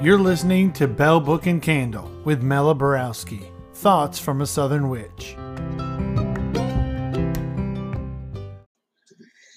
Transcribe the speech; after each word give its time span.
You're 0.00 0.16
listening 0.16 0.72
to 0.74 0.86
Bell 0.86 1.18
Book 1.18 1.46
and 1.46 1.60
Candle 1.60 2.08
with 2.24 2.40
Mela 2.40 2.72
Borowski. 2.72 3.50
Thoughts 3.74 4.16
from 4.16 4.40
a 4.40 4.46
Southern 4.46 4.88
Witch. 4.88 5.34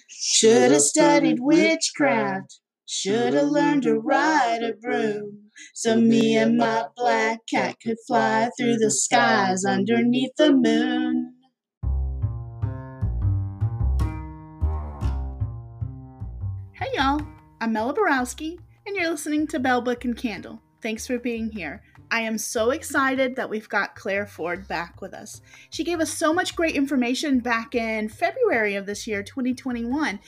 Should 0.07 0.71
have 0.71 0.81
studied 0.81 1.37
witchcraft. 1.41 2.59
Should 2.87 3.35
have 3.35 3.49
learned 3.49 3.83
to 3.83 3.99
ride 3.99 4.63
a 4.63 4.73
broom. 4.73 5.51
So 5.75 5.95
me 6.01 6.35
and 6.35 6.57
my 6.57 6.85
black 6.97 7.41
cat 7.47 7.75
could 7.79 7.97
fly 8.07 8.49
through 8.57 8.77
the 8.77 8.89
skies 8.89 9.63
underneath 9.63 10.31
the 10.39 10.53
moon. 10.53 11.35
Hey 16.73 16.89
y'all, 16.95 17.21
I'm 17.61 17.73
Mela 17.73 17.93
Borowski, 17.93 18.57
and 18.85 18.95
you're 18.95 19.09
listening 19.09 19.47
to 19.47 19.59
Bell 19.59 19.81
Book 19.81 20.05
and 20.05 20.17
Candle. 20.17 20.61
Thanks 20.81 21.05
for 21.05 21.19
being 21.19 21.51
here. 21.51 21.83
I 22.09 22.21
am 22.21 22.37
so 22.37 22.71
excited 22.71 23.35
that 23.35 23.49
we've 23.49 23.69
got 23.69 23.95
Claire 23.95 24.25
Ford 24.25 24.67
back 24.67 25.01
with 25.01 25.13
us. 25.13 25.41
She 25.69 25.83
gave 25.83 25.99
us 25.99 26.11
so 26.11 26.33
much 26.33 26.55
great 26.55 26.75
information 26.75 27.39
back 27.39 27.75
in 27.75 28.09
February 28.09 28.75
of 28.75 28.85
this 28.85 29.07
year, 29.07 29.23
2021, 29.23 30.19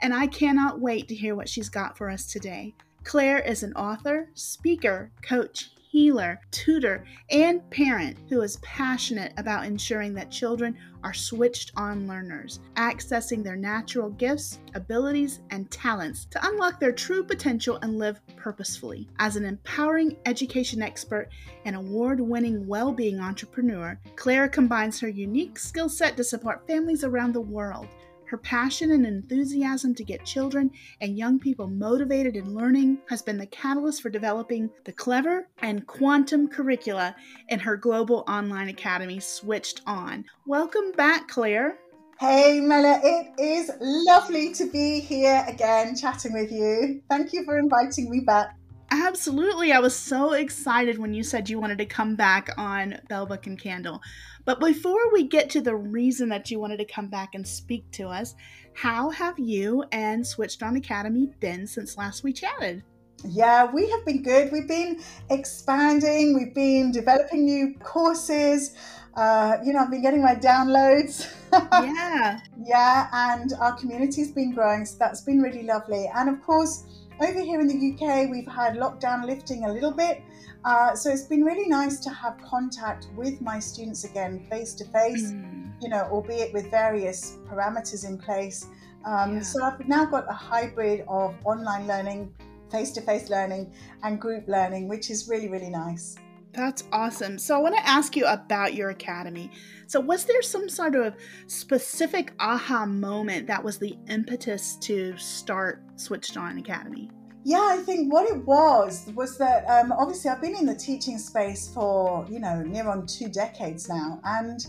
and 0.00 0.14
I 0.14 0.26
cannot 0.26 0.80
wait 0.80 1.08
to 1.08 1.14
hear 1.14 1.34
what 1.34 1.48
she's 1.48 1.68
got 1.68 1.96
for 1.96 2.10
us 2.10 2.26
today. 2.26 2.74
Claire 3.04 3.40
is 3.40 3.62
an 3.62 3.72
author, 3.72 4.30
speaker, 4.34 5.10
coach, 5.22 5.70
healer, 5.92 6.40
tutor, 6.50 7.04
and 7.28 7.68
parent 7.68 8.16
who 8.30 8.40
is 8.40 8.56
passionate 8.62 9.30
about 9.36 9.66
ensuring 9.66 10.14
that 10.14 10.30
children 10.30 10.74
are 11.04 11.12
switched 11.12 11.70
on 11.76 12.08
learners, 12.08 12.60
accessing 12.76 13.44
their 13.44 13.56
natural 13.56 14.08
gifts, 14.08 14.58
abilities, 14.72 15.40
and 15.50 15.70
talents 15.70 16.24
to 16.24 16.40
unlock 16.46 16.80
their 16.80 16.92
true 16.92 17.22
potential 17.22 17.78
and 17.82 17.98
live 17.98 18.18
purposefully. 18.36 19.06
As 19.18 19.36
an 19.36 19.44
empowering 19.44 20.16
education 20.24 20.80
expert 20.80 21.28
and 21.66 21.76
award 21.76 22.20
winning 22.20 22.66
well 22.66 22.90
being 22.90 23.20
entrepreneur, 23.20 24.00
Claire 24.16 24.48
combines 24.48 24.98
her 24.98 25.08
unique 25.08 25.58
skill 25.58 25.90
set 25.90 26.16
to 26.16 26.24
support 26.24 26.66
families 26.66 27.04
around 27.04 27.34
the 27.34 27.40
world. 27.42 27.86
Her 28.32 28.38
passion 28.38 28.92
and 28.92 29.04
enthusiasm 29.04 29.94
to 29.94 30.02
get 30.02 30.24
children 30.24 30.70
and 31.02 31.18
young 31.18 31.38
people 31.38 31.66
motivated 31.66 32.34
in 32.34 32.54
learning 32.54 32.96
has 33.10 33.20
been 33.20 33.36
the 33.36 33.44
catalyst 33.44 34.00
for 34.00 34.08
developing 34.08 34.70
the 34.84 34.92
clever 34.92 35.48
and 35.58 35.86
quantum 35.86 36.48
curricula 36.48 37.14
in 37.50 37.58
her 37.58 37.76
global 37.76 38.24
online 38.26 38.70
academy, 38.70 39.20
Switched 39.20 39.82
On. 39.86 40.24
Welcome 40.46 40.92
back, 40.92 41.28
Claire. 41.28 41.76
Hey 42.18 42.60
Mela, 42.60 43.00
it 43.04 43.38
is 43.38 43.70
lovely 43.78 44.54
to 44.54 44.70
be 44.70 45.00
here 45.00 45.44
again 45.46 45.94
chatting 45.94 46.32
with 46.32 46.50
you. 46.50 47.02
Thank 47.10 47.34
you 47.34 47.44
for 47.44 47.58
inviting 47.58 48.08
me 48.08 48.20
back. 48.20 48.56
Absolutely. 48.94 49.72
I 49.72 49.78
was 49.78 49.96
so 49.96 50.34
excited 50.34 50.98
when 50.98 51.14
you 51.14 51.22
said 51.22 51.48
you 51.48 51.58
wanted 51.58 51.78
to 51.78 51.86
come 51.86 52.14
back 52.14 52.50
on 52.58 53.00
Bell 53.08 53.24
Book 53.24 53.46
and 53.46 53.58
Candle. 53.58 54.02
But 54.44 54.60
before 54.60 55.10
we 55.10 55.26
get 55.26 55.48
to 55.50 55.62
the 55.62 55.74
reason 55.74 56.28
that 56.28 56.50
you 56.50 56.60
wanted 56.60 56.76
to 56.76 56.84
come 56.84 57.08
back 57.08 57.34
and 57.34 57.48
speak 57.48 57.90
to 57.92 58.08
us, 58.08 58.34
how 58.74 59.08
have 59.08 59.38
you 59.38 59.82
and 59.92 60.26
Switched 60.26 60.62
On 60.62 60.76
Academy 60.76 61.30
been 61.40 61.66
since 61.66 61.96
last 61.96 62.22
we 62.22 62.34
chatted? 62.34 62.82
Yeah, 63.24 63.64
we 63.72 63.88
have 63.88 64.04
been 64.04 64.22
good. 64.22 64.52
We've 64.52 64.68
been 64.68 65.00
expanding, 65.30 66.34
we've 66.34 66.54
been 66.54 66.92
developing 66.92 67.46
new 67.46 67.74
courses. 67.78 68.76
Uh, 69.14 69.56
you 69.64 69.72
know, 69.72 69.78
I've 69.78 69.90
been 69.90 70.02
getting 70.02 70.22
my 70.22 70.34
downloads. 70.34 71.32
yeah. 71.72 72.40
yeah, 72.62 73.08
and 73.10 73.54
our 73.58 73.72
community's 73.72 74.32
been 74.32 74.52
growing, 74.52 74.84
so 74.84 74.96
that's 74.98 75.22
been 75.22 75.40
really 75.40 75.62
lovely. 75.62 76.10
And 76.14 76.28
of 76.28 76.42
course, 76.42 76.84
over 77.22 77.40
here 77.40 77.60
in 77.60 77.68
the 77.68 77.92
UK, 77.92 78.30
we've 78.30 78.46
had 78.46 78.74
lockdown 78.74 79.24
lifting 79.24 79.64
a 79.64 79.72
little 79.72 79.92
bit. 79.92 80.22
Uh, 80.64 80.94
so 80.94 81.10
it's 81.10 81.24
been 81.24 81.42
really 81.42 81.68
nice 81.68 81.98
to 82.00 82.10
have 82.10 82.40
contact 82.42 83.08
with 83.16 83.40
my 83.40 83.58
students 83.58 84.04
again, 84.04 84.46
face 84.50 84.74
to 84.74 84.84
face, 84.86 85.32
you 85.80 85.88
know, 85.88 86.08
albeit 86.10 86.52
with 86.52 86.70
various 86.70 87.38
parameters 87.48 88.06
in 88.06 88.16
place. 88.18 88.66
Um, 89.04 89.36
yeah. 89.36 89.42
So 89.42 89.64
I've 89.64 89.88
now 89.88 90.04
got 90.04 90.28
a 90.28 90.32
hybrid 90.32 91.04
of 91.08 91.34
online 91.44 91.86
learning, 91.86 92.32
face 92.70 92.92
to 92.92 93.00
face 93.00 93.28
learning, 93.28 93.72
and 94.04 94.20
group 94.20 94.46
learning, 94.46 94.88
which 94.88 95.10
is 95.10 95.28
really, 95.28 95.48
really 95.48 95.70
nice. 95.70 96.16
That's 96.52 96.84
awesome. 96.92 97.38
So 97.38 97.56
I 97.56 97.58
want 97.58 97.76
to 97.76 97.88
ask 97.88 98.14
you 98.14 98.26
about 98.26 98.74
your 98.74 98.90
academy. 98.90 99.50
So 99.86 100.00
was 100.00 100.24
there 100.24 100.42
some 100.42 100.68
sort 100.68 100.94
of 100.94 101.14
specific 101.46 102.32
aha 102.38 102.84
moment 102.84 103.46
that 103.46 103.64
was 103.64 103.78
the 103.78 103.96
impetus 104.08 104.76
to 104.82 105.16
start 105.16 105.82
Switched 105.96 106.36
On 106.36 106.58
Academy? 106.58 107.10
Yeah, 107.44 107.66
I 107.72 107.78
think 107.78 108.12
what 108.12 108.30
it 108.30 108.44
was 108.44 109.10
was 109.14 109.36
that 109.38 109.64
um, 109.68 109.92
obviously 109.92 110.30
I've 110.30 110.40
been 110.40 110.54
in 110.56 110.66
the 110.66 110.76
teaching 110.76 111.18
space 111.18 111.72
for 111.72 112.24
you 112.30 112.38
know 112.38 112.62
near 112.62 112.88
on 112.88 113.06
two 113.06 113.28
decades 113.28 113.88
now, 113.88 114.20
and 114.24 114.64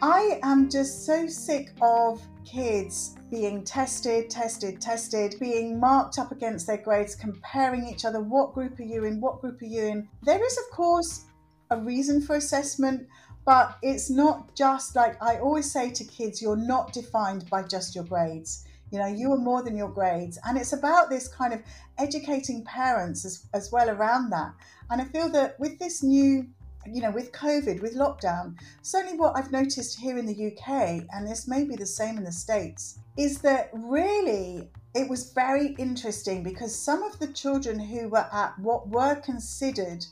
I 0.00 0.40
am 0.42 0.70
just 0.70 1.04
so 1.04 1.26
sick 1.26 1.72
of 1.82 2.22
kids 2.44 3.15
being 3.30 3.64
tested, 3.64 4.30
tested, 4.30 4.80
tested, 4.80 5.36
being 5.40 5.80
marked 5.80 6.18
up 6.18 6.32
against 6.32 6.66
their 6.66 6.76
grades, 6.76 7.14
comparing 7.14 7.86
each 7.86 8.04
other. 8.04 8.20
What 8.20 8.54
group 8.54 8.78
are 8.78 8.84
you 8.84 9.04
in? 9.04 9.20
What 9.20 9.40
group 9.40 9.60
are 9.62 9.66
you 9.66 9.82
in? 9.82 10.08
There 10.22 10.44
is, 10.44 10.58
of 10.58 10.70
course, 10.70 11.24
a 11.70 11.78
reason 11.78 12.22
for 12.22 12.36
assessment, 12.36 13.08
but 13.44 13.78
it's 13.82 14.10
not 14.10 14.54
just 14.54 14.94
like 14.96 15.20
I 15.22 15.38
always 15.38 15.70
say 15.70 15.90
to 15.90 16.04
kids, 16.04 16.40
you're 16.40 16.56
not 16.56 16.92
defined 16.92 17.48
by 17.50 17.62
just 17.62 17.94
your 17.94 18.04
grades. 18.04 18.64
You 18.92 19.00
know, 19.00 19.06
you 19.06 19.32
are 19.32 19.38
more 19.38 19.62
than 19.62 19.76
your 19.76 19.88
grades. 19.88 20.38
And 20.44 20.56
it's 20.56 20.72
about 20.72 21.10
this 21.10 21.26
kind 21.26 21.52
of 21.52 21.60
educating 21.98 22.64
parents 22.64 23.24
as, 23.24 23.46
as 23.52 23.72
well 23.72 23.90
around 23.90 24.30
that. 24.30 24.52
And 24.90 25.02
I 25.02 25.04
feel 25.06 25.28
that 25.30 25.58
with 25.58 25.78
this 25.78 26.02
new 26.02 26.46
you 26.92 27.02
know, 27.02 27.10
with 27.10 27.32
COVID, 27.32 27.82
with 27.82 27.94
lockdown, 27.94 28.56
certainly 28.82 29.18
what 29.18 29.36
I've 29.36 29.52
noticed 29.52 29.98
here 29.98 30.18
in 30.18 30.26
the 30.26 30.52
UK, 30.52 31.06
and 31.12 31.26
this 31.26 31.48
may 31.48 31.64
be 31.64 31.76
the 31.76 31.86
same 31.86 32.16
in 32.16 32.24
the 32.24 32.32
States, 32.32 32.98
is 33.16 33.38
that 33.38 33.70
really 33.72 34.70
it 34.94 35.08
was 35.08 35.32
very 35.32 35.74
interesting 35.78 36.42
because 36.42 36.74
some 36.74 37.02
of 37.02 37.18
the 37.18 37.28
children 37.28 37.78
who 37.78 38.08
were 38.08 38.26
at 38.32 38.58
what 38.58 38.88
were 38.88 39.16
considered 39.16 40.04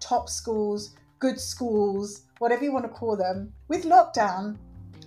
top 0.00 0.28
schools, 0.28 0.94
good 1.20 1.38
schools, 1.38 2.22
whatever 2.38 2.64
you 2.64 2.72
want 2.72 2.84
to 2.84 2.90
call 2.90 3.16
them, 3.16 3.52
with 3.68 3.84
lockdown, 3.84 4.56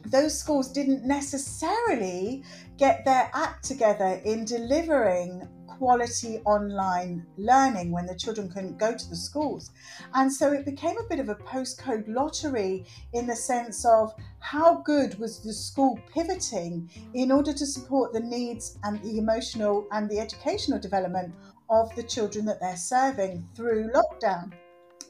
those 0.06 0.38
schools 0.38 0.72
didn't 0.72 1.04
necessarily 1.04 2.44
get 2.78 3.04
their 3.04 3.30
act 3.34 3.66
together 3.66 4.22
in 4.24 4.46
delivering 4.46 5.48
quality 5.78 6.40
online 6.46 7.26
learning 7.38 7.92
when 7.92 8.06
the 8.06 8.16
children 8.16 8.50
couldn't 8.50 8.78
go 8.78 8.96
to 8.96 9.10
the 9.10 9.16
schools. 9.16 9.72
And 10.14 10.32
so 10.32 10.52
it 10.52 10.66
became 10.66 10.98
a 10.98 11.08
bit 11.10 11.20
of 11.20 11.30
a 11.30 11.36
postcode 11.36 12.08
lottery 12.08 12.86
in 13.14 13.28
the 13.28 13.36
sense 13.36 13.86
of 13.86 14.14
how 14.40 14.82
good 14.82 15.18
was 15.20 15.40
the 15.40 15.54
school 15.54 16.00
pivoting 16.14 16.90
in 17.14 17.32
order 17.32 17.54
to 17.54 17.66
support 17.66 18.14
the 18.14 18.20
needs 18.20 18.78
and 18.84 19.02
the 19.02 19.18
emotional 19.18 19.88
and 19.92 20.10
the 20.10 20.20
educational 20.20 20.80
development 20.80 21.34
of 21.70 21.96
the 21.96 22.04
children 22.04 22.46
that 22.46 22.60
they're 22.60 22.78
serving 22.78 23.48
through 23.56 23.92
lockdown. 23.92 24.52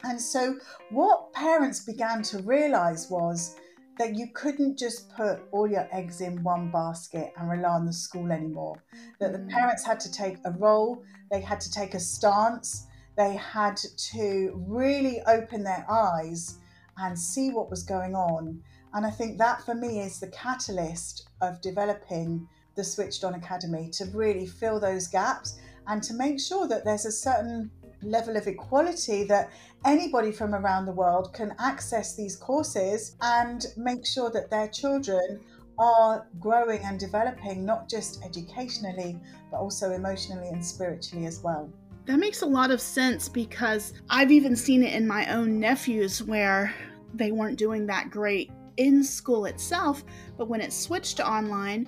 And 0.04 0.22
so, 0.22 0.58
what 0.90 1.34
parents 1.34 1.80
began 1.80 2.22
to 2.24 2.40
realize 2.40 3.10
was 3.10 3.56
that 3.98 4.16
you 4.16 4.28
couldn't 4.34 4.78
just 4.78 5.10
put 5.16 5.40
all 5.52 5.70
your 5.70 5.88
eggs 5.92 6.22
in 6.22 6.44
one 6.44 6.70
basket 6.72 7.34
and 7.38 7.50
rely 7.50 7.70
on 7.70 7.86
the 7.86 7.94
school 7.94 8.32
anymore. 8.32 8.84
That 9.20 9.32
the 9.32 9.40
mm. 9.40 9.50
parents 9.50 9.86
had 9.86 10.00
to 10.02 10.12
take 10.12 10.38
a 10.46 10.52
role, 10.52 11.04
they 11.32 11.42
had 11.42 11.62
to 11.62 11.72
take 11.72 11.94
a 11.94 12.00
stance, 12.00 12.88
they 13.18 13.36
had 13.36 13.78
to 14.12 14.54
really 14.68 15.22
open 15.28 15.64
their 15.64 15.86
eyes 15.90 16.58
and 16.98 17.18
see 17.18 17.52
what 17.52 17.70
was 17.70 17.84
going 17.84 18.16
on. 18.16 18.62
And 18.94 19.06
I 19.06 19.10
think 19.12 19.38
that 19.38 19.62
for 19.66 19.76
me 19.76 20.00
is 20.00 20.20
the 20.20 20.28
catalyst 20.28 21.28
of 21.42 21.62
developing 21.62 22.48
the 22.76 22.84
Switched 22.84 23.24
On 23.24 23.36
Academy 23.36 23.90
to 23.94 24.06
really 24.06 24.46
fill 24.46 24.80
those 24.80 25.08
gaps 25.08 25.58
and 25.88 26.02
to 26.04 26.14
make 26.14 26.40
sure 26.40 26.68
that 26.68 26.84
there's 26.84 27.06
a 27.06 27.12
certain 27.12 27.72
level 28.06 28.38
of 28.38 28.48
equality 28.48 29.24
that 29.26 29.52
anybody 29.86 30.32
from 30.32 30.54
around 30.56 30.86
the 30.86 30.92
world 30.92 31.34
can 31.34 31.54
access 31.60 32.16
these 32.16 32.36
courses 32.36 33.16
and 33.22 33.66
make 33.78 34.06
sure 34.06 34.30
that 34.32 34.50
their 34.50 34.68
children 34.68 35.40
are 35.78 36.28
growing 36.40 36.80
and 36.84 37.00
developing 37.00 37.66
not 37.66 37.90
just 37.90 38.24
educationally 38.24 39.20
but 39.52 39.58
also 39.58 39.92
emotionally 39.92 40.48
and 40.48 40.66
spiritually 40.66 41.26
as 41.26 41.42
well. 41.44 41.70
That 42.06 42.18
makes 42.18 42.44
a 42.44 42.46
lot 42.46 42.72
of 42.72 42.80
sense 42.80 43.28
because 43.28 43.94
I've 44.10 44.32
even 44.32 44.56
seen 44.56 44.84
it 44.84 44.94
in 44.94 45.08
my 45.08 45.32
own 45.34 45.60
nephews 45.60 46.22
where 46.24 46.74
they 47.14 47.32
weren't 47.32 47.58
doing 47.58 47.88
that 47.88 48.12
great 48.12 48.52
in 48.78 49.04
school 49.04 49.46
itself, 49.46 50.04
but 50.38 50.48
when 50.48 50.62
it 50.62 50.72
switched 50.72 51.18
to 51.18 51.28
online, 51.28 51.88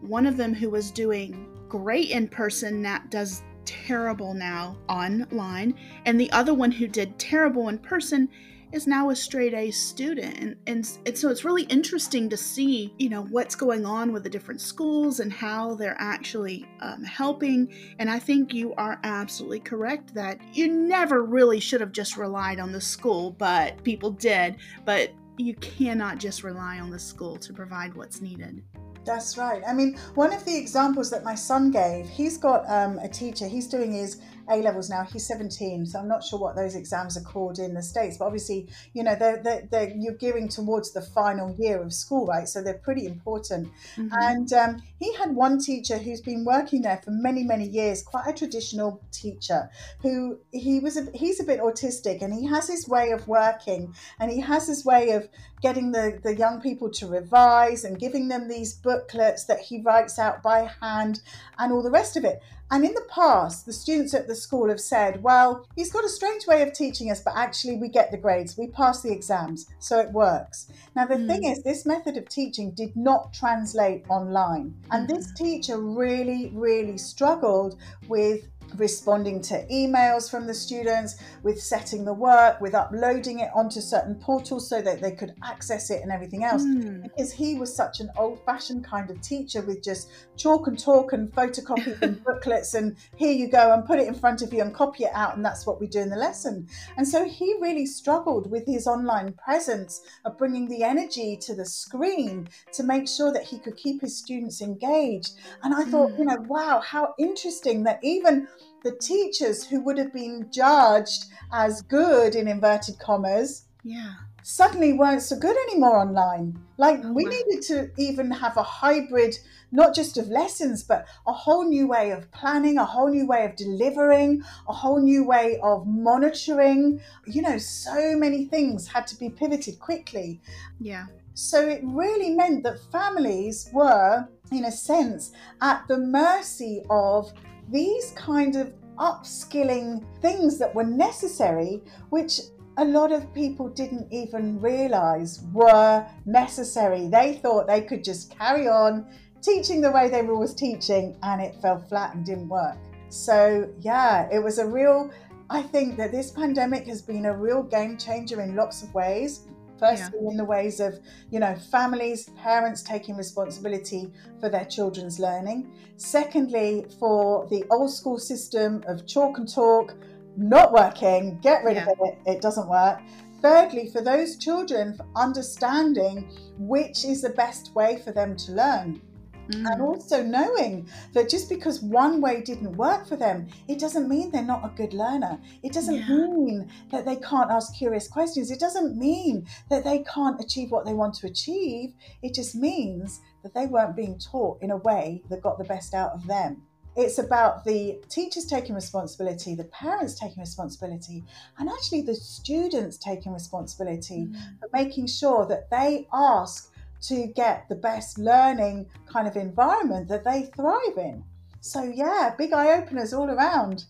one 0.00 0.26
of 0.26 0.36
them 0.36 0.54
who 0.54 0.70
was 0.70 0.90
doing 0.90 1.48
great 1.68 2.10
in 2.10 2.28
person 2.28 2.82
that 2.82 3.10
does 3.10 3.42
terrible 3.64 4.34
now 4.34 4.76
online, 4.88 5.74
and 6.06 6.20
the 6.20 6.30
other 6.32 6.54
one 6.54 6.72
who 6.72 6.86
did 6.86 7.18
terrible 7.18 7.68
in 7.68 7.78
person 7.78 8.28
is 8.72 8.88
now 8.88 9.10
a 9.10 9.14
straight 9.14 9.54
A 9.54 9.70
student. 9.70 10.36
And, 10.38 10.56
and, 10.66 10.98
and 11.06 11.16
so 11.16 11.28
it's 11.28 11.44
really 11.44 11.62
interesting 11.64 12.28
to 12.28 12.36
see, 12.36 12.92
you 12.98 13.08
know, 13.08 13.22
what's 13.26 13.54
going 13.54 13.86
on 13.86 14.12
with 14.12 14.24
the 14.24 14.28
different 14.28 14.60
schools 14.60 15.20
and 15.20 15.32
how 15.32 15.76
they're 15.76 15.96
actually 16.00 16.66
um, 16.80 17.04
helping. 17.04 17.72
And 18.00 18.10
I 18.10 18.18
think 18.18 18.52
you 18.52 18.74
are 18.74 18.98
absolutely 19.04 19.60
correct 19.60 20.12
that 20.14 20.40
you 20.52 20.66
never 20.66 21.22
really 21.22 21.60
should 21.60 21.80
have 21.80 21.92
just 21.92 22.16
relied 22.16 22.58
on 22.58 22.72
the 22.72 22.80
school, 22.80 23.30
but 23.30 23.80
people 23.84 24.10
did. 24.10 24.56
But 24.84 25.12
you 25.36 25.54
cannot 25.54 26.18
just 26.18 26.42
rely 26.42 26.80
on 26.80 26.90
the 26.90 26.98
school 26.98 27.36
to 27.36 27.52
provide 27.52 27.94
what's 27.94 28.20
needed. 28.20 28.60
That's 29.04 29.36
right. 29.36 29.62
I 29.66 29.74
mean, 29.74 29.98
one 30.14 30.32
of 30.32 30.44
the 30.44 30.56
examples 30.56 31.10
that 31.10 31.24
my 31.24 31.34
son 31.34 31.70
gave, 31.70 32.08
he's 32.08 32.38
got 32.38 32.68
um, 32.70 32.98
a 32.98 33.08
teacher, 33.08 33.46
he's 33.46 33.66
doing 33.66 33.92
his 33.92 34.20
a 34.50 34.56
levels 34.56 34.90
now. 34.90 35.04
He's 35.04 35.26
17, 35.26 35.86
so 35.86 35.98
I'm 35.98 36.08
not 36.08 36.24
sure 36.24 36.38
what 36.38 36.56
those 36.56 36.74
exams 36.74 37.16
are 37.16 37.22
called 37.22 37.58
in 37.58 37.74
the 37.74 37.82
States, 37.82 38.18
but 38.18 38.26
obviously, 38.26 38.68
you 38.92 39.02
know, 39.02 39.14
they're, 39.14 39.42
they're, 39.42 39.68
they're 39.70 39.92
you're 39.96 40.14
gearing 40.14 40.48
towards 40.48 40.92
the 40.92 41.02
final 41.02 41.54
year 41.58 41.82
of 41.82 41.92
school, 41.92 42.26
right? 42.26 42.48
So 42.48 42.62
they're 42.62 42.74
pretty 42.74 43.06
important. 43.06 43.68
Mm-hmm. 43.96 44.08
And 44.12 44.52
um, 44.52 44.82
he 44.98 45.14
had 45.14 45.34
one 45.34 45.58
teacher 45.58 45.98
who's 45.98 46.20
been 46.20 46.44
working 46.44 46.82
there 46.82 47.00
for 47.04 47.10
many, 47.10 47.44
many 47.44 47.66
years, 47.66 48.02
quite 48.02 48.26
a 48.26 48.32
traditional 48.32 49.02
teacher 49.12 49.70
who 50.00 50.38
he 50.52 50.80
was, 50.80 50.96
a, 50.96 51.08
he's 51.14 51.40
a 51.40 51.44
bit 51.44 51.60
autistic 51.60 52.22
and 52.22 52.32
he 52.32 52.46
has 52.46 52.68
his 52.68 52.88
way 52.88 53.10
of 53.10 53.26
working 53.28 53.94
and 54.20 54.30
he 54.30 54.40
has 54.40 54.66
his 54.66 54.84
way 54.84 55.10
of 55.10 55.28
getting 55.62 55.92
the, 55.92 56.20
the 56.22 56.36
young 56.36 56.60
people 56.60 56.90
to 56.90 57.06
revise 57.06 57.84
and 57.84 57.98
giving 57.98 58.28
them 58.28 58.48
these 58.48 58.74
booklets 58.74 59.44
that 59.44 59.60
he 59.60 59.80
writes 59.80 60.18
out 60.18 60.42
by 60.42 60.68
hand 60.80 61.20
and 61.58 61.72
all 61.72 61.82
the 61.82 61.90
rest 61.90 62.16
of 62.16 62.24
it. 62.24 62.42
And 62.70 62.84
in 62.84 62.94
the 62.94 63.06
past, 63.08 63.66
the 63.66 63.72
students 63.72 64.14
at 64.14 64.26
the 64.26 64.34
school 64.34 64.68
have 64.68 64.80
said, 64.80 65.22
well, 65.22 65.66
he's 65.76 65.92
got 65.92 66.04
a 66.04 66.08
strange 66.08 66.46
way 66.46 66.62
of 66.62 66.72
teaching 66.72 67.10
us, 67.10 67.20
but 67.20 67.34
actually 67.36 67.76
we 67.76 67.88
get 67.88 68.10
the 68.10 68.16
grades, 68.16 68.56
we 68.56 68.68
pass 68.68 69.02
the 69.02 69.12
exams, 69.12 69.68
so 69.78 70.00
it 70.00 70.10
works. 70.12 70.68
Now, 70.96 71.06
the 71.06 71.16
mm. 71.16 71.26
thing 71.26 71.44
is, 71.44 71.62
this 71.62 71.86
method 71.86 72.16
of 72.16 72.28
teaching 72.28 72.72
did 72.72 72.96
not 72.96 73.32
translate 73.32 74.04
online. 74.08 74.74
And 74.90 75.06
this 75.06 75.32
teacher 75.34 75.78
really, 75.78 76.50
really 76.54 76.98
struggled 76.98 77.76
with 78.08 78.48
responding 78.76 79.40
to 79.42 79.66
emails 79.70 80.30
from 80.30 80.46
the 80.46 80.54
students, 80.54 81.16
with 81.42 81.60
setting 81.60 82.04
the 82.04 82.12
work, 82.12 82.60
with 82.60 82.74
uploading 82.74 83.40
it 83.40 83.50
onto 83.54 83.80
certain 83.80 84.14
portals 84.16 84.68
so 84.68 84.82
that 84.82 85.00
they 85.00 85.12
could 85.12 85.34
access 85.42 85.90
it 85.90 86.02
and 86.02 86.10
everything 86.10 86.44
else. 86.44 86.62
Mm. 86.62 87.02
Because 87.02 87.32
he 87.32 87.56
was 87.56 87.74
such 87.74 88.00
an 88.00 88.10
old 88.16 88.44
fashioned 88.44 88.84
kind 88.84 89.10
of 89.10 89.20
teacher 89.20 89.62
with 89.62 89.82
just 89.82 90.10
chalk 90.36 90.66
and 90.66 90.78
talk 90.78 91.12
and 91.12 91.32
photocopies 91.32 92.00
and 92.02 92.22
booklets 92.24 92.74
and 92.74 92.96
here 93.16 93.32
you 93.32 93.48
go 93.48 93.72
and 93.72 93.84
put 93.84 93.98
it 93.98 94.08
in 94.08 94.14
front 94.14 94.42
of 94.42 94.52
you 94.52 94.60
and 94.60 94.74
copy 94.74 95.04
it 95.04 95.10
out 95.14 95.36
and 95.36 95.44
that's 95.44 95.66
what 95.66 95.80
we 95.80 95.86
do 95.86 96.00
in 96.00 96.10
the 96.10 96.16
lesson. 96.16 96.66
And 96.96 97.06
so 97.06 97.24
he 97.24 97.54
really 97.60 97.86
struggled 97.86 98.50
with 98.50 98.66
his 98.66 98.86
online 98.86 99.32
presence 99.32 100.02
of 100.24 100.38
bringing 100.38 100.68
the 100.68 100.82
energy 100.82 101.36
to 101.42 101.54
the 101.54 101.64
screen 101.64 102.48
to 102.72 102.82
make 102.82 103.08
sure 103.08 103.32
that 103.32 103.44
he 103.44 103.58
could 103.58 103.76
keep 103.76 104.00
his 104.00 104.16
students 104.16 104.60
engaged. 104.60 105.34
And 105.62 105.74
I 105.74 105.84
thought, 105.84 106.12
mm. 106.12 106.18
you 106.18 106.24
know, 106.24 106.44
wow, 106.48 106.80
how 106.80 107.14
interesting 107.18 107.84
that 107.84 108.00
even 108.02 108.48
the 108.82 108.92
teachers 108.92 109.64
who 109.64 109.80
would 109.80 109.98
have 109.98 110.12
been 110.12 110.48
judged 110.50 111.26
as 111.52 111.82
good 111.82 112.34
in 112.34 112.46
inverted 112.46 112.98
commas 112.98 113.64
yeah. 113.82 114.12
suddenly 114.42 114.92
weren't 114.92 115.22
so 115.22 115.38
good 115.38 115.56
anymore 115.68 115.98
online. 115.98 116.58
Like 116.76 117.00
oh, 117.02 117.12
we 117.12 117.24
wow. 117.24 117.30
needed 117.30 117.62
to 117.68 117.90
even 117.96 118.30
have 118.30 118.56
a 118.56 118.62
hybrid 118.62 119.36
not 119.72 119.94
just 119.94 120.18
of 120.18 120.28
lessons 120.28 120.84
but 120.84 121.06
a 121.26 121.32
whole 121.32 121.68
new 121.68 121.88
way 121.88 122.10
of 122.10 122.30
planning 122.30 122.78
a 122.78 122.84
whole 122.84 123.10
new 123.10 123.26
way 123.26 123.44
of 123.44 123.56
delivering 123.56 124.42
a 124.68 124.72
whole 124.72 125.00
new 125.00 125.24
way 125.24 125.58
of 125.62 125.86
monitoring. 125.86 127.00
You 127.26 127.42
know 127.42 127.58
so 127.58 128.16
many 128.16 128.44
things 128.44 128.86
had 128.86 129.06
to 129.08 129.16
be 129.16 129.30
pivoted 129.30 129.78
quickly. 129.78 130.40
Yeah. 130.78 131.06
So 131.34 131.66
it 131.66 131.80
really 131.82 132.30
meant 132.30 132.62
that 132.62 132.78
families 132.92 133.68
were 133.72 134.28
in 134.52 134.66
a 134.66 134.70
sense 134.70 135.32
at 135.60 135.86
the 135.88 135.98
mercy 135.98 136.82
of 136.90 137.32
these 137.70 138.12
kind 138.12 138.56
of 138.56 138.72
upskilling 138.98 140.04
things 140.20 140.58
that 140.58 140.74
were 140.74 140.84
necessary, 140.84 141.82
which 142.10 142.40
a 142.76 142.84
lot 142.84 143.12
of 143.12 143.32
people 143.32 143.68
didn't 143.68 144.12
even 144.12 144.60
realize 144.60 145.42
were 145.52 146.06
necessary. 146.26 147.08
They 147.08 147.34
thought 147.34 147.66
they 147.66 147.82
could 147.82 148.02
just 148.02 148.36
carry 148.36 148.68
on 148.68 149.06
teaching 149.42 149.80
the 149.80 149.90
way 149.90 150.08
they 150.08 150.22
were 150.22 150.34
always 150.34 150.54
teaching, 150.54 151.16
and 151.22 151.40
it 151.40 151.54
fell 151.60 151.78
flat 151.78 152.14
and 152.14 152.24
didn't 152.24 152.48
work. 152.48 152.76
So, 153.10 153.70
yeah, 153.80 154.28
it 154.32 154.42
was 154.42 154.58
a 154.58 154.66
real, 154.66 155.10
I 155.50 155.62
think 155.62 155.96
that 155.98 156.10
this 156.10 156.30
pandemic 156.30 156.86
has 156.86 157.02
been 157.02 157.26
a 157.26 157.36
real 157.36 157.62
game 157.62 157.96
changer 157.96 158.40
in 158.40 158.56
lots 158.56 158.82
of 158.82 158.92
ways. 158.94 159.46
Firstly, 159.84 160.18
yeah. 160.22 160.30
in 160.30 160.36
the 160.36 160.44
ways 160.44 160.80
of, 160.80 160.98
you 161.30 161.40
know, 161.40 161.54
families, 161.70 162.30
parents 162.42 162.82
taking 162.82 163.16
responsibility 163.16 164.12
for 164.40 164.48
their 164.48 164.64
children's 164.64 165.18
learning. 165.18 165.70
Secondly, 165.96 166.86
for 166.98 167.46
the 167.48 167.64
old 167.70 167.90
school 167.90 168.18
system 168.18 168.82
of 168.86 169.06
chalk 169.06 169.38
and 169.38 169.52
talk 169.52 169.94
not 170.36 170.72
working, 170.72 171.38
get 171.40 171.64
rid 171.64 171.76
yeah. 171.76 171.88
of 171.90 171.98
it, 172.00 172.18
it 172.26 172.40
doesn't 172.40 172.68
work. 172.68 173.00
Thirdly, 173.42 173.90
for 173.92 174.00
those 174.00 174.38
children, 174.38 174.94
for 174.96 175.06
understanding 175.16 176.30
which 176.58 177.04
is 177.04 177.20
the 177.20 177.30
best 177.30 177.74
way 177.74 178.00
for 178.02 178.10
them 178.10 178.36
to 178.36 178.52
learn. 178.52 179.02
Mm. 179.48 179.70
And 179.70 179.82
also 179.82 180.22
knowing 180.22 180.88
that 181.12 181.28
just 181.28 181.48
because 181.48 181.80
one 181.80 182.20
way 182.20 182.40
didn't 182.40 182.76
work 182.76 183.06
for 183.06 183.16
them, 183.16 183.48
it 183.68 183.78
doesn't 183.78 184.08
mean 184.08 184.30
they're 184.30 184.42
not 184.42 184.64
a 184.64 184.76
good 184.76 184.94
learner. 184.94 185.38
It 185.62 185.72
doesn't 185.72 185.94
yeah. 185.94 186.08
mean 186.08 186.70
that 186.90 187.04
they 187.04 187.16
can't 187.16 187.50
ask 187.50 187.76
curious 187.76 188.08
questions. 188.08 188.50
It 188.50 188.60
doesn't 188.60 188.96
mean 188.96 189.46
that 189.70 189.84
they 189.84 190.04
can't 190.12 190.40
achieve 190.40 190.70
what 190.70 190.84
they 190.84 190.94
want 190.94 191.14
to 191.16 191.26
achieve. 191.26 191.94
It 192.22 192.34
just 192.34 192.54
means 192.54 193.20
that 193.42 193.54
they 193.54 193.66
weren't 193.66 193.96
being 193.96 194.18
taught 194.18 194.62
in 194.62 194.70
a 194.70 194.76
way 194.78 195.22
that 195.28 195.42
got 195.42 195.58
the 195.58 195.64
best 195.64 195.94
out 195.94 196.12
of 196.12 196.26
them. 196.26 196.62
It's 196.96 197.18
about 197.18 197.64
the 197.64 198.00
teachers 198.08 198.46
taking 198.46 198.74
responsibility, 198.74 199.56
the 199.56 199.64
parents 199.64 200.18
taking 200.18 200.40
responsibility, 200.40 201.24
and 201.58 201.68
actually 201.68 202.02
the 202.02 202.14
students 202.14 202.96
taking 202.96 203.32
responsibility 203.32 204.26
mm. 204.26 204.60
for 204.60 204.68
making 204.72 205.08
sure 205.08 205.44
that 205.46 205.70
they 205.70 206.06
ask 206.12 206.70
to 207.08 207.26
get 207.34 207.68
the 207.68 207.74
best 207.74 208.18
learning 208.18 208.86
kind 209.06 209.28
of 209.28 209.36
environment 209.36 210.08
that 210.08 210.24
they 210.24 210.50
thrive 210.56 210.96
in. 210.96 211.24
So, 211.60 211.82
yeah, 211.82 212.34
big 212.36 212.52
eye 212.52 212.78
openers 212.78 213.12
all 213.12 213.30
around. 213.30 213.84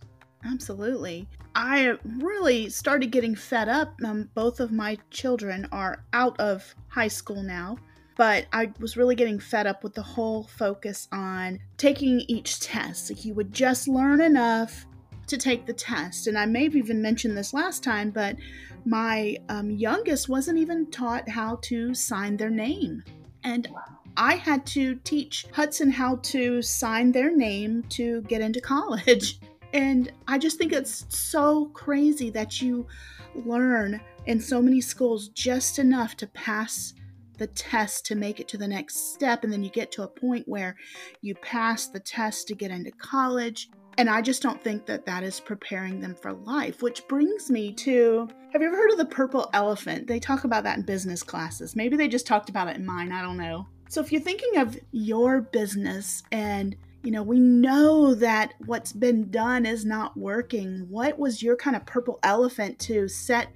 Absolutely. 0.45 1.27
I 1.55 1.97
really 2.19 2.69
started 2.69 3.11
getting 3.11 3.35
fed 3.35 3.69
up. 3.69 3.95
Um, 4.05 4.29
both 4.35 4.61
of 4.61 4.73
my 4.73 4.99
children 5.11 5.69
are 5.73 6.05
out 6.13 6.39
of 6.41 6.75
high 6.89 7.09
school 7.09 7.43
now, 7.43 7.79
but 8.17 8.47
I 8.53 8.73
was 8.81 8.97
really 8.97 9.15
getting 9.15 9.39
fed 9.39 9.67
up 9.67 9.83
with 9.85 9.95
the 9.95 10.03
whole 10.03 10.45
focus 10.45 11.09
on 11.13 11.61
taking 11.77 12.21
each 12.29 12.61
test. 12.61 13.11
Like 13.11 13.25
you 13.25 13.35
would 13.35 13.53
just 13.53 13.89
learn 13.89 14.21
enough 14.21 14.87
to 15.27 15.37
take 15.37 15.67
the 15.67 15.73
test. 15.73 16.27
And 16.27 16.39
I 16.39 16.47
may 16.47 16.65
have 16.65 16.77
even 16.77 17.01
mentioned 17.01 17.37
this 17.37 17.55
last 17.55 17.83
time, 17.83 18.11
but 18.11 18.37
my 18.85 19.37
um, 19.49 19.71
youngest 19.71 20.29
wasn't 20.29 20.59
even 20.59 20.91
taught 20.91 21.29
how 21.29 21.57
to 21.63 21.95
sign 21.95 22.37
their 22.37 22.51
name. 22.51 23.03
And 23.43 23.69
I 24.17 24.37
had 24.37 24.65
to 24.67 24.97
teach 24.97 25.47
Hudson 25.53 25.91
how 25.91 26.17
to 26.17 26.63
sign 26.63 27.13
their 27.13 27.35
name 27.35 27.83
to 27.91 28.23
get 28.23 28.41
into 28.41 28.61
college. 28.61 29.41
And 29.75 30.13
I 30.29 30.39
just 30.39 30.57
think 30.57 30.73
it's 30.73 31.05
so 31.09 31.67
crazy 31.75 32.31
that 32.31 32.63
you 32.63 32.87
learn 33.35 34.01
in 34.27 34.39
so 34.41 34.63
many 34.63 34.81
schools 34.81 35.31
just 35.31 35.81
enough 35.81 36.17
to 36.19 36.29
pass 36.29 36.95
the 37.39 37.49
test 37.49 38.07
to 38.07 38.15
make 38.15 38.39
it 38.39 38.47
to 38.49 38.57
the 38.57 38.69
next 38.69 39.13
step. 39.13 39.43
And 39.43 39.53
then 39.53 39.65
you 39.65 39.71
get 39.71 39.91
to 39.93 40.05
a 40.05 40.09
point 40.09 40.47
where 40.47 40.77
you 41.23 41.35
pass 41.35 41.89
the 41.89 41.99
test 41.99 42.47
to 42.49 42.55
get 42.55 42.71
into 42.71 42.93
college. 42.93 43.69
And 43.97 44.11
I 44.11 44.23
just 44.23 44.43
don't 44.43 44.63
think 44.63 44.87
that 44.87 45.07
that 45.07 45.23
is 45.23 45.41
preparing 45.41 46.01
them 46.01 46.15
for 46.15 46.33
life, 46.33 46.83
which 46.83 47.07
brings 47.07 47.51
me 47.51 47.73
to 47.75 48.29
have 48.53 48.63
you 48.63 48.69
ever 48.69 48.77
heard 48.77 48.91
of 48.91 48.99
the 48.99 49.05
purple 49.05 49.51
elephant? 49.53 50.07
They 50.07 50.21
talk 50.21 50.45
about 50.45 50.65
that 50.65 50.79
in 50.79 50.85
business 50.85 51.23
classes. 51.23 51.77
Maybe 51.77 51.97
they 51.97 52.09
just 52.09 52.27
talked 52.27 52.49
about 52.49 52.69
it 52.69 52.77
in 52.77 52.87
mine, 52.87 53.13
I 53.13 53.23
don't 53.23 53.37
know. 53.37 53.67
So 53.89 54.01
if 54.01 54.11
you're 54.11 54.21
thinking 54.21 54.59
of 54.59 54.79
your 54.93 55.43
business 55.43 56.23
and 56.33 56.77
you 57.05 57.11
know, 57.11 57.23
we 57.23 57.39
know 57.39 58.15
that 58.15 58.55
what's 58.65 58.93
been 58.93 59.31
done 59.31 59.67
is 59.67 59.85
not 59.85 60.17
working. 60.17 60.87
What 60.89 61.19
was 61.19 61.43
your 61.43 61.55
kind 61.55 61.77
of 61.77 61.85
purple 61.85 62.19
elephant 62.23 62.79
to 62.81 63.09
set 63.09 63.49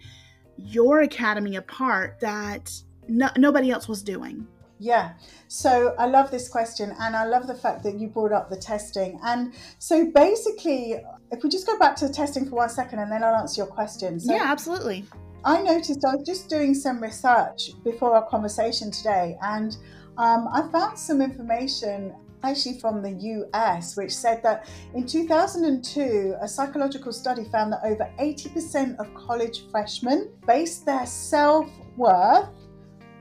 your 0.58 1.00
academy 1.00 1.56
apart 1.56 2.18
that 2.20 2.70
no, 3.08 3.30
nobody 3.38 3.70
else 3.70 3.88
was 3.88 4.02
doing? 4.02 4.46
Yeah. 4.78 5.14
So 5.48 5.94
I 5.98 6.06
love 6.06 6.30
this 6.30 6.48
question 6.48 6.94
and 7.00 7.16
I 7.16 7.24
love 7.24 7.46
the 7.46 7.54
fact 7.54 7.82
that 7.84 7.98
you 7.98 8.08
brought 8.08 8.32
up 8.32 8.50
the 8.50 8.56
testing. 8.56 9.18
And 9.24 9.54
so 9.78 10.10
basically, 10.10 10.96
if 11.32 11.42
we 11.42 11.50
just 11.50 11.66
go 11.66 11.78
back 11.78 11.96
to 11.96 12.08
the 12.08 12.14
testing 12.14 12.48
for 12.48 12.56
one 12.56 12.68
second 12.68 13.00
and 13.00 13.10
then 13.10 13.24
I'll 13.24 13.34
answer 13.34 13.62
your 13.62 13.66
question. 13.66 14.20
So 14.20 14.32
yeah, 14.32 14.44
absolutely. 14.44 15.04
I 15.44 15.62
noticed 15.62 16.04
I 16.04 16.16
was 16.16 16.26
just 16.26 16.48
doing 16.48 16.74
some 16.74 17.00
research 17.02 17.70
before 17.84 18.14
our 18.14 18.28
conversation 18.28 18.90
today 18.90 19.36
and 19.42 19.76
um, 20.16 20.48
I 20.52 20.68
found 20.72 20.98
some 20.98 21.22
information 21.22 22.12
actually 22.42 22.78
from 22.78 23.02
the 23.02 23.10
US, 23.10 23.96
which 23.96 24.14
said 24.14 24.42
that 24.42 24.68
in 24.94 25.06
2002, 25.06 26.36
a 26.40 26.48
psychological 26.48 27.12
study 27.12 27.44
found 27.44 27.72
that 27.72 27.80
over 27.84 28.08
80% 28.18 28.98
of 28.98 29.12
college 29.14 29.68
freshmen 29.70 30.30
based 30.46 30.86
their 30.86 31.06
self 31.06 31.68
worth 31.96 32.48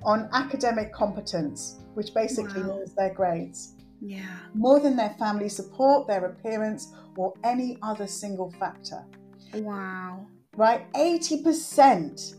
on 0.08 0.28
academic 0.34 0.92
competence, 0.94 1.76
which 1.94 2.14
basically 2.16 2.64
Wow. 2.64 2.78
means 2.78 2.94
their 2.96 3.14
grades, 3.14 3.76
Yeah. 4.02 4.38
more 4.56 4.80
than 4.80 4.96
their 4.96 5.14
family 5.20 5.50
support, 5.50 6.08
their 6.08 6.26
appearance, 6.26 6.94
or 7.18 7.34
any 7.44 7.78
other 7.84 8.08
single 8.08 8.50
factor 8.60 9.04
Wow. 9.54 10.26
right? 10.56 10.82
80%. 10.96 12.36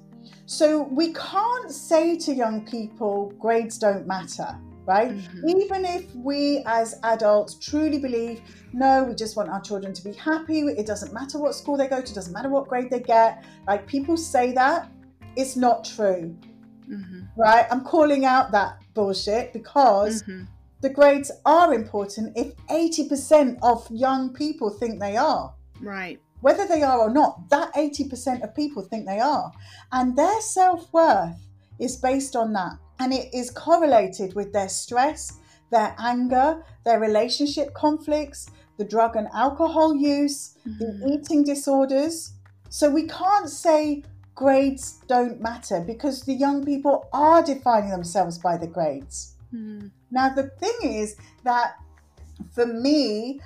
So 0.46 0.82
we 0.82 1.12
can't 1.12 1.70
say 1.70 2.16
to 2.16 2.32
young 2.34 2.64
people, 2.64 3.32
grades 3.38 3.78
don't 3.78 4.06
matter, 4.06 4.58
right? 4.86 5.10
Mhm. 5.12 5.44
Even 5.56 5.84
if 5.84 6.14
we 6.16 6.62
as 6.66 6.98
adults 7.02 7.54
truly 7.54 7.98
believe, 7.98 8.40
no, 8.72 9.04
we 9.04 9.14
just 9.14 9.36
want 9.36 9.50
our 9.50 9.60
children 9.60 9.92
to 9.92 10.02
be 10.02 10.12
happy, 10.14 10.60
it 10.60 10.86
doesn't 10.86 11.12
matter 11.12 11.38
what 11.38 11.54
school 11.54 11.76
they 11.76 11.86
go 11.86 12.00
to, 12.00 12.14
doesn't 12.14 12.32
matter 12.32 12.48
what 12.48 12.66
grade 12.66 12.90
they 12.90 13.00
get, 13.00 13.44
like 13.66 13.86
people 13.86 14.16
say 14.16 14.52
that, 14.52 14.88
it's 15.36 15.54
not 15.56 15.84
true, 15.84 16.34
hmm 16.88 17.20
right? 17.36 17.66
I'm 17.70 17.84
calling 17.84 18.24
out 18.24 18.50
that 18.52 18.78
bullshit 18.94 19.52
because 19.52 20.22
hmm 20.24 20.44
the 20.80 20.90
grades 20.90 21.32
are 21.44 21.74
important 21.74 22.36
if 22.36 22.54
80% 22.68 23.58
of 23.62 23.84
young 23.90 24.32
people 24.32 24.70
think 24.70 25.00
they 25.00 25.16
are 25.16 25.52
Right. 25.80 26.20
whether 26.40 26.66
they 26.66 26.82
are 26.82 27.00
or 27.00 27.10
not, 27.10 27.48
that 27.50 27.72
80% 27.74 28.42
of 28.44 28.54
people 28.54 28.82
think 28.82 29.06
they 29.06 29.18
are. 29.18 29.52
And 29.90 30.16
their 30.16 30.40
self 30.40 30.92
worth 30.92 31.34
is 31.80 31.96
based 31.96 32.36
on 32.36 32.52
that. 32.52 32.74
And 33.00 33.12
it 33.12 33.32
is 33.34 33.50
correlated 33.50 34.34
with 34.34 34.52
their 34.52 34.68
stress, 34.68 35.38
their 35.70 35.94
anger, 35.98 36.62
their 36.84 37.00
relationship 37.00 37.74
conflicts, 37.74 38.48
the 38.76 38.84
drug 38.84 39.16
and 39.16 39.28
alcohol 39.34 39.94
use, 39.96 40.56
the 40.64 40.86
Mhm. 40.86 41.08
eating 41.12 41.44
disorders. 41.44 42.32
So 42.68 42.88
we 42.90 43.06
can't 43.08 43.48
say 43.48 44.04
grades 44.38 45.00
don't 45.08 45.40
matter 45.40 45.80
because 45.80 46.22
the 46.22 46.32
young 46.32 46.64
people 46.64 47.08
are 47.12 47.42
defining 47.42 47.90
themselves 47.90 48.38
by 48.38 48.56
the 48.56 48.68
grades. 48.68 49.34
Mhm. 49.52 49.90
Now, 50.12 50.28
the 50.32 50.44
thing 50.60 50.78
is 50.82 51.16
that 51.42 51.74
for 52.52 52.64
me, 52.64 53.40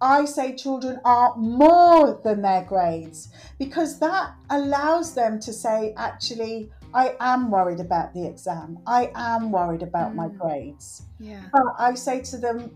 I 0.00 0.24
say 0.24 0.54
children 0.56 1.00
are 1.04 1.36
more 1.36 2.18
than 2.24 2.40
their 2.40 2.64
grades 2.64 3.28
because 3.58 3.98
that 3.98 4.32
allows 4.48 5.12
them 5.12 5.38
to 5.40 5.52
say, 5.52 5.92
actually, 5.98 6.70
I 6.94 7.14
am 7.20 7.50
worried 7.50 7.80
about 7.80 8.14
the 8.14 8.24
exam. 8.24 8.78
I 8.86 9.12
am 9.14 9.52
worried 9.52 9.82
about 9.82 10.14
my 10.14 10.28
Mm. 10.28 10.38
grades. 10.38 11.02
Yeah. 11.18 11.42
But 11.52 11.74
I 11.78 11.92
say 11.94 12.22
to 12.30 12.38
them, 12.38 12.74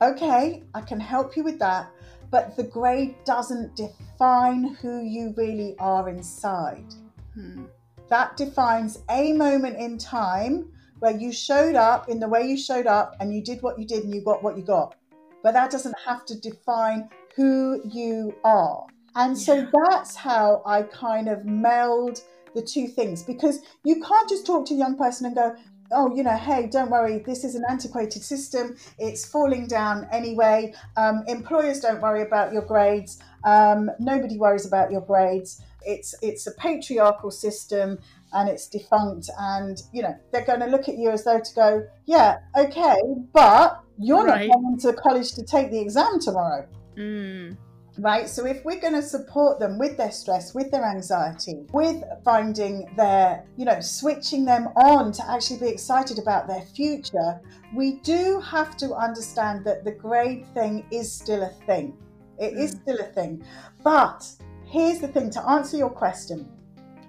okay, 0.00 0.62
I 0.72 0.80
can 0.80 1.00
help 1.00 1.36
you 1.36 1.44
with 1.44 1.58
that, 1.58 1.90
but 2.30 2.56
the 2.56 2.64
grade 2.64 3.16
doesn't 3.26 3.76
define 3.76 4.64
who 4.80 5.00
you 5.00 5.34
really 5.36 5.76
are 5.78 6.08
inside 6.08 6.94
Hmm. 7.34 7.64
that 8.08 8.36
defines 8.36 8.98
a 9.08 9.32
moment 9.32 9.78
in 9.78 9.96
time 9.96 10.70
where 10.98 11.16
you 11.16 11.32
showed 11.32 11.74
up 11.76 12.08
in 12.08 12.20
the 12.20 12.28
way 12.28 12.46
you 12.46 12.56
showed 12.56 12.86
up 12.86 13.16
and 13.20 13.34
you 13.34 13.42
did 13.42 13.62
what 13.62 13.78
you 13.78 13.86
did 13.86 14.04
and 14.04 14.14
you 14.14 14.22
got 14.22 14.42
what 14.42 14.56
you 14.56 14.62
got. 14.62 14.94
But 15.42 15.52
that 15.54 15.70
doesn't 15.70 15.96
have 16.06 16.24
to 16.26 16.38
define 16.38 17.08
who 17.34 17.80
you 17.84 18.34
are. 18.44 18.86
And 19.16 19.36
so 19.36 19.54
Yeah. 19.54 19.70
that's 19.88 20.14
how 20.14 20.62
I 20.66 20.82
kind 20.82 21.28
of 21.28 21.44
meld 21.44 22.20
the 22.54 22.62
two 22.62 22.86
things 22.86 23.22
because 23.22 23.60
you 23.82 24.02
can't 24.02 24.28
just 24.28 24.46
talk 24.46 24.66
to 24.66 24.74
a 24.74 24.76
young 24.76 24.96
person 24.96 25.26
and 25.26 25.34
go, 25.34 25.56
oh, 25.90 26.14
you 26.14 26.22
know, 26.22 26.36
hey, 26.36 26.66
don't 26.66 26.90
worry, 26.90 27.18
this 27.18 27.44
is 27.44 27.54
an 27.54 27.64
antiquated 27.68 28.22
system. 28.22 28.76
It's 28.98 29.24
falling 29.24 29.66
down 29.66 30.06
anyway. 30.10 30.72
Um, 30.96 31.24
employers 31.26 31.80
don't 31.80 32.00
worry 32.00 32.22
about 32.22 32.52
your 32.52 32.62
grades. 32.62 33.18
Um, 33.44 33.90
nobody 33.98 34.38
worries 34.38 34.66
about 34.66 34.90
your 34.90 35.02
grades. 35.02 35.60
It's 35.86 36.14
it's 36.22 36.46
a 36.46 36.52
patriarchal 36.52 37.30
system 37.30 37.98
and 38.32 38.48
it's 38.48 38.66
defunct. 38.68 39.28
And 39.38 39.80
you 39.92 40.02
know, 40.02 40.16
they're 40.32 40.44
going 40.44 40.60
to 40.60 40.66
look 40.66 40.88
at 40.88 40.96
you 40.98 41.10
as 41.10 41.24
though 41.24 41.40
to 41.40 41.54
go, 41.54 41.86
yeah, 42.06 42.38
okay, 42.56 42.96
but 43.32 43.80
you're 43.98 44.24
Right. 44.24 44.48
not 44.48 44.56
going 44.56 44.78
to 44.80 44.92
college 44.94 45.32
to 45.34 45.44
take 45.44 45.70
the 45.70 45.80
exam 45.80 46.18
tomorrow 46.20 46.66
Mm. 46.96 47.56
right? 47.98 48.28
So 48.28 48.46
if 48.46 48.64
we're 48.64 48.80
going 48.80 48.94
to 48.94 49.02
support 49.02 49.58
them 49.58 49.78
with 49.78 49.96
their 49.96 50.10
stress, 50.10 50.54
with 50.54 50.70
their 50.70 50.84
anxiety, 50.84 51.66
with 51.72 52.02
finding 52.24 52.88
their, 52.96 53.44
you 53.56 53.64
know, 53.66 53.80
switching 53.80 54.44
them 54.44 54.68
on 54.76 55.12
to 55.12 55.30
actually 55.30 55.60
be 55.60 55.68
excited 55.68 56.18
about 56.18 56.46
their 56.46 56.62
future, 56.74 57.40
we 57.74 57.96
do 58.00 58.40
have 58.40 58.76
to 58.78 58.94
understand 58.94 59.64
that 59.66 59.84
the 59.84 59.92
grade 59.92 60.46
thing 60.54 60.84
is 60.90 61.10
still 61.12 61.42
a 61.42 61.50
thing. 61.66 61.96
It 62.38 62.54
is 62.54 62.74
Mm. 62.74 62.82
still 62.82 62.98
a 63.00 63.10
thing. 63.12 63.44
But 63.84 64.26
here's 64.72 65.00
the 65.00 65.08
thing 65.08 65.28
to 65.28 65.48
answer 65.50 65.76
your 65.76 65.90
question. 65.90 66.48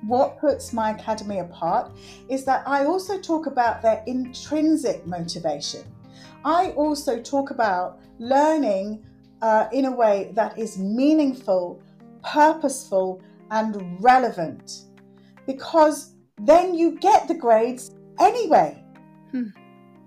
What 0.05 0.38
puts 0.38 0.74
my 0.74 0.91
academy 0.91 1.39
apart 1.39 1.91
is 2.27 2.43
that 2.43 2.67
I 2.67 2.84
also 2.84 3.22
talk 3.22 3.46
about 3.46 3.82
their 3.82 4.03
intrinsic 4.05 5.08
motivation. 5.08 5.84
I 6.43 6.72
also 6.72 7.22
talk 7.22 7.51
about 7.51 8.01
learning 8.20 9.05
uh, 9.41 9.70
in 9.72 9.86
a 9.86 9.91
way 9.91 10.32
that 10.34 10.60
is 10.60 10.77
meaningful, 10.77 11.82
purposeful, 12.22 13.22
and 13.50 13.98
relevant. 14.03 14.84
Because 15.48 16.15
then 16.41 16.74
you 16.75 17.00
get 17.00 17.29
the 17.29 17.36
grades 17.36 17.91
anyway. 18.20 18.84
Hmm. 19.32 19.48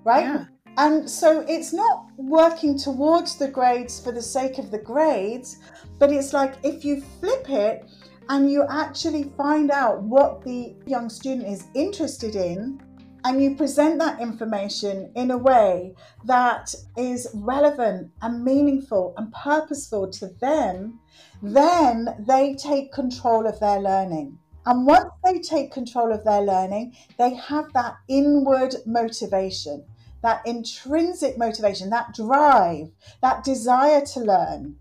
Right? 0.05 0.25
Yeah. 0.25 0.45
And 0.79 1.09
so 1.09 1.41
it's 1.49 1.73
not 1.73 2.07
working 2.17 2.79
towards 2.79 3.37
the 3.37 3.49
grades 3.49 3.99
for 3.99 4.13
the 4.13 4.23
sake 4.23 4.59
of 4.59 4.71
the 4.71 4.79
grades, 4.79 5.59
but 5.99 6.13
it's 6.13 6.33
like 6.33 6.55
if 6.63 6.85
you 6.85 7.03
flip 7.21 7.49
it 7.49 7.89
and 8.29 8.51
you 8.51 8.65
actually 8.69 9.33
find 9.37 9.71
out 9.71 10.03
what 10.03 10.43
the 10.45 10.75
young 10.87 11.09
student 11.09 11.49
is 11.49 11.67
interested 11.75 12.35
in, 12.35 12.81
and 13.25 13.43
you 13.43 13.57
present 13.57 13.99
that 13.99 14.21
information 14.21 15.11
in 15.17 15.33
a 15.33 15.37
way 15.37 15.93
that 16.27 16.73
is 16.97 17.27
relevant 17.35 18.09
and 18.23 18.45
meaningful 18.45 19.15
and 19.17 19.33
purposeful 19.33 20.09
to 20.09 20.29
them, 20.41 21.01
then 21.43 22.07
they 22.21 22.55
take 22.55 22.93
control 22.93 23.49
of 23.49 23.59
their 23.59 23.81
learning. 23.81 24.39
And 24.65 24.87
once 24.87 25.11
they 25.25 25.41
take 25.41 25.73
control 25.73 26.13
of 26.13 26.25
their 26.25 26.41
learning, 26.41 26.97
they 27.19 27.35
have 27.35 27.73
that 27.73 27.97
inward 28.07 28.77
motivation, 28.87 29.85
that 30.27 30.45
intrinsic 30.45 31.39
motivation, 31.39 31.89
that 31.89 32.13
drive, 32.13 32.91
that 33.23 33.45
desire 33.45 34.05
to 34.05 34.19
learn. 34.19 34.75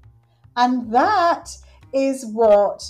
And 0.57 0.91
that 0.91 1.55
is 1.93 2.25
what 2.25 2.83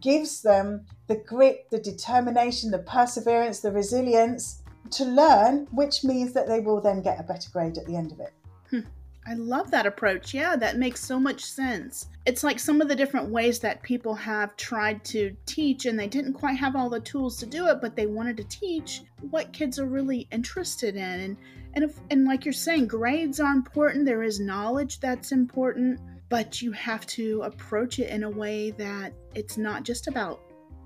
gives 0.00 0.42
them 0.42 0.86
the 1.06 1.14
grit, 1.14 1.70
the 1.70 1.78
determination, 1.78 2.72
the 2.72 2.80
perseverance, 2.80 3.60
the 3.60 3.70
resilience 3.70 4.60
to 4.90 5.04
learn, 5.04 5.68
which 5.70 6.02
means 6.02 6.32
that 6.32 6.48
they 6.48 6.58
will 6.58 6.80
then 6.80 7.00
get 7.00 7.20
a 7.20 7.22
better 7.22 7.48
grade 7.52 7.78
at 7.78 7.86
the 7.86 7.94
end 7.94 8.10
of 8.10 8.18
it. 8.18 8.32
Hmm. 8.70 8.80
I 9.26 9.34
love 9.34 9.70
that 9.70 9.86
approach. 9.86 10.34
Yeah, 10.34 10.54
that 10.56 10.76
makes 10.76 11.00
so 11.00 11.18
much 11.18 11.44
sense. 11.44 12.08
It's 12.26 12.44
like 12.44 12.58
some 12.58 12.80
of 12.80 12.88
the 12.88 12.96
different 12.96 13.30
ways 13.30 13.58
that 13.60 13.82
people 13.82 14.14
have 14.14 14.56
tried 14.56 15.04
to 15.06 15.34
teach 15.46 15.86
and 15.86 15.98
they 15.98 16.08
didn't 16.08 16.34
quite 16.34 16.58
have 16.58 16.76
all 16.76 16.90
the 16.90 17.00
tools 17.00 17.38
to 17.38 17.46
do 17.46 17.66
it, 17.68 17.80
but 17.80 17.96
they 17.96 18.06
wanted 18.06 18.36
to 18.36 18.44
teach 18.44 19.02
what 19.30 19.52
kids 19.52 19.78
are 19.78 19.86
really 19.86 20.28
interested 20.30 20.96
in. 20.96 21.20
And 21.20 21.36
and 21.74 21.84
if 21.84 21.98
and 22.10 22.24
like 22.24 22.44
you're 22.44 22.52
saying, 22.52 22.86
grades 22.86 23.40
are 23.40 23.52
important. 23.52 24.06
There 24.06 24.22
is 24.22 24.40
knowledge 24.40 25.00
that's 25.00 25.32
important, 25.32 26.00
but 26.28 26.62
you 26.62 26.72
have 26.72 27.06
to 27.08 27.42
approach 27.42 27.98
it 27.98 28.10
in 28.10 28.24
a 28.24 28.30
way 28.30 28.70
that 28.72 29.12
it's 29.34 29.58
not 29.58 29.82
just 29.82 30.06
about 30.06 30.40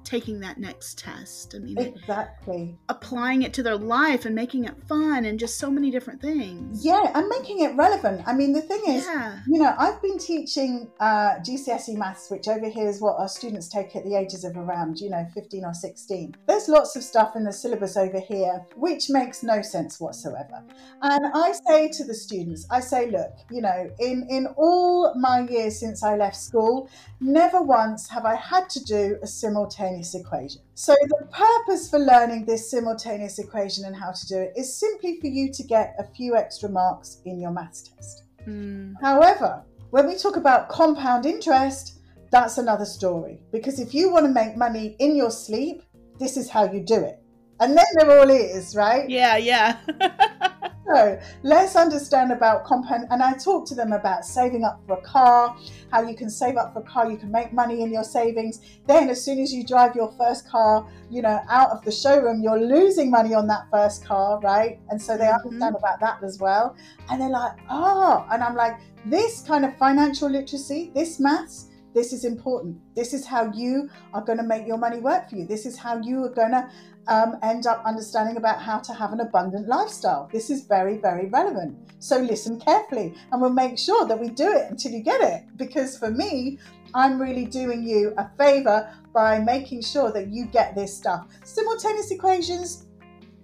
taking 0.09 0.41
that 0.41 0.57
next 0.57 0.97
test. 0.99 1.55
I 1.55 1.59
mean, 1.59 1.77
Exactly. 1.77 2.79
applying 2.89 3.43
it 3.43 3.53
to 3.53 3.63
their 3.63 3.77
life 3.77 4.25
and 4.25 4.35
making 4.35 4.65
it 4.65 4.75
fun 4.89 5.27
and 5.27 5.39
just 5.39 5.59
so 5.59 5.71
many 5.71 5.91
different 5.91 6.23
things. 6.23 6.83
Yeah, 6.83 7.13
and 7.15 7.29
making 7.29 7.61
it 7.61 7.77
relevant. 7.77 8.23
I 8.27 8.33
mean, 8.33 8.55
the 8.55 8.63
thing 8.63 8.81
is, 8.87 9.05
Yeah. 9.05 9.41
you 9.47 9.59
know, 9.63 9.75
I've 9.79 10.01
been 10.01 10.17
teaching 10.19 10.91
uh, 10.99 11.41
GCSE 11.47 11.95
maths, 11.95 12.31
which 12.31 12.49
over 12.49 12.69
here 12.71 12.89
is 12.89 13.03
what 13.03 13.19
our 13.19 13.29
students 13.29 13.69
take 13.69 13.95
at 13.97 14.05
the 14.05 14.15
ages 14.15 14.45
of 14.45 14.57
around, 14.57 14.99
you 14.99 15.11
know, 15.11 15.27
15 15.35 15.65
or 15.67 15.75
16. 15.75 16.35
There's 16.47 16.69
lots 16.71 16.97
of 16.97 17.03
stuff 17.05 17.37
in 17.37 17.45
the 17.45 17.53
syllabus 17.53 17.99
over 17.99 18.19
here 18.19 18.65
which 18.77 19.11
makes 19.11 19.43
no 19.43 19.61
sense 19.61 20.01
whatsoever. 20.01 20.65
And 21.03 21.27
I 21.35 21.53
say 21.67 21.89
to 21.99 22.05
the 22.05 22.15
students, 22.15 22.67
I 22.71 22.81
say, 22.81 23.11
look, 23.11 23.33
you 23.51 23.61
know, 23.61 23.91
in, 23.99 24.27
in 24.31 24.47
all 24.57 25.15
my 25.17 25.41
years 25.41 25.79
since 25.79 26.03
I 26.03 26.17
left 26.17 26.37
school, 26.37 26.89
never 27.21 27.61
once 27.61 28.09
have 28.09 28.25
I 28.25 28.37
had 28.37 28.71
to 28.71 28.83
do 28.83 29.19
a 29.23 29.27
simultaneous 29.27 29.98
equation. 30.15 30.63
So 30.75 30.95
the 31.01 31.27
purpose 31.33 31.91
for 31.91 31.99
learning 31.99 32.45
this 32.45 32.71
simultaneous 32.71 33.39
equation 33.39 33.85
and 33.85 33.97
how 33.97 34.13
to 34.13 34.27
do 34.27 34.39
it 34.39 34.53
is 34.57 34.79
simply 34.79 35.21
for 35.21 35.27
you 35.27 35.53
to 35.53 35.63
get 35.63 35.95
a 35.99 36.05
few 36.15 36.37
extra 36.37 36.69
marks 36.69 37.21
in 37.25 37.41
your 37.41 37.51
maths 37.51 37.83
test. 37.83 38.25
Mm. 38.47 38.95
However, 39.01 39.65
when 39.91 40.07
we 40.07 40.17
talk 40.17 40.37
about 40.37 40.69
compound 40.69 41.27
interest, 41.27 42.01
that's 42.31 42.59
another 42.59 42.85
story. 42.85 43.41
Because 43.53 43.81
if 43.81 43.95
you 43.95 44.11
want 44.11 44.27
to 44.27 44.33
make 44.33 44.57
money 44.57 44.97
in 44.99 45.17
your 45.17 45.31
sleep, 45.31 45.83
this 46.19 46.37
is 46.37 46.51
how 46.51 46.71
you 46.71 46.81
do 46.81 46.97
it. 46.97 47.23
And 47.61 47.77
then 47.77 47.87
there 47.97 48.21
all 48.21 48.31
is, 48.31 48.77
right? 48.77 49.09
Yeah, 49.09 49.37
yeah. 49.37 49.79
so 50.89 51.21
let's 51.43 51.77
understand 51.77 52.33
about 52.33 52.65
compound. 52.65 53.07
And 53.11 53.23
I 53.23 53.35
talk 53.35 53.67
to 53.69 53.75
them 53.75 53.93
about 53.93 54.25
saving 54.25 54.65
up 54.65 54.81
for 54.87 54.95
a 54.95 55.01
car, 55.03 55.57
how 55.91 56.03
you 56.03 56.17
can 56.17 56.31
save 56.31 56.57
up 56.57 56.73
for 56.73 56.81
a 56.81 56.83
car, 56.83 57.11
you 57.11 57.19
can 57.19 57.31
make 57.31 57.53
money 57.53 57.83
in 57.83 57.93
your 57.93 58.05
savings. 58.05 58.61
Then, 58.87 59.11
as 59.11 59.23
soon 59.23 59.39
as 59.39 59.53
you 59.53 59.65
drive 59.67 59.95
your 59.95 60.11
first 60.13 60.49
car, 60.49 60.87
you 61.11 61.23
know, 61.23 61.41
out 61.49 61.71
of 61.71 61.85
the 61.85 61.93
showroom, 61.93 62.43
you're 62.43 62.61
losing 62.61 63.11
money 63.11 63.35
on 63.35 63.47
that 63.49 63.67
first 63.71 64.05
car, 64.05 64.41
right? 64.41 64.79
And 64.89 65.01
so 65.01 65.17
they 65.17 65.25
Mhm. 65.25 65.45
understand 65.45 65.77
about 65.77 66.01
that 66.01 66.23
as 66.23 66.39
well. 66.39 66.75
And 67.11 67.21
they're 67.21 67.29
like, 67.29 67.53
oh, 67.71 68.27
and 68.31 68.43
I'm 68.43 68.55
like, 68.55 68.79
this 69.05 69.43
kind 69.43 69.65
of 69.65 69.77
financial 69.77 70.29
literacy, 70.29 70.91
this 70.95 71.21
maths, 71.21 71.68
this 71.99 72.13
is 72.13 72.25
important. 72.25 72.79
This 72.95 73.13
is 73.13 73.27
how 73.27 73.51
you 73.53 73.91
are 74.15 74.25
going 74.25 74.39
to 74.39 74.45
make 74.45 74.69
your 74.69 74.79
money 74.79 75.01
work 75.01 75.29
for 75.29 75.35
you. 75.35 75.45
This 75.45 75.67
is 75.67 75.77
how 75.77 76.01
you 76.01 76.23
are 76.25 76.29
going 76.31 76.53
to 76.53 76.71
um, 77.09 77.37
end 77.43 77.67
up 77.67 77.83
understanding 77.85 78.37
about 78.37 78.63
how 78.63 78.79
to 78.79 78.93
have 78.95 79.13
an 79.13 79.19
abundant 79.19 79.67
lifestyle. 79.67 80.29
This 80.33 80.49
is 80.49 80.63
very, 80.63 80.99
very 80.99 81.27
relevant. 81.27 81.77
So 81.99 82.19
listen 82.19 82.61
carefully 82.61 83.15
and 83.33 83.41
we'll 83.41 83.51
make 83.51 83.77
sure 83.77 84.07
that 84.07 84.21
we 84.21 84.29
do 84.29 84.49
it 84.53 84.71
until 84.71 84.93
you 84.93 85.03
get 85.03 85.21
it. 85.21 85.43
Because 85.57 85.99
for 85.99 86.13
me, 86.13 86.61
I'm 86.95 87.21
really 87.21 87.47
doing 87.47 87.83
you 87.83 88.15
a 88.17 88.31
favor 88.39 88.89
by 89.13 89.41
making 89.41 89.83
sure 89.83 90.13
that 90.13 90.29
you 90.29 90.47
get 90.47 90.77
this 90.77 90.97
stuff. 90.97 91.27
Simultaneous 91.43 92.13
equations, 92.13 92.87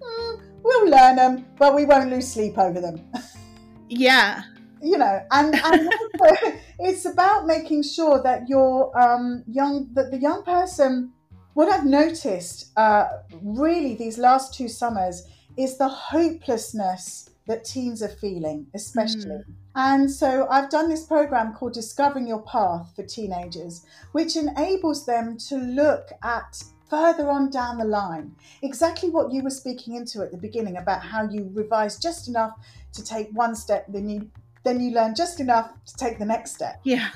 mm, 0.01 0.41
we'll 0.63 0.89
learn 0.89 1.17
them, 1.17 1.45
but 1.57 1.75
we 1.75 1.83
won't 1.83 2.09
lose 2.09 2.31
sleep 2.31 2.57
over 2.57 2.79
them 2.79 3.01
Yeah. 3.89 4.43
You 4.85 4.97
know 4.97 5.19
and, 5.31 5.55
and 5.55 5.89
also 5.89 6.57
it's 6.79 7.05
about 7.05 7.47
making 7.47 7.81
sure 7.81 8.21
that 8.21 8.47
your 8.47 8.97
um, 8.99 9.43
young 9.47 9.89
that 9.93 10.11
the 10.11 10.17
young 10.17 10.43
person 10.43 11.11
what 11.53 11.71
i've 11.71 11.85
noticed 11.85 12.71
uh, 12.77 13.07
really 13.41 13.95
these 13.95 14.17
last 14.17 14.53
two 14.53 14.67
summers 14.67 15.27
is 15.57 15.77
the 15.77 15.87
hopelessness 15.87 17.29
that 17.47 17.63
teens 17.63 18.01
are 18.01 18.09
feeling 18.09 18.65
especially. 18.73 19.41
And 19.75 20.09
so 20.09 20.47
i've 20.49 20.69
done 20.69 20.89
this 20.89 21.05
program 21.05 21.53
called 21.53 21.73
discovering 21.73 22.27
your 22.27 22.43
path 22.43 22.93
for 22.95 23.03
teenagers 23.03 23.85
which 24.11 24.35
enables 24.35 25.05
them 25.05 25.37
to 25.49 25.57
look 25.57 26.09
at 26.23 26.63
further 26.89 27.29
on 27.29 27.49
down 27.49 27.77
the 27.77 27.85
line 27.85 28.35
exactly 28.61 29.09
what 29.09 29.31
you 29.33 29.41
were 29.43 29.49
speaking 29.49 29.95
into 29.95 30.21
at 30.21 30.31
the 30.31 30.37
beginning 30.37 30.77
about 30.77 31.01
how 31.01 31.27
you 31.27 31.49
revise 31.53 31.97
just 31.97 32.27
enough 32.27 32.53
to 32.93 33.03
take 33.03 33.27
one 33.31 33.55
step 33.55 33.85
then 33.89 34.07
you 34.07 34.29
then 34.65 34.81
you 34.81 34.91
learn 34.91 35.15
just 35.15 35.39
enough 35.39 35.71
to 35.85 35.95
take 35.95 36.19
the 36.19 36.25
next 36.25 36.55
step. 36.55 36.81
Yeah. 36.83 37.09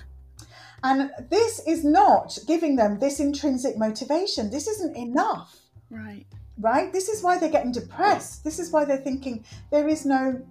And 0.84 1.12
this 1.30 1.60
is 1.68 1.84
not 1.84 2.38
giving 2.48 2.78
them 2.78 3.00
this 3.00 3.20
intrinsic 3.20 3.78
motivation. 3.78 4.50
This 4.50 4.68
isn't 4.68 4.96
enough, 4.96 5.54
Right. 5.90 6.26
right? 6.58 6.94
This 6.94 7.10
is 7.10 7.22
why 7.22 7.38
they're 7.38 7.50
getting 7.50 7.74
depressed. 7.74 8.46
This 8.46 8.60
is 8.60 8.72
why 8.72 8.86
they're 8.86 8.98
thinking 9.10 9.44
there 9.72 9.90
is 9.90 10.06
no 10.06 10.42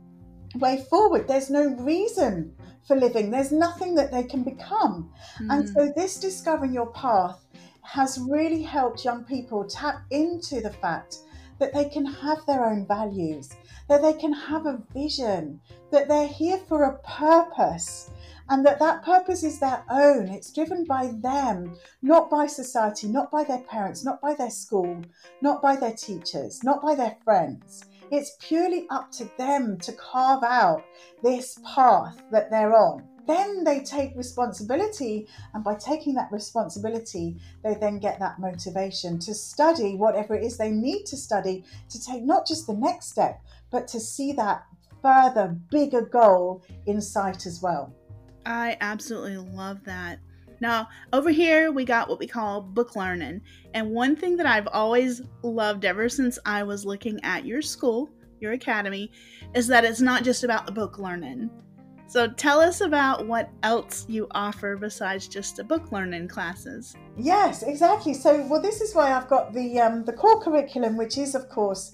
way 0.57 0.85
forward. 0.91 1.27
There's 1.29 1.49
no 1.49 1.69
reason 1.77 2.55
for 2.87 2.97
living. 2.97 3.31
There's 3.31 3.53
nothing 3.53 3.95
that 3.95 4.11
they 4.13 4.23
can 4.25 4.43
become. 4.43 5.11
And 5.39 5.65
Mm. 5.65 5.75
so, 5.75 5.93
this 5.97 6.19
discovering 6.21 6.73
your 6.75 6.91
path 6.93 7.39
has 7.83 8.19
really 8.19 8.63
helped 8.63 9.05
young 9.05 9.25
people 9.25 9.65
tap 9.65 10.03
into 10.11 10.61
the 10.61 10.73
fact 10.73 11.19
that 11.59 11.73
they 11.73 11.87
can 11.87 12.05
have 12.05 12.45
their 12.47 12.65
own 12.67 12.87
values, 12.87 13.51
that 13.89 14.03
they 14.03 14.13
can 14.13 14.33
have 14.33 14.67
a 14.67 14.83
vision, 14.95 15.61
that 15.91 16.09
they're 16.09 16.29
here 16.29 16.59
for 16.69 16.85
a 16.85 16.99
purpose, 16.99 18.11
and 18.51 18.65
that 18.65 18.79
that 18.79 19.05
purpose 19.05 19.43
is 19.43 19.59
their 19.59 19.85
own. 19.91 20.29
It's 20.29 20.53
driven 20.53 20.85
by 20.85 21.13
them, 21.23 21.77
not 22.03 22.31
by 22.31 22.47
society, 22.47 23.09
not 23.09 23.31
by 23.31 23.45
their 23.45 23.61
parents, 23.61 24.05
not 24.05 24.21
by 24.21 24.35
their 24.35 24.51
school, 24.51 25.03
not 25.43 25.61
by 25.61 25.77
their 25.77 25.93
teachers, 25.93 26.63
not 26.65 26.83
by 26.83 26.95
their 26.95 27.17
friends. 27.25 27.85
It's 28.11 28.37
purely 28.41 28.87
up 28.89 29.11
to 29.13 29.31
them 29.37 29.79
to 29.79 29.93
carve 29.93 30.43
out 30.43 30.85
this 31.23 31.59
path 31.75 32.23
that 32.31 32.51
they're 32.51 32.75
on. 32.75 33.05
Then 33.27 33.63
they 33.63 33.81
take 33.81 34.17
responsibility, 34.17 35.29
and 35.53 35.63
by 35.63 35.75
taking 35.75 36.15
that 36.15 36.33
responsibility, 36.33 37.37
they 37.63 37.75
then 37.75 37.99
get 37.99 38.19
that 38.21 38.39
motivation 38.39 39.19
to 39.19 39.35
study 39.35 39.97
whatever 39.97 40.35
it 40.35 40.43
is 40.43 40.57
they 40.57 40.71
need 40.71 41.05
to 41.05 41.17
study 41.19 41.63
to 41.91 42.03
take 42.03 42.23
not 42.23 42.47
just 42.47 42.67
the 42.67 42.73
next 42.73 43.11
step, 43.11 43.43
but 43.71 43.89
to 43.89 44.01
see 44.01 44.33
that 44.33 44.65
further, 45.03 45.57
bigger 45.71 46.03
goal 46.03 46.65
in 46.87 47.01
sight 47.01 47.47
as 47.47 47.61
well. 47.63 47.95
I 48.47 48.77
absolutely 48.81 49.37
love 49.37 49.85
that. 49.85 50.19
Now, 50.61 50.89
over 51.13 51.31
here, 51.31 51.71
we 51.71 51.85
got 51.85 52.09
what 52.09 52.19
we 52.19 52.27
call 52.27 52.61
book 52.61 52.97
learning. 52.97 53.43
And 53.75 53.91
one 53.91 54.17
thing 54.17 54.37
that 54.37 54.47
I've 54.47 54.69
always 54.69 55.23
loved 55.43 55.85
ever 55.85 56.09
since 56.09 56.39
I 56.45 56.63
was 56.63 56.85
looking 56.85 57.21
at 57.23 57.45
your 57.45 57.63
school, 57.63 58.11
your 58.41 58.53
academy, 58.53 59.13
is 59.55 59.69
that 59.69 59.85
it's 59.85 60.01
not 60.01 60.25
just 60.25 60.43
about 60.43 60.67
the 60.67 60.73
book 60.73 60.99
learning. 60.99 61.51
So 62.09 62.27
tell 62.27 62.59
us 62.59 62.81
about 62.81 63.27
what 63.27 63.51
else 63.63 64.07
you 64.09 64.27
offer 64.31 64.77
besides 64.77 65.29
just 65.29 65.57
the 65.57 65.65
book 65.65 65.93
learning 65.93 66.29
classes. 66.29 66.97
Yes, 67.19 67.63
exactly. 67.63 68.15
So, 68.15 68.47
well, 68.47 68.63
this 68.63 68.81
is 68.81 68.95
why 68.95 69.13
I've 69.13 69.29
got 69.29 69.53
the 69.53 69.79
um, 69.79 70.05
the 70.05 70.15
core 70.15 70.41
curriculum, 70.41 70.97
which 70.97 71.19
is, 71.19 71.35
of 71.35 71.51
course, 71.51 71.93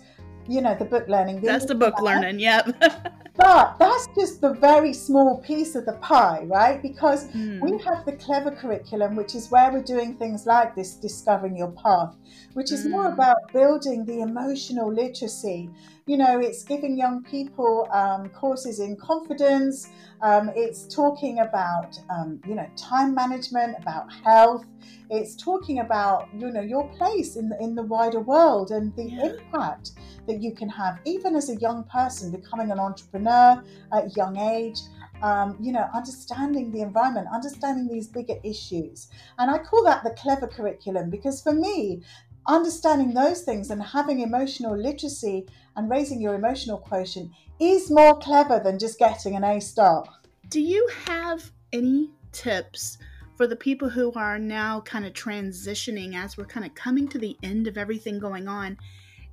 you 0.49 0.61
know, 0.61 0.75
the 0.75 0.85
book 0.85 1.09
learning. 1.09 1.41
That's 1.43 1.67
the 1.67 1.75
book 1.75 2.01
learning, 2.01 2.39
yep. 2.41 2.67
But 3.37 3.79
that's 3.81 4.07
just 4.17 4.41
the 4.41 4.55
very 4.55 4.93
small 4.93 5.43
piece 5.43 5.75
of 5.75 5.87
the 5.87 5.95
pie, 5.95 6.45
right? 6.45 6.81
Because 6.81 7.27
Mm, 7.33 7.61
we 7.61 7.71
have 7.85 8.05
the 8.07 8.17
clever 8.17 8.53
curriculum, 8.53 9.17
which 9.17 9.35
is 9.35 9.51
where 9.51 9.73
we're 9.73 9.83
doing 9.83 10.17
things 10.17 10.47
like 10.47 10.77
this 10.77 10.95
discovering 10.97 11.57
your 11.57 11.73
path, 11.73 12.15
which 12.53 12.71
is 12.71 12.87
more 12.89 13.11
Mm. 13.11 13.15
about 13.15 13.53
building 13.53 14.05
the 14.05 14.21
emotional 14.21 14.93
literacy. 14.93 15.73
You 16.07 16.19
know, 16.19 16.39
it's 16.39 16.65
giving 16.65 16.99
young 16.99 17.25
people 17.25 17.89
um, 17.93 18.29
courses 18.29 18.79
in 18.79 18.97
confidence. 18.97 19.89
Um, 20.21 20.51
it's 20.55 20.87
talking 20.95 21.39
about, 21.39 21.97
um, 22.11 22.41
you 22.45 22.55
know, 22.55 22.67
time 22.77 23.15
management, 23.15 23.77
about 23.81 24.05
health. 24.23 24.67
It's 25.09 25.35
talking 25.35 25.79
about, 25.79 26.29
you 26.37 26.51
know, 26.51 26.61
your 26.61 26.89
place 26.91 27.37
in 27.37 27.49
the, 27.49 27.59
in 27.59 27.75
the 27.75 27.83
wider 27.85 28.21
world 28.21 28.71
and 28.71 28.95
the 28.97 29.05
Yeah. 29.05 29.31
impact 29.31 29.93
that 30.27 30.43
you 30.43 30.55
can 30.55 30.69
have, 30.69 30.99
even 31.07 31.37
as 31.37 31.49
a 31.49 31.57
young 31.57 31.85
person 31.85 32.31
becoming 32.31 32.71
an 32.71 32.79
entrepreneur 32.79 33.63
at 33.93 34.05
a 34.05 34.11
young 34.11 34.37
age. 34.37 34.79
Um, 35.23 35.57
you 35.59 35.73
know, 35.73 35.89
understanding 35.95 36.71
the 36.71 36.83
environment, 36.83 37.29
understanding 37.33 37.89
these 37.89 38.09
bigger 38.09 38.35
issues. 38.45 39.09
And 39.39 39.51
I 39.51 39.57
call 39.57 39.83
that 39.85 40.05
the 40.05 40.11
clever 40.11 40.47
curriculum 40.47 41.09
because 41.09 41.41
for 41.41 41.55
me, 41.55 42.03
understanding 42.47 43.15
those 43.15 43.41
things 43.43 43.71
and 43.71 43.83
having 43.83 44.21
emotional 44.21 44.77
literacy 44.77 45.47
and 45.77 45.91
raising 45.91 46.21
your 46.21 46.35
emotional 46.35 46.79
quotient 46.79 47.31
is 47.61 47.91
more 47.91 48.17
clever 48.19 48.61
than 48.63 48.79
just 48.79 48.99
getting 48.99 49.37
an 49.37 49.45
A 49.45 49.61
star. 49.61 50.05
Do 50.49 50.61
you 50.61 50.89
have 51.07 51.51
any 51.73 52.11
tips 52.33 52.99
for 53.37 53.47
the 53.47 53.57
people 53.57 53.89
who 53.89 54.13
are 54.13 54.39
now 54.39 54.81
kind 54.81 55.05
of 55.05 55.13
transitioning 55.13 56.15
as 56.15 56.37
we're 56.37 56.45
kind 56.45 56.67
of 56.67 56.75
coming 56.75 57.09
to 57.09 57.19
the 57.19 57.37
end 57.43 57.67
of 57.67 57.79
everything 57.79 58.19
going 58.19 58.49
on? 58.49 58.79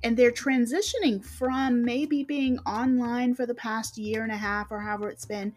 And 0.04 0.16
they're 0.16 0.32
transitioning 0.32 1.24
from 1.24 1.84
maybe 1.84 2.24
being 2.24 2.58
online 2.60 3.34
for 3.34 3.46
the 3.46 3.54
past 3.54 3.96
year 3.96 4.24
and 4.24 4.32
a 4.32 4.36
half 4.36 4.72
or 4.72 4.80
however 4.80 5.08
it's 5.08 5.26
been 5.26 5.54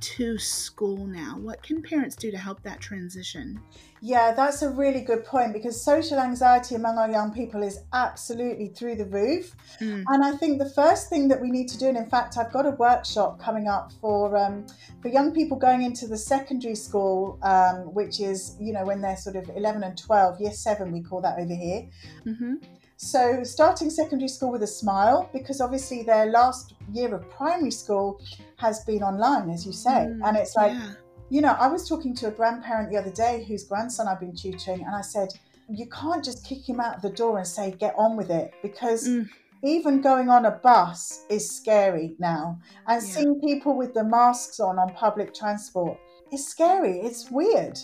to 0.00 0.38
school 0.38 1.06
now. 1.06 1.38
What 1.38 1.62
can 1.62 1.82
parents 1.82 2.16
do 2.16 2.30
to 2.30 2.38
help 2.38 2.62
that 2.62 2.80
transition? 2.80 3.60
Yeah, 4.00 4.32
that's 4.32 4.62
a 4.62 4.70
really 4.70 5.00
good 5.00 5.24
point 5.24 5.52
because 5.52 5.82
social 5.82 6.18
anxiety 6.18 6.74
among 6.74 6.98
our 6.98 7.10
young 7.10 7.32
people 7.32 7.62
is 7.62 7.80
absolutely 7.92 8.68
through 8.68 8.96
the 8.96 9.06
roof. 9.06 9.56
Mm. 9.80 10.04
And 10.08 10.24
I 10.24 10.32
think 10.36 10.58
the 10.58 10.70
first 10.70 11.08
thing 11.08 11.28
that 11.28 11.40
we 11.40 11.50
need 11.50 11.68
to 11.68 11.78
do, 11.78 11.88
and 11.88 11.96
in 11.96 12.08
fact, 12.08 12.36
I've 12.36 12.52
got 12.52 12.66
a 12.66 12.70
workshop 12.70 13.40
coming 13.40 13.68
up 13.68 13.92
for 14.00 14.36
um, 14.36 14.66
for 15.02 15.08
young 15.08 15.32
people 15.32 15.56
going 15.56 15.82
into 15.82 16.06
the 16.06 16.16
secondary 16.16 16.74
school, 16.74 17.38
um, 17.42 17.92
which 17.94 18.20
is 18.20 18.56
you 18.60 18.72
know 18.72 18.84
when 18.84 19.00
they're 19.00 19.16
sort 19.16 19.36
of 19.36 19.50
11 19.56 19.82
and 19.82 19.98
12, 19.98 20.40
year 20.40 20.52
seven, 20.52 20.92
we 20.92 21.02
call 21.02 21.20
that 21.22 21.38
over 21.38 21.54
here. 21.54 21.88
hmm 22.24 22.54
So 22.96 23.42
starting 23.44 23.90
secondary 23.90 24.28
school 24.28 24.50
with 24.50 24.62
a 24.62 24.72
smile, 24.82 25.28
because 25.32 25.60
obviously 25.60 26.02
their 26.02 26.26
last 26.26 26.74
year 26.92 27.14
of 27.14 27.28
primary 27.30 27.70
school 27.70 28.20
has 28.56 28.84
been 28.84 29.02
online, 29.02 29.50
as 29.50 29.64
you 29.66 29.72
say, 29.72 30.06
Mm, 30.08 30.20
and 30.24 30.36
it's 30.36 30.54
like 30.56 30.72
yeah. 30.72 30.94
You 31.30 31.40
know, 31.40 31.56
I 31.58 31.68
was 31.68 31.88
talking 31.88 32.14
to 32.16 32.28
a 32.28 32.30
grandparent 32.30 32.90
the 32.90 32.96
other 32.98 33.10
day 33.10 33.44
whose 33.46 33.64
grandson 33.64 34.08
I've 34.08 34.20
been 34.20 34.34
tutoring, 34.34 34.82
and 34.84 34.94
I 34.94 35.02
said, 35.02 35.28
you 35.68 35.86
can't 35.86 36.24
just 36.24 36.46
kick 36.46 36.66
him 36.68 36.80
out 36.80 36.96
of 36.96 37.02
the 37.02 37.10
door 37.10 37.38
and 37.38 37.46
say, 37.46 37.72
get 37.72 37.94
on 37.98 38.16
with 38.16 38.30
it, 38.30 38.52
because 38.62 39.06
Mm. 39.08 39.28
even 39.62 40.00
going 40.00 40.30
on 40.30 40.46
a 40.46 40.52
bus 40.52 41.24
is 41.28 41.50
scary 41.50 42.16
now. 42.18 42.58
And 42.86 43.02
Yeah. 43.02 43.08
seeing 43.14 43.40
people 43.40 43.76
with 43.76 43.92
the 43.92 44.04
masks 44.04 44.60
on 44.60 44.78
on 44.78 44.94
public 44.94 45.34
transport 45.34 45.98
is 46.32 46.46
scary. 46.48 47.00
It's 47.00 47.30
weird, 47.30 47.78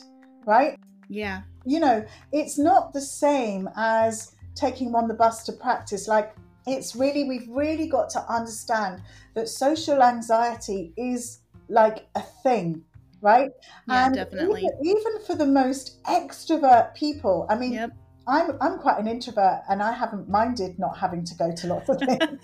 right? 0.46 0.76
yeah. 1.09 1.42
You 1.66 1.80
know, 1.80 2.04
it's 2.33 2.59
not 2.59 2.92
the 2.92 3.00
same 3.00 3.68
as 3.76 4.33
taking 4.54 4.88
him 4.88 4.94
on 4.94 5.09
the 5.09 5.14
bus 5.14 5.44
to 5.44 5.52
practice. 5.52 6.09
Like, 6.09 6.35
it's 6.66 6.96
really, 6.96 7.24
we've 7.24 7.48
really 7.50 7.87
got 7.88 8.09
to 8.11 8.20
understand 8.33 9.02
that 9.35 9.48
social 9.48 10.02
anxiety 10.02 10.92
is 10.96 11.40
like 11.68 12.07
a 12.14 12.22
thing, 12.42 12.83
right? 13.25 13.51
Yeah, 13.89 14.05
And 14.05 14.15
definitely. 14.15 14.61
Even, 14.61 14.99
even 14.99 15.25
for 15.27 15.35
the 15.35 15.47
most 15.47 16.03
extrovert 16.05 16.95
people, 16.95 17.47
I 17.51 17.57
mean, 17.57 17.73
Yep. 17.73 17.91
I'm 18.27 18.57
I'm 18.61 18.79
quite 18.79 18.99
an 18.99 19.07
introvert, 19.07 19.61
and 19.69 19.83
I 19.83 19.93
haven't 19.93 20.29
minded 20.29 20.79
not 20.79 20.97
having 20.99 21.25
to 21.25 21.35
go 21.35 21.53
to 21.55 21.67
lots 21.67 21.89
of 21.89 21.99
things. 22.01 22.41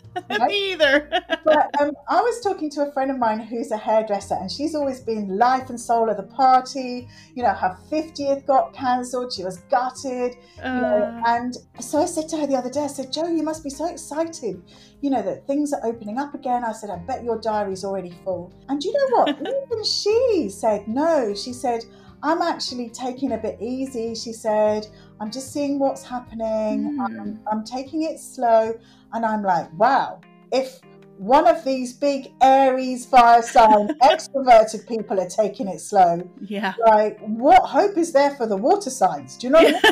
Me 0.49 0.73
either. 0.73 1.09
but 1.45 1.71
um, 1.81 1.93
I 2.09 2.21
was 2.21 2.41
talking 2.43 2.69
to 2.73 2.89
a 2.89 2.93
friend 2.93 3.11
of 3.11 3.19
mine 3.19 3.41
who's 3.41 3.71
a 3.71 3.77
hairdresser, 3.79 4.35
and 4.35 4.51
she's 4.51 4.75
always 4.75 5.01
been 5.01 5.39
life 5.39 5.71
and 5.71 5.81
soul 5.81 6.11
of 6.11 6.17
the 6.19 6.25
party. 6.25 7.09
You 7.35 7.43
know, 7.45 7.55
her 7.55 7.77
fiftieth 7.89 8.47
got 8.47 8.75
cancelled. 8.75 9.33
She 9.33 9.43
was 9.45 9.59
gutted. 9.71 10.35
You 10.59 10.63
know, 10.65 11.23
Uh, 11.23 11.23
and 11.27 11.57
so 11.81 12.03
I 12.03 12.07
said 12.07 12.29
to 12.31 12.37
her 12.39 12.47
the 12.47 12.57
other 12.57 12.71
day, 12.71 12.81
I 12.85 12.87
said, 12.89 13.11
Joe, 13.13 13.29
you 13.29 13.43
must 13.43 13.65
be 13.65 13.71
so 13.71 13.87
excited. 13.87 14.63
You 15.01 15.11
know 15.11 15.23
that 15.23 15.47
things 15.47 15.73
are 15.73 15.81
opening 15.85 16.19
up 16.19 16.35
again. 16.35 16.63
I 16.65 16.73
said, 16.73 16.91
I 16.91 16.97
bet 16.99 17.25
your 17.25 17.39
diary's 17.41 17.85
already 17.85 18.11
full. 18.25 18.53
And 18.69 18.83
you 18.85 18.93
know 18.93 19.17
what? 19.17 19.29
Even 19.41 19.85
she 19.85 20.49
said 20.51 20.87
no. 20.89 21.35
She 21.35 21.53
said. 21.53 21.85
I'm 22.23 22.43
actually 22.43 22.91
taking 22.91 23.33
a 23.33 23.39
bit 23.39 23.57
easy. 23.63 24.15
She 24.15 24.35
said, 24.35 24.87
I'm 25.21 25.31
just 25.31 25.53
seeing 25.53 25.79
what's 25.79 26.03
happening. 26.03 26.97
Mm. 26.99 27.21
I'm, 27.21 27.41
I'm 27.51 27.65
taking 27.65 28.03
it 28.05 28.19
slow. 28.19 28.75
And 29.13 29.25
I'm 29.25 29.43
like, 29.43 29.73
wow, 29.79 30.21
if 30.51 30.81
one 31.19 31.47
of 31.47 31.63
these 31.65 31.93
big 31.93 32.33
Aries 32.41 33.05
fire 33.05 33.43
sign 33.43 33.89
extroverted 34.03 34.89
people 34.89 35.21
are 35.21 35.29
taking 35.29 35.69
it 35.69 35.81
slow, 35.81 36.27
yeah. 36.41 36.73
like 36.87 37.21
what 37.21 37.63
hope 37.63 37.99
is 37.99 38.13
there 38.13 38.31
for 38.37 38.47
the 38.47 38.57
water 38.57 38.89
signs? 38.89 39.37
Do 39.37 39.47
you 39.49 39.53
know 39.53 39.63
what 39.63 39.85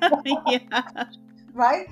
I 0.00 0.22
mean? 0.24 0.38
yeah. 0.70 1.04
right? 1.52 1.86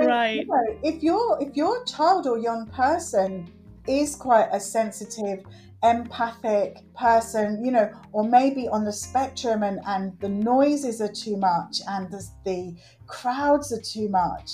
So, 0.00 0.06
Right. 0.06 0.40
You 0.40 0.46
know, 0.46 0.78
if 0.82 1.02
your 1.02 1.40
if 1.40 1.56
your 1.56 1.84
child 1.84 2.26
or 2.26 2.36
young 2.38 2.66
person 2.66 3.48
is 3.86 4.16
quite 4.16 4.48
a 4.50 4.58
sensitive, 4.58 5.44
empathic 5.84 6.78
person, 6.94 7.64
you 7.64 7.70
know, 7.70 7.90
or 8.12 8.24
maybe 8.26 8.66
on 8.68 8.84
the 8.84 8.92
spectrum 8.92 9.62
and, 9.62 9.80
and 9.86 10.18
the 10.20 10.28
noises 10.28 11.00
are 11.00 11.12
too 11.12 11.36
much 11.36 11.78
and 11.88 12.10
the, 12.10 12.26
the 12.44 12.74
crowds 13.06 13.72
are 13.72 13.80
too 13.82 14.08
much, 14.08 14.50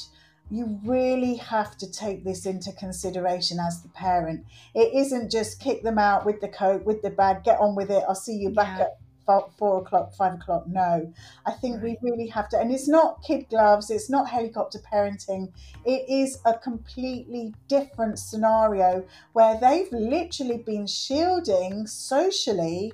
you 0.51 0.81
really 0.85 1.37
have 1.37 1.77
to 1.79 1.91
take 1.91 2.25
this 2.25 2.45
into 2.45 2.73
consideration 2.73 3.59
as 3.61 3.83
the 3.83 3.89
parent. 3.91 4.45
It 4.75 4.93
isn't 4.95 5.31
just 5.31 5.61
kick 5.61 5.83
them 5.85 5.99
out 5.99 6.27
with 6.27 6.41
the 6.41 6.49
coat, 6.49 6.85
with 6.85 7.03
the 7.03 7.11
bag, 7.11 7.45
get 7.45 7.61
on 7.61 7.77
with 7.77 7.91
it, 7.91 8.03
I'll 8.09 8.15
see 8.17 8.35
you 8.35 8.51
back 8.51 8.79
Yeah. 8.79 8.85
at 8.87 8.99
four, 9.27 9.51
four 9.59 9.79
o'clock, 9.83 10.15
five 10.15 10.35
o'clock. 10.35 10.67
No, 10.67 11.13
I 11.47 11.53
think 11.53 11.83
we 11.83 11.97
really 12.03 12.27
have 12.29 12.49
to, 12.51 12.59
and 12.59 12.73
it's 12.73 12.89
not 12.89 13.23
kid 13.23 13.49
gloves, 13.49 13.91
it's 13.91 14.11
not 14.11 14.29
helicopter 14.29 14.79
parenting. 14.93 15.53
It 15.85 16.09
is 16.09 16.39
a 16.45 16.55
completely 16.55 17.55
different 17.69 18.19
scenario 18.19 19.05
where 19.33 19.59
they've 19.61 19.91
literally 19.93 20.59
been 20.59 20.87
shielding 20.87 21.87
socially 21.87 22.93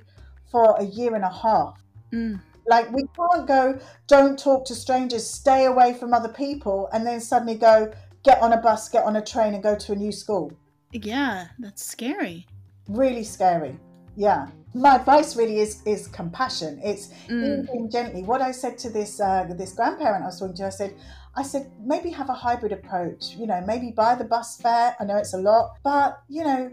for 0.51 0.75
a 0.77 0.83
year 0.83 1.15
and 1.15 1.23
a 1.23 1.33
half. 1.33 1.81
Mm. 2.11 2.39
Like, 2.67 2.91
we 2.91 3.03
can't 3.15 3.47
go, 3.47 3.79
don't 4.07 4.37
talk 4.37 4.65
to 4.65 4.75
strangers, 4.75 5.25
stay 5.25 5.65
away 5.65 5.93
from 5.93 6.13
other 6.13 6.29
people, 6.29 6.89
and 6.91 7.05
then 7.07 7.21
suddenly 7.21 7.55
go, 7.55 7.93
get 8.23 8.41
on 8.41 8.51
a 8.51 8.57
bus, 8.57 8.89
get 8.89 9.05
on 9.05 9.15
a 9.15 9.23
train, 9.23 9.53
and 9.53 9.63
go 9.63 9.75
to 9.75 9.93
a 9.93 9.95
new 9.95 10.11
school. 10.11 10.51
Yeah, 10.91 11.47
that's 11.59 11.85
scary. 11.85 12.45
Really 12.89 13.23
scary. 13.23 13.77
Yeah. 14.15 14.47
My 14.77 14.95
advice 14.95 15.35
really 15.35 15.57
is 15.59 15.81
is 15.85 16.07
compassion. 16.07 16.79
It's 16.83 17.09
Mm. 17.29 17.63
easing 17.63 17.89
gently. 17.89 18.21
What 18.23 18.41
I 18.41 18.51
said 18.51 18.77
to 18.83 18.89
this 18.89 19.19
uh, 19.19 19.45
this 19.61 19.73
grandparent 19.73 20.23
I 20.23 20.27
was 20.27 20.39
talking 20.39 20.55
to, 20.57 20.65
I 20.67 20.69
said, 20.81 20.93
I 21.35 21.43
said 21.43 21.71
maybe 21.93 22.09
have 22.11 22.29
a 22.29 22.33
hybrid 22.45 22.71
approach. 22.71 23.35
You 23.39 23.47
know, 23.47 23.61
maybe 23.65 23.91
buy 23.91 24.13
the 24.15 24.23
bus 24.35 24.49
fare. 24.61 24.95
I 24.99 25.03
know 25.05 25.17
it's 25.17 25.33
a 25.33 25.37
lot, 25.51 25.65
but 25.83 26.21
you 26.29 26.43
know, 26.43 26.71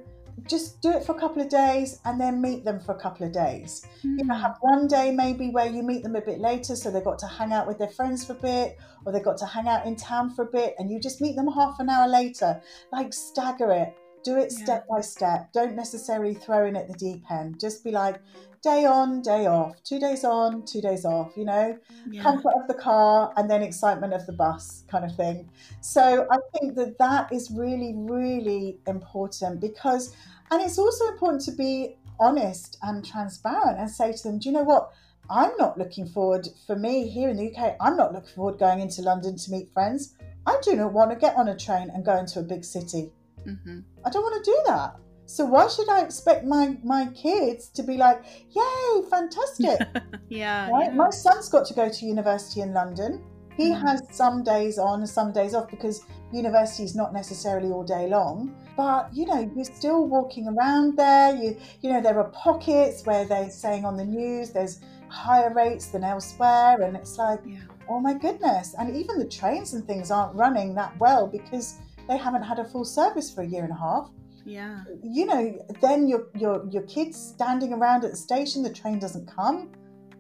just 0.53 0.83
do 0.83 0.91
it 0.91 1.03
for 1.07 1.13
a 1.17 1.19
couple 1.19 1.41
of 1.41 1.49
days 1.49 2.01
and 2.05 2.21
then 2.21 2.43
meet 2.43 2.65
them 2.65 2.79
for 2.81 2.93
a 2.93 3.01
couple 3.05 3.25
of 3.27 3.33
days. 3.33 3.87
You 4.03 4.25
know, 4.25 4.35
Mm. 4.35 4.41
have 4.47 4.57
one 4.61 4.87
day 4.89 5.11
maybe 5.25 5.47
where 5.51 5.67
you 5.77 5.83
meet 5.83 6.03
them 6.03 6.17
a 6.17 6.21
bit 6.21 6.41
later, 6.41 6.75
so 6.77 6.91
they've 6.91 7.05
got 7.13 7.19
to 7.21 7.27
hang 7.39 7.53
out 7.53 7.67
with 7.67 7.79
their 7.79 7.93
friends 7.99 8.25
for 8.27 8.33
a 8.35 8.43
bit, 8.53 8.77
or 9.07 9.13
they've 9.13 9.25
got 9.31 9.39
to 9.39 9.47
hang 9.47 9.69
out 9.69 9.87
in 9.87 9.95
town 9.97 10.31
for 10.35 10.43
a 10.43 10.51
bit, 10.59 10.75
and 10.79 10.91
you 10.91 10.99
just 11.01 11.21
meet 11.23 11.37
them 11.37 11.49
half 11.49 11.79
an 11.81 11.89
hour 11.89 12.07
later. 12.09 12.61
Like 12.93 13.13
stagger 13.15 13.71
it. 13.71 13.95
Do 14.25 14.37
it 14.39 14.51
Yeah. 14.53 14.65
step 14.65 14.87
by 14.89 15.01
step. 15.01 15.53
Don't 15.53 15.77
necessarily 15.77 16.35
throw 16.35 16.67
in 16.67 16.77
at 16.77 16.89
the 16.89 16.95
deep 16.95 17.31
end. 17.31 17.61
Just 17.61 17.85
be 17.85 17.91
like, 17.91 18.21
day 18.63 18.87
on, 18.87 19.21
day 19.21 19.47
off, 19.47 19.83
two 19.85 20.01
days 20.01 20.25
on, 20.25 20.65
two 20.65 20.81
days 20.81 21.05
off, 21.05 21.37
you 21.37 21.45
know, 21.45 21.77
Yeah. 22.11 22.23
comfort 22.23 22.55
of 22.57 22.67
the 22.67 22.75
car 22.75 23.33
and 23.37 23.51
then 23.51 23.63
excitement 23.63 24.15
of 24.15 24.25
the 24.25 24.33
bus 24.33 24.85
kind 24.89 25.05
of 25.05 25.15
thing. 25.15 25.51
So 25.83 26.27
I 26.31 26.39
think 26.55 26.75
that 26.77 26.97
that 26.99 27.31
is 27.31 27.51
really, 27.51 27.93
really 27.95 28.81
important 28.87 29.61
because, 29.61 30.15
and 30.51 30.63
it's 30.63 30.79
also 30.79 31.07
important 31.09 31.43
to 31.45 31.53
be 31.53 31.99
honest 32.19 32.79
and 32.83 33.05
transparent 33.05 33.79
and 33.79 33.91
say 33.91 34.13
to 34.13 34.23
them, 34.23 34.39
do 34.39 34.49
you 34.49 34.55
know 34.55 34.63
what? 34.63 34.91
I'm 35.29 35.53
not 35.59 35.77
looking 35.79 36.07
forward, 36.07 36.49
for 36.67 36.77
me 36.77 37.09
here 37.09 37.29
in 37.29 37.37
the 37.37 37.55
UK, 37.55 37.77
I'm 37.81 37.97
not 37.97 38.15
looking 38.15 38.35
forward 38.35 38.59
going 38.59 38.81
into 38.81 39.03
London 39.03 39.37
to 39.37 39.51
meet 39.51 39.73
friends. 39.73 40.15
I 40.47 40.59
do 40.63 40.77
not 40.77 40.93
want 40.93 41.11
to 41.11 41.17
get 41.17 41.37
on 41.37 41.49
a 41.49 41.57
train 41.57 41.91
and 41.91 42.05
go 42.05 42.17
into 42.17 42.41
a 42.41 42.43
big 42.43 42.65
city. 42.65 43.11
Hmm 43.45 43.81
I 44.05 44.11
don't 44.11 44.23
want 44.23 44.45
to 44.45 44.51
do 44.51 44.59
that. 44.67 44.97
So 45.27 45.45
why 45.47 45.69
should 45.69 45.89
I 45.89 46.03
expect 46.03 46.45
my 46.45 46.77
my 46.85 47.07
kids 47.15 47.69
to 47.71 47.83
be 47.83 47.97
like, 47.97 48.23
"Yay, 48.51 49.03
fantastic!" 49.11 49.81
yeah. 50.29 50.71
right? 50.71 50.87
yeah. 50.91 50.95
My 50.95 51.11
son's 51.11 51.49
got 51.49 51.65
to 51.67 51.75
go 51.75 51.89
to 51.89 52.07
university 52.07 52.61
in 52.61 52.75
London. 52.75 53.23
He 53.57 53.71
Mhm. 53.71 53.81
has 53.87 54.03
some 54.11 54.43
days 54.43 54.79
on 54.79 55.01
and 55.01 55.09
some 55.09 55.33
days 55.33 55.55
off 55.55 55.71
because 55.71 56.03
university 56.33 56.83
is 56.85 56.95
not 56.97 57.13
necessarily 57.15 57.71
all 57.71 57.85
day 57.85 58.09
long. 58.09 58.55
But 58.77 59.15
you 59.15 59.25
know, 59.27 59.49
you're 59.55 59.65
still 59.65 60.07
walking 60.09 60.49
around 60.49 60.97
there. 60.99 61.35
You 61.37 61.57
you 61.81 61.93
know, 61.93 62.01
there 62.03 62.19
are 62.19 62.31
pockets 62.31 63.07
where 63.07 63.25
they're 63.25 63.51
saying 63.51 63.85
on 63.85 63.97
the 63.97 64.05
news 64.05 64.51
there's 64.51 64.81
higher 65.09 65.55
rates 65.55 65.87
than 65.87 66.03
elsewhere, 66.05 66.83
and 66.83 66.97
it's 66.97 67.17
like, 67.17 67.41
Yeah. 67.47 67.61
oh 67.89 68.01
my 68.01 68.15
goodness! 68.15 68.75
And 68.79 68.95
even 68.97 69.19
the 69.21 69.29
trains 69.29 69.73
and 69.75 69.87
things 69.87 70.11
aren't 70.11 70.35
running 70.35 70.75
that 70.75 70.93
well 70.99 71.27
because 71.29 71.79
they 72.09 72.17
haven't 72.17 72.43
had 72.43 72.59
a 72.59 72.65
full 72.65 72.85
service 72.85 73.33
for 73.33 73.43
a 73.43 73.47
year 73.47 73.63
and 73.65 73.73
a 73.73 73.77
half 73.77 74.11
Yeah. 74.45 74.85
you 75.03 75.25
know, 75.27 75.43
then 75.81 76.07
your 76.07 76.23
your 76.43 76.67
your 76.71 76.83
kids 76.83 77.17
standing 77.17 77.73
around 77.73 78.05
at 78.05 78.11
the 78.11 78.17
station, 78.17 78.63
the 78.63 78.73
train 78.81 78.99
doesn't 78.99 79.27
come. 79.27 79.71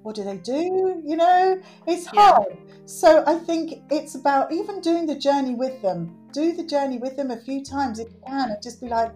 What 0.02 0.14
do 0.16 0.22
they 0.24 0.38
do? 0.38 1.02
You 1.10 1.16
know, 1.16 1.60
it's 1.86 2.06
Yeah. 2.12 2.20
hard. 2.20 2.56
So 2.86 3.24
I 3.26 3.34
think 3.48 3.82
it's 3.90 4.14
about 4.14 4.52
even 4.52 4.80
doing 4.80 5.06
the 5.06 5.14
journey 5.14 5.54
with 5.54 5.80
them. 5.82 5.98
Do 6.32 6.52
the 6.52 6.64
journey 6.64 6.98
with 6.98 7.16
them 7.16 7.30
a 7.30 7.36
few 7.36 7.62
times 7.64 7.98
if 7.98 8.08
you 8.14 8.20
can, 8.26 8.50
and 8.50 8.62
just 8.62 8.80
be 8.80 8.88
like, 8.88 9.12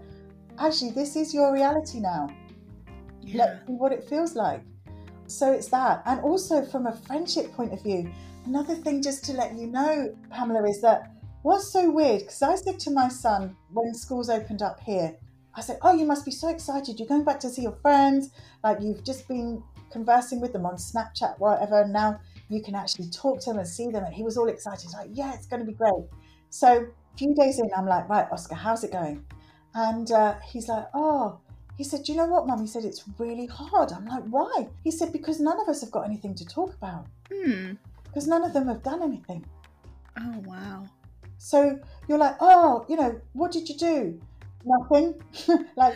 actually, 0.58 0.92
this 0.92 1.16
is 1.16 1.34
your 1.34 1.52
reality 1.52 2.00
now. 2.00 2.28
Yeah. 3.20 3.36
Let's 3.38 3.66
see 3.66 3.74
what 3.82 3.92
it 3.92 4.02
feels 4.08 4.34
like. 4.34 4.62
So 5.26 5.52
it's 5.52 5.68
that, 5.68 6.02
and 6.06 6.20
also 6.20 6.64
from 6.64 6.86
a 6.86 6.92
friendship 7.06 7.52
point 7.52 7.72
of 7.74 7.82
view, 7.82 8.10
another 8.46 8.74
thing 8.74 9.02
just 9.02 9.24
to 9.26 9.32
let 9.34 9.54
you 9.54 9.66
know, 9.66 10.14
Pamela, 10.30 10.66
is 10.66 10.80
that 10.80 11.00
what's 11.42 11.72
so 11.72 11.90
weird 11.90 12.20
because 12.20 12.42
I 12.42 12.54
said 12.56 12.78
to 12.80 12.90
my 12.90 13.08
son 13.08 13.56
when 13.72 13.94
schools 13.94 14.30
opened 14.30 14.62
up 14.62 14.80
here, 14.80 15.16
I 15.54 15.60
said, 15.60 15.78
"Oh, 15.82 15.94
you 15.94 16.04
must 16.04 16.24
be 16.24 16.30
so 16.30 16.48
excited! 16.48 16.98
You're 16.98 17.08
going 17.08 17.24
back 17.24 17.40
to 17.40 17.48
see 17.48 17.62
your 17.62 17.78
friends. 17.82 18.30
Like 18.62 18.78
you've 18.80 19.04
just 19.04 19.26
been 19.28 19.62
conversing 19.90 20.40
with 20.40 20.52
them 20.52 20.66
on 20.66 20.76
Snapchat, 20.76 21.38
whatever. 21.38 21.82
And 21.82 21.92
now 21.92 22.20
you 22.48 22.62
can 22.62 22.74
actually 22.74 23.10
talk 23.10 23.40
to 23.40 23.50
them 23.50 23.58
and 23.58 23.68
see 23.68 23.90
them." 23.90 24.04
And 24.04 24.14
he 24.14 24.22
was 24.22 24.36
all 24.36 24.48
excited, 24.48 24.82
He's 24.82 24.94
like, 24.94 25.10
"Yeah, 25.12 25.34
it's 25.34 25.46
going 25.46 25.60
to 25.60 25.66
be 25.66 25.74
great." 25.74 26.04
So 26.50 26.86
a 26.86 27.16
few 27.16 27.34
days 27.34 27.58
in, 27.58 27.70
I'm 27.76 27.86
like, 27.86 28.08
"Right, 28.08 28.26
Oscar, 28.30 28.54
how's 28.54 28.84
it 28.84 28.92
going?" 28.92 29.24
And 29.74 30.10
uh, 30.10 30.36
he's 30.40 30.68
like, 30.68 30.86
"Oh." 30.94 31.40
He 31.76 31.84
said, 31.84 32.02
Do 32.02 32.10
you 32.10 32.18
know 32.18 32.26
what, 32.26 32.44
Mum? 32.44 32.60
He 32.60 32.66
said, 32.66 32.84
It's 32.84 33.04
really 33.18 33.46
hard. 33.46 33.92
I'm 33.92 34.04
like, 34.04 34.24
Why? 34.24 34.66
He 34.82 34.90
said, 34.90 35.12
Because 35.12 35.38
none 35.38 35.60
of 35.60 35.68
us 35.68 35.80
have 35.80 35.92
got 35.92 36.06
anything 36.06 36.34
to 36.34 36.44
talk 36.44 36.74
about. 36.74 37.06
Hmm. 37.32 37.74
Because 38.02 38.26
none 38.26 38.42
of 38.42 38.52
them 38.52 38.66
have 38.66 38.82
done 38.82 39.00
anything. 39.00 39.46
Oh 40.18 40.42
wow. 40.44 40.86
So 41.38 41.78
you're 42.08 42.18
like, 42.18 42.36
Oh, 42.40 42.84
you 42.88 42.96
know, 42.96 43.20
what 43.32 43.52
did 43.52 43.68
you 43.68 43.76
do? 43.76 44.20
Nothing. 44.64 45.14
like, 45.76 45.94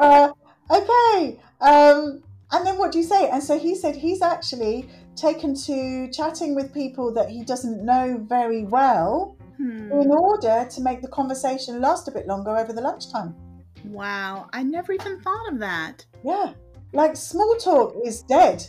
uh, 0.00 0.30
okay. 0.70 1.38
Um, 1.60 2.22
and 2.52 2.66
then 2.66 2.78
what 2.78 2.92
do 2.92 2.98
you 2.98 3.04
say? 3.04 3.28
And 3.30 3.42
so 3.42 3.58
he 3.58 3.74
said 3.74 3.94
he's 3.96 4.22
actually 4.22 4.88
taken 5.16 5.54
to 5.54 6.10
chatting 6.10 6.54
with 6.54 6.72
people 6.74 7.12
that 7.14 7.28
he 7.28 7.44
doesn't 7.44 7.84
know 7.84 8.18
very 8.28 8.64
well 8.64 9.36
Hmm. 9.56 9.92
in 9.92 10.10
order 10.10 10.66
to 10.68 10.80
make 10.80 11.00
the 11.00 11.06
conversation 11.06 11.80
last 11.80 12.08
a 12.08 12.10
bit 12.10 12.26
longer 12.26 12.56
over 12.56 12.72
the 12.72 12.80
lunchtime. 12.80 13.36
Wow. 13.84 14.48
I 14.52 14.64
never 14.64 14.92
even 14.92 15.20
thought 15.20 15.52
of 15.52 15.60
that. 15.60 16.04
Yeah. 16.24 16.54
Like 16.92 17.14
small 17.16 17.54
talk 17.56 17.94
is 18.04 18.22
dead. 18.22 18.66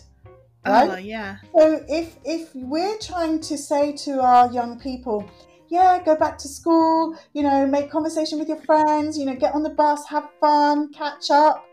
Right? 0.63 0.89
Oh 0.91 0.97
yeah. 0.97 1.37
So 1.57 1.83
if 1.89 2.17
if 2.23 2.53
we're 2.53 2.97
trying 2.99 3.39
to 3.41 3.57
say 3.57 3.93
to 3.93 4.21
our 4.21 4.51
young 4.51 4.79
people, 4.79 5.25
yeah, 5.69 6.01
go 6.03 6.15
back 6.15 6.37
to 6.39 6.47
school, 6.47 7.17
you 7.33 7.43
know, 7.43 7.65
make 7.65 7.89
conversation 7.91 8.39
with 8.39 8.47
your 8.47 8.61
friends, 8.61 9.17
you 9.17 9.25
know, 9.25 9.35
get 9.35 9.53
on 9.53 9.63
the 9.63 9.69
bus, 9.69 10.07
have 10.07 10.29
fun, 10.39 10.91
catch 10.93 11.31
up, 11.31 11.65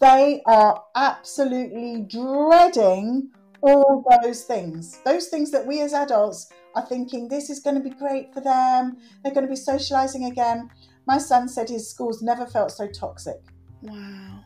they 0.00 0.42
are 0.46 0.82
absolutely 0.96 2.06
dreading 2.08 3.30
all 3.60 4.04
those 4.22 4.42
things. 4.42 5.00
Those 5.04 5.28
things 5.28 5.50
that 5.52 5.66
we 5.66 5.80
as 5.80 5.92
adults 5.92 6.50
are 6.74 6.84
thinking 6.84 7.28
this 7.28 7.50
is 7.50 7.60
going 7.60 7.76
to 7.76 7.82
be 7.82 7.94
great 7.94 8.34
for 8.34 8.40
them. 8.40 8.98
They're 9.22 9.32
going 9.32 9.46
to 9.46 9.50
be 9.50 9.56
socializing 9.56 10.24
again. 10.24 10.70
My 11.06 11.18
son 11.18 11.48
said 11.48 11.68
his 11.68 11.88
schools 11.88 12.20
never 12.20 12.46
felt 12.46 12.72
so 12.72 12.88
toxic. 12.88 13.40
Wow. 13.82 14.44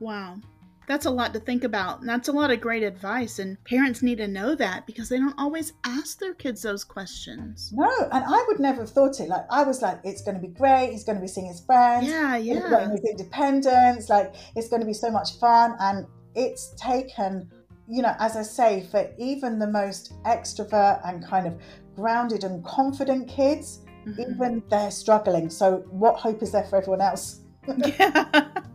Wow. 0.00 0.40
That's 0.86 1.06
a 1.06 1.10
lot 1.10 1.32
to 1.34 1.40
think 1.40 1.64
about. 1.64 2.00
And 2.00 2.08
that's 2.08 2.28
a 2.28 2.32
lot 2.32 2.50
of 2.50 2.60
great 2.60 2.82
advice. 2.82 3.38
And 3.38 3.62
parents 3.64 4.02
need 4.02 4.18
to 4.18 4.28
know 4.28 4.54
that 4.56 4.86
because 4.86 5.08
they 5.08 5.18
don't 5.18 5.34
always 5.38 5.72
ask 5.84 6.18
their 6.18 6.34
kids 6.34 6.62
those 6.62 6.84
questions. 6.84 7.72
No, 7.74 7.90
and 8.10 8.24
I 8.24 8.44
would 8.48 8.58
never 8.58 8.80
have 8.82 8.90
thought 8.90 9.20
it. 9.20 9.28
Like, 9.28 9.46
I 9.50 9.62
was 9.62 9.80
like, 9.82 10.00
it's 10.04 10.22
going 10.22 10.34
to 10.34 10.40
be 10.40 10.52
great. 10.52 10.90
He's 10.90 11.04
going 11.04 11.16
to 11.16 11.22
be 11.22 11.28
seeing 11.28 11.46
his 11.46 11.60
friends. 11.60 12.08
Yeah, 12.08 12.36
yeah. 12.36 12.68
getting 12.68 12.90
his 12.90 13.04
independence. 13.08 14.08
Like, 14.08 14.34
it's 14.56 14.68
going 14.68 14.80
to 14.80 14.86
be 14.86 14.94
so 14.94 15.10
much 15.10 15.38
fun. 15.38 15.74
And 15.78 16.06
it's 16.34 16.74
taken, 16.76 17.50
you 17.88 18.02
know, 18.02 18.14
as 18.18 18.36
I 18.36 18.42
say, 18.42 18.86
for 18.90 19.08
even 19.18 19.58
the 19.58 19.68
most 19.68 20.12
extrovert 20.24 21.00
and 21.08 21.24
kind 21.26 21.46
of 21.46 21.60
grounded 21.94 22.44
and 22.44 22.64
confident 22.64 23.28
kids, 23.28 23.80
Mhm. 24.06 24.18
even 24.34 24.62
they're 24.68 24.90
struggling. 24.90 25.48
So, 25.48 25.84
what 25.90 26.16
hope 26.16 26.42
is 26.42 26.50
there 26.50 26.64
for 26.64 26.76
everyone 26.76 27.00
else? 27.00 27.40
Yeah. 27.68 28.48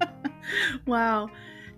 wow. 0.85 1.29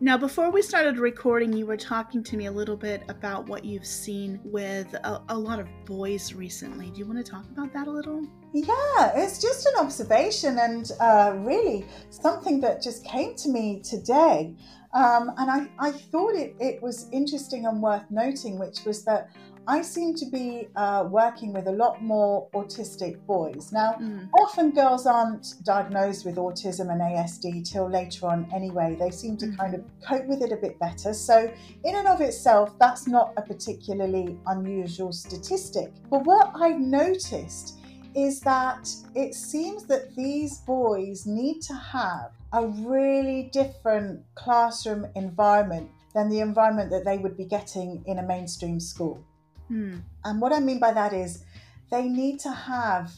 Now, 0.02 0.18
before 0.18 0.50
we 0.50 0.62
started 0.62 0.98
recording, 0.98 1.52
you 1.52 1.66
were 1.66 1.76
talking 1.76 2.24
to 2.24 2.38
me 2.38 2.46
a 2.46 2.52
little 2.52 2.78
bit 2.78 3.04
about 3.10 3.50
what 3.50 3.66
you've 3.66 3.86
seen 3.86 4.40
with 4.46 4.94
a, 4.94 5.22
a 5.28 5.38
lot 5.38 5.60
of 5.60 5.68
boys 5.84 6.34
recently. 6.34 6.90
Do 6.90 7.00
you 7.00 7.06
want 7.06 7.18
to 7.18 7.30
talk 7.30 7.44
about 7.52 7.74
that 7.74 7.88
a 7.88 7.92
little? 7.92 8.26
Yeah, 8.54 9.12
it's 9.16 9.42
just 9.42 9.66
an 9.66 9.74
observation 9.78 10.58
and 10.58 10.90
uh, 11.02 11.34
really 11.40 11.86
something 12.12 12.62
that 12.62 12.82
just 12.82 13.04
came 13.04 13.36
to 13.36 13.50
me 13.50 13.82
today. 13.82 14.56
Um, 14.94 15.32
and 15.38 15.52
I, 15.52 15.70
I 15.78 15.92
thought 15.92 16.34
it, 16.34 16.56
it 16.62 16.82
was 16.82 17.10
interesting 17.12 17.66
and 17.66 17.84
worth 17.84 18.10
noting, 18.10 18.58
which 18.58 18.86
was 18.86 19.04
that 19.04 19.30
I 19.67 19.82
seem 19.84 20.15
to 20.15 20.26
be 20.26 20.67
uh, 20.76 21.08
working 21.10 21.54
with 21.54 21.67
a 21.67 21.72
lot 21.72 22.02
more 22.02 22.50
autistic 22.52 23.24
boys. 23.26 23.72
Now, 23.72 23.93
Mm, 24.00 24.30
often 24.41 24.72
girls 24.72 25.06
aren't 25.06 25.56
diagnosed 25.63 26.26
with 26.26 26.36
autism 26.38 26.91
and 26.91 27.02
ASD 27.02 27.69
till 27.69 27.88
later 27.89 28.28
on 28.28 28.48
anyway. 28.54 28.95
They 29.00 29.12
seem 29.12 29.38
to 29.38 29.52
kind 29.58 29.76
of 29.76 29.84
cope 30.06 30.26
with 30.26 30.41
it 30.41 30.52
a 30.52 30.58
bit 30.58 30.80
better. 30.80 31.13
So, 31.13 31.52
in 31.84 31.95
and 31.95 32.08
of 32.08 32.22
itself, 32.22 32.78
that's 32.80 33.08
not 33.08 33.34
a 33.38 33.41
particularly 33.41 34.39
unusual 34.48 35.12
statistic. 35.12 35.91
But 36.10 36.24
what 36.26 36.52
I've 36.56 36.80
noticed 36.80 37.78
is 38.15 38.39
that 38.41 38.89
it 39.13 39.36
seems 39.36 39.86
that 39.86 40.15
these 40.15 40.60
boys 40.60 41.28
need 41.28 41.62
to 41.62 41.74
have 41.76 42.32
a 42.54 42.65
really 42.67 43.50
different 43.54 44.24
classroom 44.34 45.06
environment 45.15 45.89
than 46.15 46.28
the 46.30 46.39
environment 46.39 46.89
that 46.89 47.06
they 47.06 47.19
would 47.19 47.38
be 47.38 47.45
getting 47.45 48.04
in 48.08 48.17
a 48.17 48.24
mainstream 48.24 48.80
school. 48.80 49.24
Mm, 49.69 50.01
And 50.23 50.41
what 50.41 50.53
I 50.53 50.60
mean 50.60 50.79
by 50.79 50.93
that 50.93 51.13
is 51.13 51.43
they 51.91 52.08
need 52.08 52.39
to 52.41 52.51
have, 52.51 53.12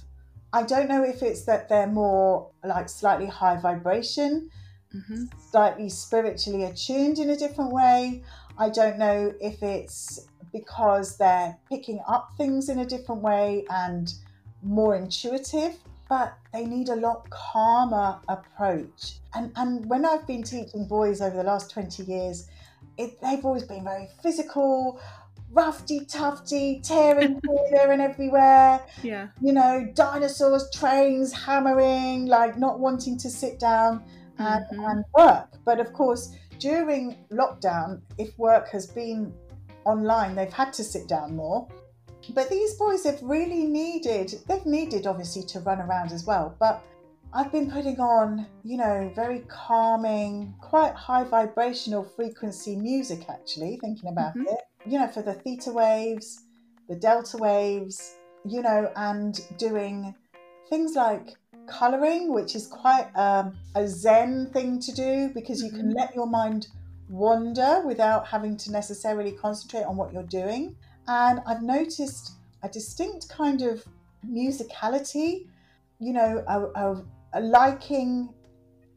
I 0.53 0.63
don't 0.63 0.87
know 0.87 1.03
if 1.03 1.21
it's 1.21 1.43
that 1.45 1.69
they're 1.69 1.87
more 1.87 2.51
like 2.63 2.89
slightly 2.89 3.27
high 3.27 3.57
vibration, 3.57 4.49
mhm. 4.93 5.29
slightly 5.51 5.89
spiritually 5.89 6.63
attuned 6.63 7.19
in 7.19 7.29
a 7.29 7.37
different 7.37 7.71
way. 7.71 8.23
I 8.57 8.69
don't 8.69 8.97
know 8.97 9.33
if 9.39 9.63
it's 9.63 10.27
because 10.51 11.17
they're 11.17 11.57
picking 11.69 12.01
up 12.07 12.31
things 12.37 12.69
in 12.69 12.79
a 12.79 12.85
different 12.85 13.21
way 13.21 13.65
and 13.69 14.13
more 14.61 14.95
intuitive, 14.95 15.75
but 16.09 16.37
they 16.53 16.65
need 16.65 16.89
a 16.89 16.95
lot 16.95 17.29
calmer 17.29 18.19
approach. 18.27 19.19
And 19.33 19.51
and 19.55 19.85
when 19.89 20.05
I've 20.05 20.27
been 20.27 20.43
teaching 20.43 20.85
boys 20.87 21.21
over 21.21 21.37
the 21.37 21.43
last 21.43 21.71
20 21.71 22.03
years, 22.03 22.47
it, 22.97 23.19
they've 23.21 23.43
always 23.45 23.63
been 23.63 23.83
very 23.83 24.09
physical, 24.21 24.99
roughy 25.53 26.07
tufty, 26.07 26.81
tearing 26.83 27.39
here, 27.45 27.65
there, 27.71 27.91
and 27.91 28.01
everywhere 28.01 28.81
Yeah. 29.03 29.27
you 29.41 29.53
know, 29.53 29.87
dinosaurs, 29.93 30.69
trains, 30.71 31.31
hammering, 31.33 32.25
like 32.27 32.57
not 32.57 32.79
wanting 32.79 33.17
to 33.19 33.29
sit 33.29 33.59
down 33.59 34.03
and, 34.37 34.65
Mhm. 34.71 34.91
and 34.91 35.05
work. 35.17 35.49
But 35.65 35.79
of 35.79 35.93
course, 35.93 36.33
during 36.59 37.17
lockdown, 37.31 38.01
if 38.17 38.37
work 38.37 38.69
has 38.69 38.87
been 38.87 39.33
online, 39.85 40.35
they've 40.35 40.53
had 40.53 40.73
to 40.73 40.83
sit 40.83 41.07
down 41.07 41.35
more. 41.35 41.67
But 42.35 42.49
these 42.49 42.75
boys 42.75 43.03
have 43.05 43.21
really 43.23 43.65
needed, 43.65 44.33
they've 44.47 44.65
needed 44.65 45.07
obviously 45.07 45.43
to 45.43 45.59
run 45.61 45.79
around 45.81 46.11
as 46.11 46.25
well. 46.25 46.55
But 46.59 46.83
I've 47.33 47.51
been 47.51 47.71
putting 47.71 47.99
on, 47.99 48.45
you 48.63 48.77
know, 48.77 49.09
very 49.15 49.39
calming, 49.47 50.53
quite 50.61 50.93
high 50.93 51.23
vibrational 51.23 52.03
frequency 52.03 52.75
music 52.75 53.29
actually, 53.29 53.77
thinking 53.81 54.09
about 54.09 54.35
Mhm. 54.35 54.47
it, 54.47 54.61
you 54.86 55.00
know, 55.00 55.08
for 55.08 55.22
the 55.22 55.34
theta 55.34 55.72
waves, 55.72 56.44
the 56.89 56.96
delta 56.96 57.38
waves, 57.38 58.15
you 58.46 58.62
know, 58.62 58.91
and 58.96 59.39
doing 59.58 60.15
things 60.70 60.96
like 60.96 61.36
coloring, 61.67 62.34
which 62.34 62.56
is 62.56 62.67
quite 62.67 63.10
um, 63.15 63.58
a 63.76 63.88
zen 63.88 64.50
thing 64.52 64.80
to 64.80 64.91
do 64.91 65.30
because 65.34 65.62
you 65.63 65.70
can 65.72 65.91
Mhm. 65.91 65.96
let 65.96 66.15
your 66.15 66.28
mind 66.28 66.67
wander 67.10 67.84
without 67.86 68.28
having 68.28 68.58
to 68.58 68.72
necessarily 68.72 69.34
concentrate 69.34 69.84
on 69.84 69.98
what 69.98 70.13
you're 70.13 70.24
doing. 70.24 70.76
And 71.08 71.41
I've 71.46 71.62
noticed 71.62 72.34
a 72.63 72.70
distinct 72.70 73.30
kind 73.30 73.62
of 73.62 73.86
musicality, 74.26 75.48
you 76.00 76.13
know, 76.13 76.44
a, 76.48 76.62
a, 76.76 77.06
a 77.34 77.41
liking 77.41 78.34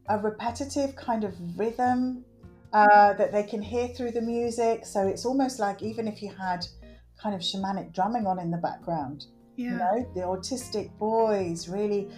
a 0.08 0.18
repetitive 0.18 0.94
kind 0.96 1.24
of 1.24 1.34
rhythm 1.58 2.24
uh, 2.74 3.12
that 3.14 3.32
they 3.32 3.42
can 3.44 3.62
hear 3.62 3.88
through 3.88 4.10
the 4.10 4.20
music. 4.20 4.84
So 4.84 5.06
it's 5.06 5.24
almost 5.24 5.58
like 5.58 5.82
even 5.82 6.06
if 6.08 6.20
you 6.22 6.30
had 6.30 6.66
kind 7.22 7.34
of 7.34 7.40
shamanic 7.40 7.94
drumming 7.94 8.26
on 8.26 8.38
in 8.38 8.50
the 8.50 8.58
background, 8.58 9.26
you 9.56 9.70
know, 9.70 10.10
the 10.14 10.20
autistic 10.22 10.90
boys 10.98 11.68
really 11.68 12.10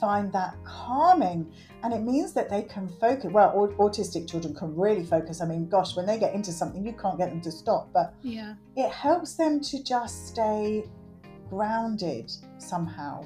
find 0.00 0.32
that 0.32 0.56
calming. 0.64 1.52
And 1.82 1.92
it 1.92 2.00
means 2.00 2.32
that 2.32 2.48
they 2.48 2.62
can 2.62 2.88
focus. 2.88 3.30
Well, 3.30 3.52
au- 3.54 3.74
autistic 3.84 4.28
children 4.30 4.54
can 4.54 4.74
really 4.74 5.04
focus. 5.04 5.42
I 5.42 5.46
mean, 5.46 5.68
gosh, 5.68 5.94
when 5.96 6.06
they 6.06 6.18
get 6.18 6.32
into 6.34 6.52
something, 6.52 6.84
you 6.86 6.94
can't 6.94 7.18
get 7.18 7.28
them 7.28 7.42
to 7.42 7.52
stop. 7.52 7.90
But 7.92 8.14
Yeah. 8.22 8.54
it 8.76 8.90
helps 8.90 9.34
them 9.34 9.60
to 9.60 9.82
just 9.82 10.28
stay 10.28 10.84
grounded 11.50 12.32
somehow 12.58 13.24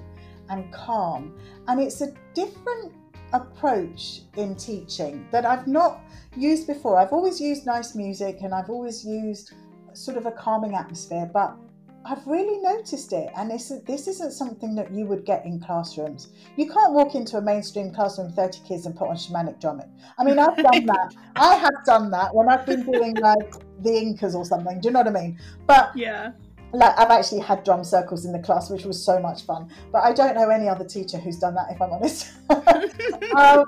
and 0.49 0.73
calm. 0.73 1.39
And 1.69 1.81
it's 1.81 2.01
a 2.01 2.13
different 2.35 2.93
approach 3.33 4.23
in 4.37 4.55
teaching 4.57 5.27
that 5.31 5.45
I've 5.45 5.67
not 5.67 6.01
used 6.37 6.67
before. 6.67 6.99
I've 6.99 7.13
always 7.13 7.41
used 7.41 7.67
nice 7.67 7.95
music 7.95 8.39
and 8.43 8.55
I've 8.55 8.71
always 8.71 9.05
used 9.05 9.53
sort 9.95 10.17
of 10.17 10.27
a 10.27 10.33
calming 10.33 10.75
atmosphere, 10.75 11.31
but 11.33 11.57
I've 12.05 12.27
really 12.27 12.59
noticed 12.59 13.13
it, 13.13 13.31
and 13.37 13.51
this 13.51 13.73
this 13.87 14.09
isn't 14.09 14.33
something 14.33 14.75
that 14.75 14.93
you 14.93 15.07
would 15.07 15.25
get 15.25 15.45
in 15.45 15.61
classrooms. 15.61 16.29
You 16.57 16.69
can't 16.69 16.93
walk 16.93 17.15
into 17.15 17.37
a 17.37 17.41
mainstream 17.41 17.93
classroom 17.93 18.29
with 18.29 18.37
30 18.37 18.61
kids 18.67 18.87
and 18.87 18.97
put 18.97 19.09
on 19.09 19.15
shamanic 19.15 19.61
drumming. 19.61 19.89
I 20.19 20.25
mean, 20.25 20.39
I've 20.39 20.57
done 20.57 20.87
that. 20.87 21.15
I 21.37 21.55
have 21.55 21.85
done 21.85 22.11
that 22.11 22.35
when 22.35 22.49
I've 22.49 22.67
been 22.67 22.85
doing 22.85 23.15
like 23.15 23.55
the 23.83 23.97
Incas 23.97 24.35
or 24.35 24.45
something. 24.45 24.81
Do 24.81 24.89
you 24.89 24.93
know 24.93 25.01
what 25.01 25.17
I 25.17 25.23
mean? 25.23 25.39
But 25.67 25.97
Yeah. 25.97 26.33
Like 26.73 26.99
I've 26.99 27.11
actually 27.11 27.41
had 27.41 27.65
drum 27.65 27.85
circles 27.85 28.25
in 28.25 28.33
the 28.33 28.39
class, 28.39 28.71
which 28.71 28.85
was 28.85 29.03
so 29.03 29.21
much 29.21 29.43
fun. 29.43 29.69
But 29.91 30.05
I 30.05 30.13
don't 30.13 30.35
know 30.35 30.49
any 30.49 30.69
other 30.69 30.85
teacher 30.85 31.19
who's 31.19 31.39
done 31.39 31.55
that, 31.55 31.67
if 31.71 31.81
I'm 31.81 31.93
honest. 31.93 32.33
um, 33.37 33.65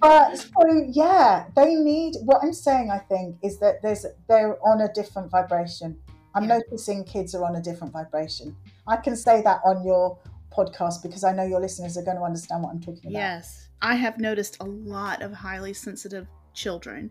but 0.00 0.36
so 0.36 0.84
yeah, 0.88 1.46
they 1.56 1.74
need. 1.74 2.14
What 2.22 2.40
I'm 2.42 2.52
saying, 2.52 2.90
I 2.90 2.98
think, 2.98 3.36
is 3.42 3.58
that 3.60 3.82
there's 3.82 4.04
they're 4.28 4.56
on 4.66 4.80
a 4.82 4.92
different 4.92 5.30
vibration. 5.30 5.96
I'm 6.34 6.44
Yeah. 6.44 6.58
noticing 6.58 7.04
kids 7.04 7.34
are 7.34 7.44
on 7.44 7.56
a 7.56 7.62
different 7.62 7.92
vibration. 7.92 8.56
I 8.86 8.96
can 8.96 9.16
say 9.16 9.42
that 9.42 9.60
on 9.64 9.84
your 9.84 10.18
podcast 10.52 11.02
because 11.02 11.24
I 11.24 11.32
know 11.32 11.44
your 11.44 11.60
listeners 11.60 11.96
are 11.96 12.02
going 12.02 12.16
to 12.16 12.22
understand 12.22 12.62
what 12.62 12.70
I'm 12.70 12.80
talking 12.80 13.10
about. 13.10 13.12
Yes. 13.12 13.68
I 13.82 13.94
have 13.94 14.18
noticed 14.18 14.58
a 14.60 14.64
lot 14.64 15.22
of 15.22 15.32
highly 15.32 15.72
sensitive 15.72 16.26
children. 16.54 17.10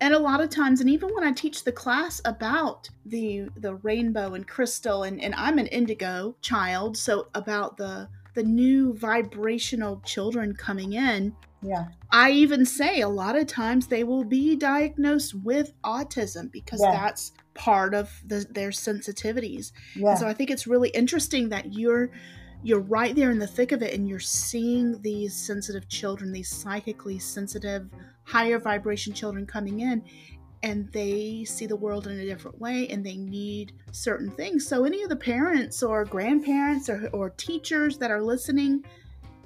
And 0.00 0.14
a 0.14 0.18
lot 0.18 0.40
of 0.40 0.48
times, 0.50 0.80
and 0.80 0.88
even 0.88 1.10
when 1.14 1.24
I 1.24 1.32
teach 1.32 1.64
the 1.64 1.72
class 1.72 2.20
about 2.24 2.88
the 3.04 3.48
the 3.56 3.74
rainbow 3.74 4.34
and 4.34 4.46
crystal, 4.48 5.02
and, 5.02 5.20
and 5.20 5.34
I'm 5.34 5.58
an 5.58 5.66
indigo 5.66 6.36
child, 6.40 6.96
so 6.96 7.28
about 7.34 7.76
the 7.76 8.08
the 8.34 8.42
new 8.42 8.94
vibrational 8.94 10.00
children 10.06 10.54
coming 10.54 10.92
in, 10.94 11.36
Yeah, 11.62 11.86
I 12.10 12.30
even 12.30 12.64
say 12.64 13.00
a 13.00 13.08
lot 13.08 13.36
of 13.36 13.46
times 13.46 13.88
they 13.88 14.04
will 14.04 14.24
be 14.24 14.56
diagnosed 14.56 15.34
with 15.34 15.72
autism 15.82 16.50
because 16.50 16.80
Yeah. 16.82 16.92
that's 16.92 17.32
part 17.54 17.92
of 17.94 18.22
the, 18.24 18.46
their 18.50 18.70
sensitivities. 18.70 19.72
yeah, 19.94 20.10
And 20.10 20.18
so 20.18 20.26
I 20.26 20.32
think 20.34 20.50
it's 20.50 20.66
really 20.66 20.88
interesting 20.90 21.50
that 21.50 21.74
you're 21.74 22.10
you're 22.62 22.80
right 22.80 23.14
there 23.14 23.30
in 23.30 23.38
the 23.38 23.46
thick 23.46 23.72
of 23.72 23.82
it 23.82 23.94
and 23.94 24.08
you're 24.08 24.18
seeing 24.18 25.00
these 25.02 25.34
sensitive 25.34 25.88
children, 25.88 26.32
these 26.32 26.48
psychically 26.48 27.18
sensitive, 27.18 27.88
higher 28.24 28.58
vibration 28.58 29.12
children 29.12 29.46
coming 29.46 29.80
in 29.80 30.02
and 30.62 30.90
they 30.92 31.44
see 31.44 31.66
the 31.66 31.76
world 31.76 32.06
in 32.06 32.18
a 32.18 32.24
different 32.24 32.60
way 32.60 32.86
and 32.88 33.04
they 33.04 33.16
need 33.16 33.72
certain 33.92 34.30
things. 34.30 34.66
So 34.66 34.84
any 34.84 35.02
of 35.02 35.08
the 35.08 35.16
parents 35.16 35.82
or 35.82 36.04
grandparents 36.04 36.90
or, 36.90 37.08
or 37.12 37.30
teachers 37.30 37.96
that 37.98 38.10
are 38.10 38.22
listening, 38.22 38.84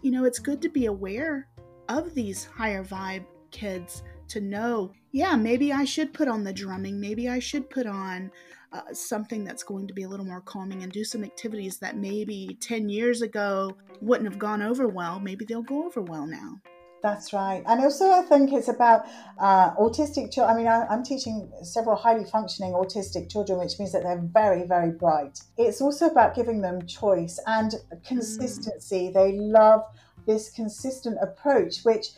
you 0.03 0.11
know, 0.11 0.25
it's 0.25 0.41
good 0.41 0.61
to 0.63 0.69
be 0.69 0.87
aware 0.87 1.49
of 1.89 2.15
these 2.15 2.45
higher 2.45 2.85
vibe 2.85 3.25
kids 3.53 4.03
to 4.29 4.41
know, 4.41 4.93
yeah, 5.13 5.37
maybe 5.37 5.73
I 5.73 5.85
should 5.85 6.13
put 6.13 6.27
on 6.27 6.43
the 6.43 6.53
drumming, 6.53 7.01
maybe 7.01 7.29
I 7.29 7.39
should 7.39 7.71
put 7.71 7.87
on 7.87 8.33
uh, 8.75 8.93
something 8.93 9.45
that's 9.45 9.63
going 9.63 9.87
to 9.87 9.95
be 9.95 10.03
a 10.03 10.09
little 10.09 10.27
more 10.27 10.41
calming 10.41 10.83
and 10.83 10.91
do 10.91 11.05
some 11.05 11.23
activities 11.23 11.79
that 11.79 11.97
maybe 11.97 12.59
10 12.61 12.89
years 12.89 13.23
ago 13.23 13.77
wouldn't 14.01 14.29
have 14.29 14.39
gone 14.39 14.63
over 14.63 14.89
well. 14.89 15.21
Maybe 15.21 15.45
they'll 15.45 15.63
go 15.63 15.87
over 15.87 16.03
well 16.03 16.27
now. 16.27 16.61
That's 17.01 17.33
right. 17.33 17.63
And 17.67 17.81
also, 17.83 18.11
I 18.11 18.23
think 18.23 18.53
it's 18.53 18.69
about 18.69 19.05
uh, 19.39 19.75
autistic 19.77 20.33
children. 20.33 20.55
I 20.55 20.59
mean, 20.59 20.67
I, 20.67 20.87
I'm 20.87 21.05
teaching 21.05 21.49
several 21.63 21.97
highly 21.97 22.25
functioning 22.25 22.73
autistic 22.73 23.31
children, 23.31 23.59
which 23.59 23.79
means 23.79 23.93
that 23.93 24.03
they're 24.03 24.23
very, 24.33 24.67
very 24.67 24.91
bright. 24.91 25.39
It's 25.57 25.81
also 25.81 26.07
about 26.07 26.35
giving 26.35 26.61
them 26.63 26.85
choice 26.87 27.39
and 27.47 27.75
consistency. 28.05 29.11
Mm. 29.11 29.15
They 29.15 29.33
love 29.33 29.83
this 30.27 30.51
consistent 30.51 31.19
approach, 31.21 31.85
which 31.85 32.09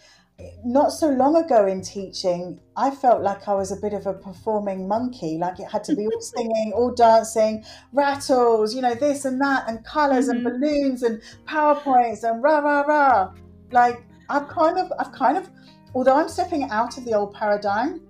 not 0.64 0.92
so 0.92 1.08
long 1.08 1.36
ago 1.36 1.66
in 1.66 1.80
teaching, 1.80 2.60
I 2.76 2.90
felt 2.90 3.22
like 3.22 3.48
I 3.48 3.54
was 3.54 3.72
a 3.72 3.76
bit 3.76 3.94
of 3.94 4.06
a 4.06 4.12
performing 4.12 4.86
monkey. 4.86 5.38
Like 5.38 5.60
it 5.60 5.70
had 5.70 5.84
to 5.84 5.96
be 5.96 6.06
all 6.06 6.20
singing, 6.36 6.72
all 6.74 6.92
dancing, 6.92 7.64
rattles, 7.92 8.74
you 8.74 8.82
know, 8.82 8.94
this 8.94 9.24
and 9.24 9.40
that, 9.40 9.68
and 9.68 9.84
colors 9.84 10.28
mm-hmm. 10.28 10.44
and 10.46 10.60
balloons 10.60 11.02
and 11.02 11.22
PowerPoints 11.48 12.22
and 12.24 12.42
rah, 12.42 12.58
rah, 12.58 12.82
rah. 12.82 13.32
Like 13.72 14.04
I've 14.28 14.48
kind 14.48 14.78
of, 14.78 14.92
I've 14.98 15.12
kind 15.12 15.38
of, 15.38 15.48
although 15.94 16.16
I'm 16.16 16.28
stepping 16.28 16.64
out 16.64 16.98
of 16.98 17.04
the 17.04 17.14
old 17.14 17.32
paradigm, 17.34 18.02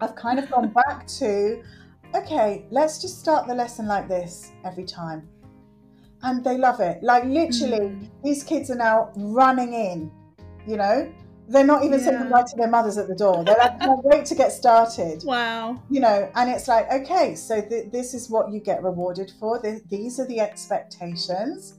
I've 0.00 0.16
kind 0.16 0.38
of 0.38 0.50
gone 0.50 0.68
back 0.68 1.06
to, 1.18 1.62
okay, 2.14 2.64
let's 2.70 3.02
just 3.02 3.20
start 3.20 3.46
the 3.46 3.54
lesson 3.54 3.86
like 3.86 4.08
this 4.08 4.52
every 4.64 4.84
time. 4.84 5.28
And 6.22 6.42
they 6.42 6.56
love 6.56 6.80
it. 6.80 7.02
Like 7.02 7.24
literally, 7.24 7.90
mm. 7.90 8.10
these 8.24 8.42
kids 8.42 8.70
are 8.70 8.76
now 8.76 9.12
running 9.16 9.74
in, 9.74 10.10
you 10.66 10.76
know, 10.76 11.12
they're 11.48 11.64
not 11.64 11.84
even 11.84 11.98
yeah. 12.00 12.06
saying 12.06 12.18
goodbye 12.22 12.42
to 12.42 12.56
their 12.56 12.68
mothers 12.68 12.98
at 12.98 13.08
the 13.08 13.14
door. 13.14 13.44
They're 13.44 13.56
like, 13.56 13.80
can't 13.80 14.04
wait 14.04 14.26
to 14.26 14.34
get 14.34 14.52
started. 14.52 15.22
Wow. 15.24 15.80
You 15.90 16.00
know, 16.00 16.30
and 16.34 16.50
it's 16.50 16.68
like, 16.68 16.90
okay, 16.92 17.34
so 17.34 17.60
th- 17.60 17.92
this 17.92 18.14
is 18.14 18.28
what 18.28 18.50
you 18.50 18.60
get 18.60 18.82
rewarded 18.82 19.32
for. 19.38 19.60
Th- 19.60 19.82
these 19.88 20.18
are 20.18 20.26
the 20.26 20.40
expectations. 20.40 21.74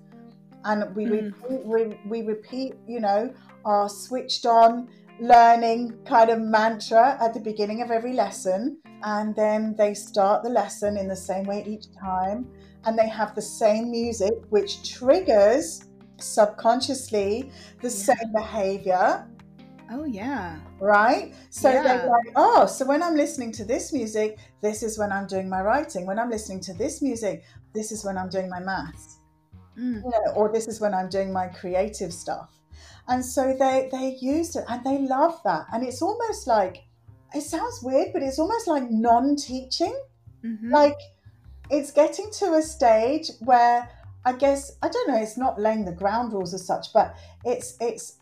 And 0.64 0.96
we, 0.96 1.06
mm. 1.06 1.34
repeat, 1.34 1.66
we, 1.66 2.00
we 2.06 2.22
repeat, 2.26 2.76
you 2.88 3.00
know, 3.00 3.34
our 3.66 3.90
switched 3.90 4.46
on 4.46 4.90
learning 5.20 5.98
kind 6.06 6.30
of 6.30 6.40
mantra 6.40 7.18
at 7.22 7.34
the 7.34 7.40
beginning 7.40 7.82
of 7.82 7.92
every 7.92 8.14
lesson. 8.14 8.78
And 9.04 9.36
then 9.36 9.76
they 9.78 9.94
start 9.94 10.44
the 10.44 10.50
lesson 10.50 10.98
in 10.98 11.08
the 11.08 11.16
same 11.16 11.44
way 11.44 11.64
each 11.68 11.88
time. 12.00 12.48
And 12.86 12.98
they 12.98 13.10
have 13.10 13.36
the 13.36 13.42
same 13.42 13.92
music, 13.92 14.34
which 14.50 14.90
triggers 14.90 15.84
subconsciously 16.20 17.52
the 17.82 17.90
yeah. 17.90 18.16
same 18.16 18.32
behavior. 18.34 19.28
Oh, 19.90 20.06
yeah. 20.06 20.58
Right? 20.80 21.34
So 21.50 21.72
yeah. 21.72 21.84
they're 21.84 22.10
like, 22.10 22.34
oh, 22.36 22.66
so 22.66 22.86
when 22.86 23.02
I'm 23.02 23.16
listening 23.16 23.52
to 23.54 23.66
this 23.66 23.94
music, 23.94 24.38
this 24.62 24.84
is 24.84 24.98
when 24.98 25.12
I'm 25.12 25.28
doing 25.28 25.50
my 25.50 25.62
writing. 25.62 26.06
When 26.06 26.20
I'm 26.20 26.30
listening 26.30 26.60
to 26.62 26.74
this 26.74 27.02
music, 27.02 27.44
this 27.74 27.92
is 27.92 28.04
when 28.04 28.18
I'm 28.18 28.30
doing 28.30 28.50
my 28.50 28.60
maths. 28.60 29.20
Mm. 29.78 30.04
You 30.04 30.10
know, 30.10 30.34
or 30.36 30.52
this 30.52 30.68
is 30.68 30.82
when 30.82 30.94
I'm 30.94 31.10
doing 31.10 31.32
my 31.32 31.48
creative 31.48 32.12
stuff 32.12 32.58
and 33.08 33.26
so 33.26 33.56
they 33.58 33.90
they 33.92 34.18
used 34.20 34.56
it 34.56 34.66
and 34.68 34.84
they 34.84 35.00
love 35.00 35.40
that 35.44 35.66
and 35.74 35.84
it's 35.84 36.02
almost 36.02 36.48
like 36.48 36.84
it 37.34 37.42
sounds 37.42 37.82
weird 37.82 38.10
but 38.14 38.22
it's 38.22 38.40
almost 38.40 38.68
like 38.68 38.90
non-teaching 38.90 39.98
mm-hmm. 40.44 40.72
like 40.72 40.98
it's 41.70 41.92
getting 41.92 42.30
to 42.32 42.54
a 42.54 42.62
stage 42.62 43.32
where 43.40 43.90
i 44.26 44.34
guess 44.34 44.78
i 44.82 44.90
don't 44.90 45.08
know 45.08 45.18
it's 45.18 45.38
not 45.38 45.60
laying 45.60 45.86
the 45.86 45.92
ground 45.92 46.34
rules 46.34 46.54
as 46.54 46.66
such 46.66 46.88
but 46.94 47.16
it's 47.46 47.78
it's 47.80 48.18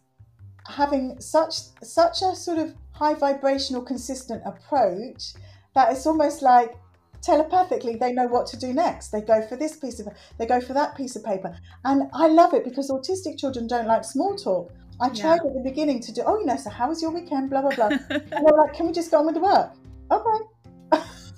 having 0.68 1.20
such 1.20 1.56
such 1.84 2.22
a 2.22 2.36
sort 2.36 2.58
of 2.58 2.74
high 2.92 3.14
vibrational 3.14 3.82
consistent 3.82 4.42
approach 4.46 5.34
that 5.74 5.92
it's 5.92 6.06
almost 6.06 6.42
like 6.42 6.76
telepathically 7.22 7.96
they 7.96 8.14
know 8.14 8.28
what 8.28 8.48
to 8.48 8.58
do 8.58 8.74
next. 8.74 9.10
They 9.10 9.22
go 9.22 9.42
for 9.42 9.56
this 9.56 9.76
piece 9.78 10.00
of 10.00 10.08
they 10.38 10.46
go 10.46 10.62
for 10.62 10.74
that 10.74 10.96
piece 10.96 11.16
of 11.16 11.24
paper. 11.24 11.56
And 11.84 12.10
i 12.14 12.28
love 12.28 12.54
it 12.54 12.64
because 12.64 12.90
autistic 12.90 13.38
children 13.38 13.68
don't 13.68 13.88
like 13.88 14.04
small 14.04 14.36
talk. 14.36 14.72
I 15.02 15.10
tried 15.10 15.42
yeah. 15.44 15.50
at 15.50 15.54
the 15.56 15.62
beginning 15.64 16.00
to 16.02 16.14
do 16.14 16.24
oh 16.26 16.40
you 16.40 16.46
know 16.46 16.58
so 16.58 16.70
how 16.70 16.90
was 16.90 17.02
your 17.02 17.12
weekend? 17.12 17.50
Blah 17.50 17.62
blah 17.62 17.76
blah. 17.76 17.90
And 18.10 18.32
they're 18.32 18.58
like 18.58 18.74
can 18.74 18.88
we 18.88 18.94
just 18.94 19.12
go 19.12 19.20
on 19.20 19.26
with 19.26 19.36
the 19.36 19.42
work? 19.42 19.72
Okay 20.12 20.55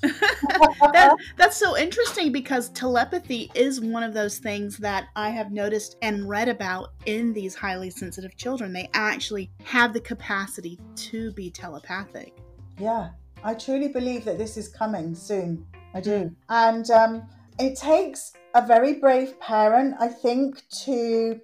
that, 0.01 1.15
that's 1.38 1.57
so 1.57 1.77
interesting 1.77 2.31
because 2.31 2.69
telepathy 2.69 3.51
is 3.55 3.81
one 3.81 4.03
of 4.03 4.13
those 4.13 4.38
things 4.38 4.77
that 4.77 5.07
I 5.15 5.29
have 5.29 5.51
noticed 5.51 5.97
and 6.01 6.27
read 6.27 6.49
about 6.49 6.93
in 7.05 7.33
these 7.33 7.55
highly 7.55 7.89
sensitive 7.89 8.36
children. 8.36 8.73
They 8.73 8.89
actually 8.93 9.51
have 9.63 9.93
the 9.93 10.01
capacity 10.01 10.79
to 10.95 11.31
be 11.31 11.49
telepathic. 11.49 12.38
Yeah, 12.79 13.10
I 13.43 13.53
truly 13.53 13.88
believe 13.88 14.25
that 14.25 14.38
this 14.38 14.57
is 14.57 14.67
coming 14.67 15.15
soon. 15.15 15.65
I 15.93 16.01
do. 16.01 16.36
And 16.49 16.89
um, 16.91 17.27
it 17.60 17.77
takes 17.77 18.33
a 18.53 18.65
very 18.65 18.93
brave 18.93 19.39
parent, 19.39 19.95
I 19.99 20.07
think, 20.07 20.62
to 20.86 21.39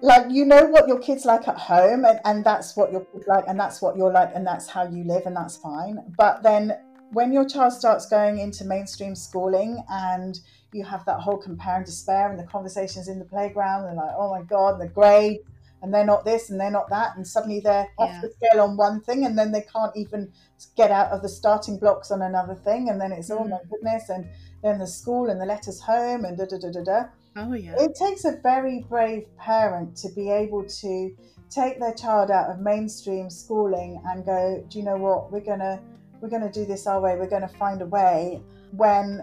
like 0.00 0.30
you 0.30 0.44
know 0.44 0.66
what 0.66 0.86
your 0.86 0.98
kids 0.98 1.24
like 1.24 1.48
at 1.48 1.56
home 1.56 2.04
and, 2.04 2.20
and 2.24 2.44
that's 2.44 2.76
what 2.76 2.92
your 2.92 3.02
kids 3.06 3.24
like 3.26 3.44
and 3.46 3.58
that's 3.58 3.80
what 3.80 3.96
you're 3.96 4.12
like 4.12 4.30
and 4.34 4.46
that's 4.46 4.68
how 4.68 4.86
you 4.86 5.04
live 5.04 5.22
and 5.24 5.34
that's 5.34 5.56
fine. 5.56 5.98
But 6.18 6.42
then 6.42 6.76
when 7.12 7.32
your 7.32 7.48
child 7.48 7.72
starts 7.72 8.06
going 8.06 8.38
into 8.38 8.64
mainstream 8.64 9.14
schooling 9.14 9.82
and 9.88 10.38
you 10.72 10.84
have 10.84 11.04
that 11.04 11.20
whole 11.20 11.36
compare 11.36 11.76
and 11.76 11.86
despair 11.86 12.30
and 12.30 12.38
the 12.38 12.44
conversations 12.44 13.08
in 13.08 13.18
the 13.18 13.24
playground 13.24 13.86
and 13.86 13.96
like, 13.96 14.10
oh 14.16 14.30
my 14.30 14.42
God, 14.42 14.80
the 14.80 14.88
grade 14.88 15.38
and 15.84 15.92
they're 15.92 16.04
not 16.04 16.24
this 16.24 16.48
and 16.48 16.58
they're 16.58 16.70
not 16.70 16.88
that 16.88 17.14
and 17.14 17.26
suddenly 17.26 17.60
they're 17.60 17.86
yeah. 17.98 18.04
off 18.04 18.22
the 18.22 18.30
scale 18.30 18.62
on 18.62 18.76
one 18.76 19.02
thing 19.02 19.26
and 19.26 19.38
then 19.38 19.52
they 19.52 19.60
can't 19.60 19.94
even 19.94 20.32
get 20.76 20.90
out 20.90 21.10
of 21.12 21.20
the 21.20 21.28
starting 21.28 21.78
blocks 21.78 22.10
on 22.10 22.22
another 22.22 22.54
thing 22.54 22.88
and 22.88 22.98
then 22.98 23.12
it's 23.12 23.30
mm. 23.30 23.38
oh 23.38 23.44
my 23.44 23.56
mm. 23.56 23.70
goodness 23.70 24.08
and 24.08 24.26
then 24.62 24.78
the 24.78 24.86
school 24.86 25.28
and 25.28 25.38
the 25.38 25.44
letters 25.44 25.80
home 25.80 26.24
and 26.24 26.38
da 26.38 26.46
da 26.46 26.56
da 26.58 26.70
da 26.70 26.82
da 26.82 27.02
oh 27.36 27.52
yeah 27.52 27.74
it 27.78 27.94
takes 27.94 28.24
a 28.24 28.38
very 28.42 28.84
brave 28.88 29.24
parent 29.36 29.94
to 29.94 30.08
be 30.16 30.30
able 30.30 30.64
to 30.64 31.14
take 31.50 31.78
their 31.78 31.92
child 31.92 32.30
out 32.30 32.48
of 32.48 32.60
mainstream 32.60 33.28
schooling 33.28 34.00
and 34.06 34.24
go 34.24 34.64
do 34.70 34.78
you 34.78 34.84
know 34.84 34.96
what 34.96 35.30
we're 35.30 35.38
gonna 35.40 35.78
we're 36.24 36.30
gonna 36.30 36.50
do 36.50 36.64
this 36.64 36.86
our 36.86 37.00
way 37.00 37.16
we're 37.16 37.28
gonna 37.28 37.46
find 37.46 37.82
a 37.82 37.86
way 37.86 38.42
when 38.72 39.22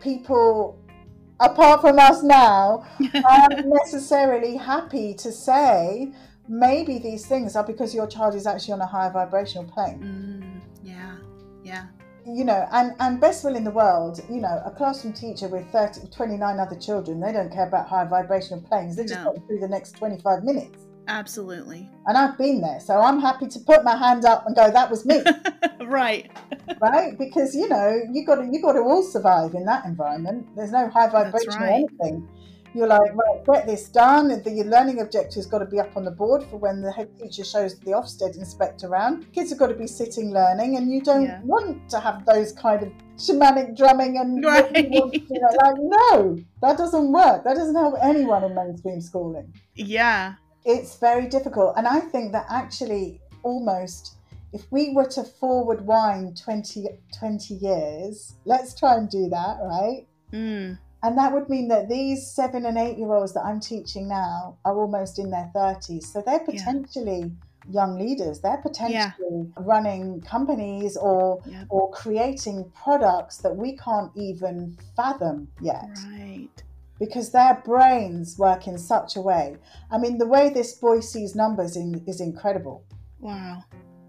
people 0.00 0.80
apart 1.40 1.80
from 1.80 1.98
us 1.98 2.22
now, 2.22 2.86
aren't 3.28 3.66
necessarily 3.66 4.56
happy 4.56 5.14
to 5.14 5.32
say 5.32 6.12
maybe 6.48 6.98
these 6.98 7.26
things 7.26 7.56
are 7.56 7.64
because 7.64 7.94
your 7.94 8.06
child 8.06 8.34
is 8.34 8.46
actually 8.46 8.74
on 8.74 8.80
a 8.80 8.86
higher 8.86 9.10
vibrational 9.10 9.64
plane. 9.64 10.00
Mm, 10.02 10.60
yeah, 10.84 11.16
yeah. 11.64 11.86
You 12.26 12.44
know, 12.44 12.68
and, 12.70 12.94
and 13.00 13.20
best 13.20 13.44
will 13.44 13.56
in 13.56 13.64
the 13.64 13.70
world, 13.70 14.20
you 14.28 14.40
know, 14.40 14.62
a 14.64 14.70
classroom 14.70 15.14
teacher 15.14 15.48
with 15.48 15.66
30, 15.72 16.08
29 16.08 16.58
other 16.60 16.76
children, 16.76 17.18
they 17.18 17.32
don't 17.32 17.50
care 17.50 17.66
about 17.66 17.88
high 17.88 18.04
vibrational 18.04 18.60
planes. 18.60 18.96
They 18.96 19.04
just 19.04 19.24
no. 19.24 19.32
got 19.32 19.46
through 19.46 19.60
the 19.60 19.68
next 19.68 19.92
25 19.92 20.44
minutes. 20.44 20.79
Absolutely. 21.10 21.90
And 22.06 22.16
I've 22.16 22.38
been 22.38 22.60
there. 22.60 22.78
So 22.80 23.00
I'm 23.00 23.20
happy 23.20 23.48
to 23.48 23.58
put 23.58 23.82
my 23.82 23.96
hand 23.96 24.24
up 24.24 24.46
and 24.46 24.54
go, 24.54 24.70
that 24.70 24.88
was 24.88 25.04
me. 25.04 25.22
right. 25.86 26.30
right? 26.80 27.18
Because, 27.18 27.54
you 27.54 27.68
know, 27.68 28.00
you 28.12 28.24
gotta 28.24 28.48
you 28.50 28.62
gotta 28.62 28.78
all 28.78 29.02
survive 29.02 29.54
in 29.54 29.64
that 29.64 29.84
environment. 29.84 30.46
There's 30.54 30.70
no 30.70 30.88
high 30.88 31.08
vibration 31.08 31.48
right. 31.54 31.62
or 31.62 31.72
anything. 31.72 32.28
You're 32.72 32.86
like, 32.86 33.00
right, 33.00 33.44
get 33.44 33.66
this 33.66 33.88
done. 33.88 34.28
The 34.28 34.64
learning 34.64 35.00
objective's 35.00 35.46
got 35.46 35.58
to 35.58 35.64
be 35.64 35.80
up 35.80 35.96
on 35.96 36.04
the 36.04 36.12
board 36.12 36.44
for 36.44 36.56
when 36.56 36.80
the 36.80 36.92
head 36.92 37.08
teacher 37.18 37.42
shows 37.42 37.76
the 37.80 37.90
Ofsted 37.90 38.36
inspector 38.36 38.86
around. 38.86 39.32
Kids 39.32 39.50
have 39.50 39.58
got 39.58 39.68
to 39.68 39.74
be 39.74 39.88
sitting 39.88 40.32
learning, 40.32 40.76
and 40.76 40.88
you 40.88 41.02
don't 41.02 41.24
yeah. 41.24 41.40
want 41.42 41.90
to 41.90 41.98
have 41.98 42.24
those 42.26 42.52
kind 42.52 42.84
of 42.84 42.92
shamanic 43.16 43.76
drumming 43.76 44.18
and 44.18 44.44
right. 44.44 44.88
you 44.88 44.90
know, 44.90 45.48
like 45.64 45.74
no, 45.78 46.38
that 46.62 46.78
doesn't 46.78 47.10
work. 47.10 47.42
That 47.42 47.56
doesn't 47.56 47.74
help 47.74 47.96
anyone 48.04 48.44
in 48.44 48.54
mainstream 48.54 49.00
schooling. 49.00 49.52
Yeah, 49.74 50.34
it's 50.64 50.98
very 50.98 51.28
difficult. 51.28 51.74
And 51.76 51.86
I 51.86 52.00
think 52.00 52.32
that 52.32 52.46
actually, 52.48 53.20
almost, 53.42 54.16
if 54.52 54.62
we 54.70 54.90
were 54.94 55.06
to 55.06 55.24
forward 55.24 55.86
wind 55.86 56.40
20, 56.42 56.86
20 57.18 57.54
years, 57.54 58.34
let's 58.44 58.74
try 58.74 58.96
and 58.96 59.08
do 59.08 59.28
that, 59.28 59.58
right? 59.62 60.06
Mm. 60.32 60.78
And 61.02 61.16
that 61.18 61.32
would 61.32 61.48
mean 61.48 61.68
that 61.68 61.88
these 61.88 62.26
seven 62.26 62.66
and 62.66 62.76
eight 62.76 62.98
year 62.98 63.12
olds 63.12 63.32
that 63.34 63.44
I'm 63.44 63.60
teaching 63.60 64.08
now 64.08 64.58
are 64.64 64.78
almost 64.78 65.18
in 65.18 65.30
their 65.30 65.50
30s. 65.54 66.04
So 66.04 66.22
they're 66.24 66.40
potentially. 66.40 67.20
Yeah 67.20 67.46
young 67.68 67.98
leaders 67.98 68.40
they're 68.40 68.56
potentially 68.56 68.94
yeah. 69.30 69.42
running 69.58 70.20
companies 70.22 70.96
or 70.96 71.42
or 71.68 71.90
creating 71.90 72.64
products 72.74 73.38
that 73.38 73.54
we 73.54 73.76
can't 73.76 74.10
even 74.16 74.76
fathom 74.96 75.46
yet 75.60 75.90
right 76.08 76.62
because 77.00 77.32
their 77.32 77.60
brains 77.64 78.38
work 78.38 78.68
in 78.68 78.78
such 78.78 79.16
a 79.16 79.20
way. 79.20 79.56
I 79.90 79.98
mean, 79.98 80.18
the 80.18 80.28
way 80.28 80.50
this 80.50 80.74
boy 80.74 81.00
sees 81.00 81.34
numbers 81.34 81.76
in, 81.76 82.04
is 82.06 82.20
incredible. 82.20 82.84
Wow. 83.18 83.64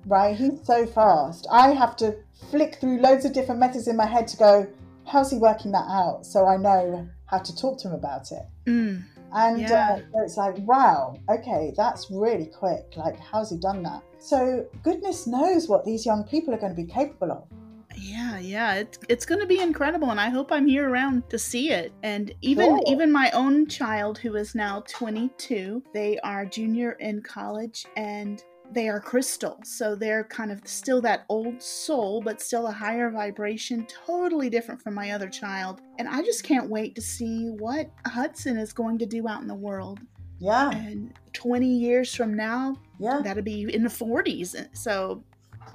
Right? 0.05 0.35
He's 0.35 0.63
so 0.63 0.85
fast. 0.85 1.47
I 1.49 1.69
have 1.69 1.95
to 1.97 2.17
flick 2.51 2.75
through 2.75 2.99
loads 2.99 3.25
of 3.25 3.33
different 3.33 3.59
methods 3.59 3.87
in 3.87 3.95
my 3.95 4.05
head 4.05 4.27
to 4.27 4.37
go, 4.37 4.67
how's 5.07 5.31
he 5.31 5.37
working 5.37 5.71
that 5.71 5.87
out? 5.89 6.25
So 6.25 6.45
I 6.45 6.57
know 6.57 7.07
how 7.25 7.39
to 7.39 7.55
talk 7.55 7.79
to 7.79 7.87
him 7.87 7.93
about 7.93 8.31
it. 8.31 8.43
Mm. 8.67 9.03
And 9.33 9.61
yeah. 9.61 9.99
uh, 10.13 10.23
it's 10.23 10.35
like, 10.35 10.57
wow, 10.59 11.17
okay, 11.29 11.73
that's 11.77 12.11
really 12.11 12.47
quick. 12.47 12.93
Like, 12.97 13.17
how's 13.17 13.49
he 13.49 13.57
done 13.57 13.81
that? 13.83 14.03
So, 14.19 14.67
goodness 14.83 15.25
knows 15.25 15.69
what 15.69 15.85
these 15.85 16.05
young 16.05 16.25
people 16.25 16.53
are 16.53 16.57
going 16.57 16.75
to 16.75 16.81
be 16.81 16.91
capable 16.91 17.31
of. 17.31 17.47
Yeah, 17.95 18.39
yeah, 18.39 18.75
it's 18.75 18.99
it's 19.09 19.25
going 19.25 19.41
to 19.41 19.47
be 19.47 19.59
incredible, 19.59 20.11
and 20.11 20.19
I 20.19 20.29
hope 20.29 20.51
I'm 20.51 20.67
here 20.67 20.89
around 20.89 21.29
to 21.29 21.37
see 21.37 21.71
it. 21.71 21.91
And 22.03 22.33
even 22.41 22.69
cool. 22.69 22.83
even 22.87 23.11
my 23.11 23.29
own 23.31 23.67
child, 23.67 24.17
who 24.17 24.35
is 24.35 24.55
now 24.55 24.83
22, 24.87 25.83
they 25.93 26.19
are 26.19 26.45
junior 26.45 26.93
in 26.93 27.21
college, 27.21 27.85
and 27.97 28.43
they 28.71 28.87
are 28.87 28.99
crystal. 29.01 29.59
So 29.65 29.95
they're 29.95 30.23
kind 30.23 30.51
of 30.51 30.61
still 30.65 31.01
that 31.01 31.25
old 31.29 31.61
soul, 31.61 32.21
but 32.21 32.41
still 32.41 32.67
a 32.67 32.71
higher 32.71 33.09
vibration, 33.11 33.85
totally 33.87 34.49
different 34.49 34.81
from 34.81 34.93
my 34.93 35.11
other 35.11 35.27
child. 35.27 35.81
And 35.99 36.07
I 36.07 36.21
just 36.21 36.43
can't 36.43 36.69
wait 36.69 36.95
to 36.95 37.01
see 37.01 37.47
what 37.49 37.91
Hudson 38.05 38.57
is 38.57 38.71
going 38.71 38.97
to 38.99 39.05
do 39.05 39.27
out 39.27 39.41
in 39.41 39.47
the 39.47 39.55
world. 39.55 39.99
Yeah. 40.39 40.71
And 40.71 41.13
20 41.33 41.67
years 41.67 42.15
from 42.15 42.33
now, 42.33 42.77
Yeah. 42.97 43.19
that'll 43.23 43.43
be 43.43 43.63
in 43.73 43.83
the 43.83 43.89
40s. 43.89 44.55
So 44.73 45.23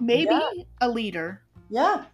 maybe 0.01 0.31
Yeah. 0.33 0.51
a 0.81 0.89
leader. 0.89 1.43
Yeah. 1.69 2.05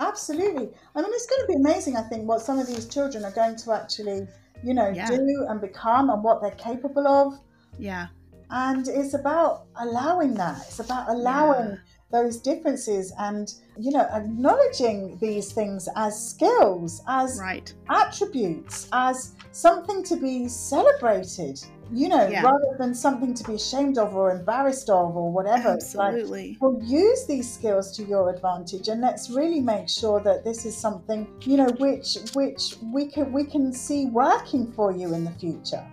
Absolutely. 0.00 0.70
I 0.94 1.02
mean, 1.02 1.10
it's 1.12 1.26
going 1.26 1.40
to 1.42 1.46
be 1.48 1.54
amazing, 1.54 1.96
I 1.96 2.02
think, 2.02 2.28
what 2.28 2.40
some 2.40 2.58
of 2.58 2.66
these 2.68 2.86
children 2.86 3.24
are 3.24 3.32
going 3.32 3.56
to 3.56 3.72
actually, 3.72 4.28
you 4.62 4.72
know, 4.74 4.88
Yeah. 4.88 5.08
do 5.10 5.46
and 5.48 5.60
become 5.60 6.08
and 6.10 6.22
what 6.22 6.40
they're 6.40 6.52
capable 6.52 7.06
of. 7.08 7.34
Yeah. 7.78 8.06
And 8.50 8.86
it's 8.86 9.14
about 9.14 9.64
allowing 9.80 10.34
that. 10.34 10.58
It's 10.68 10.78
about 10.78 11.08
allowing 11.10 11.70
Yeah. 11.70 11.76
those 12.12 12.38
differences 12.38 13.12
and, 13.18 13.52
you 13.76 13.90
know, 13.90 14.06
acknowledging 14.12 15.18
these 15.18 15.52
things 15.52 15.88
as 15.96 16.16
skills, 16.30 17.02
as 17.08 17.38
Right. 17.40 17.74
attributes, 17.90 18.88
as 18.92 19.32
something 19.50 20.02
to 20.04 20.16
be 20.16 20.48
celebrated, 20.48 21.60
you 21.92 22.08
know, 22.08 22.26
Yeah. 22.28 22.42
rather 22.42 22.76
than 22.78 22.94
something 22.94 23.34
to 23.34 23.44
be 23.44 23.54
ashamed 23.54 23.98
of 23.98 24.14
or 24.14 24.30
embarrassed 24.30 24.90
of 24.90 25.16
or 25.16 25.30
whatever. 25.32 25.74
It's 25.74 25.94
like, 25.94 26.14
Absolutely. 26.14 26.56
well, 26.60 26.78
use 26.82 27.26
these 27.26 27.50
skills 27.52 27.92
to 27.96 28.04
your 28.04 28.30
advantage, 28.30 28.88
and 28.88 29.00
let's 29.00 29.30
really 29.30 29.60
make 29.60 29.88
sure 29.88 30.20
that 30.20 30.44
this 30.44 30.64
is 30.66 30.76
something 30.76 31.26
you 31.42 31.56
know 31.56 31.68
which 31.78 32.18
which 32.34 32.76
we 32.92 33.06
can 33.06 33.32
we 33.32 33.44
can 33.44 33.72
see 33.72 34.06
working 34.06 34.72
for 34.72 34.92
you 34.92 35.14
in 35.14 35.24
the 35.24 35.30
future. 35.32 35.84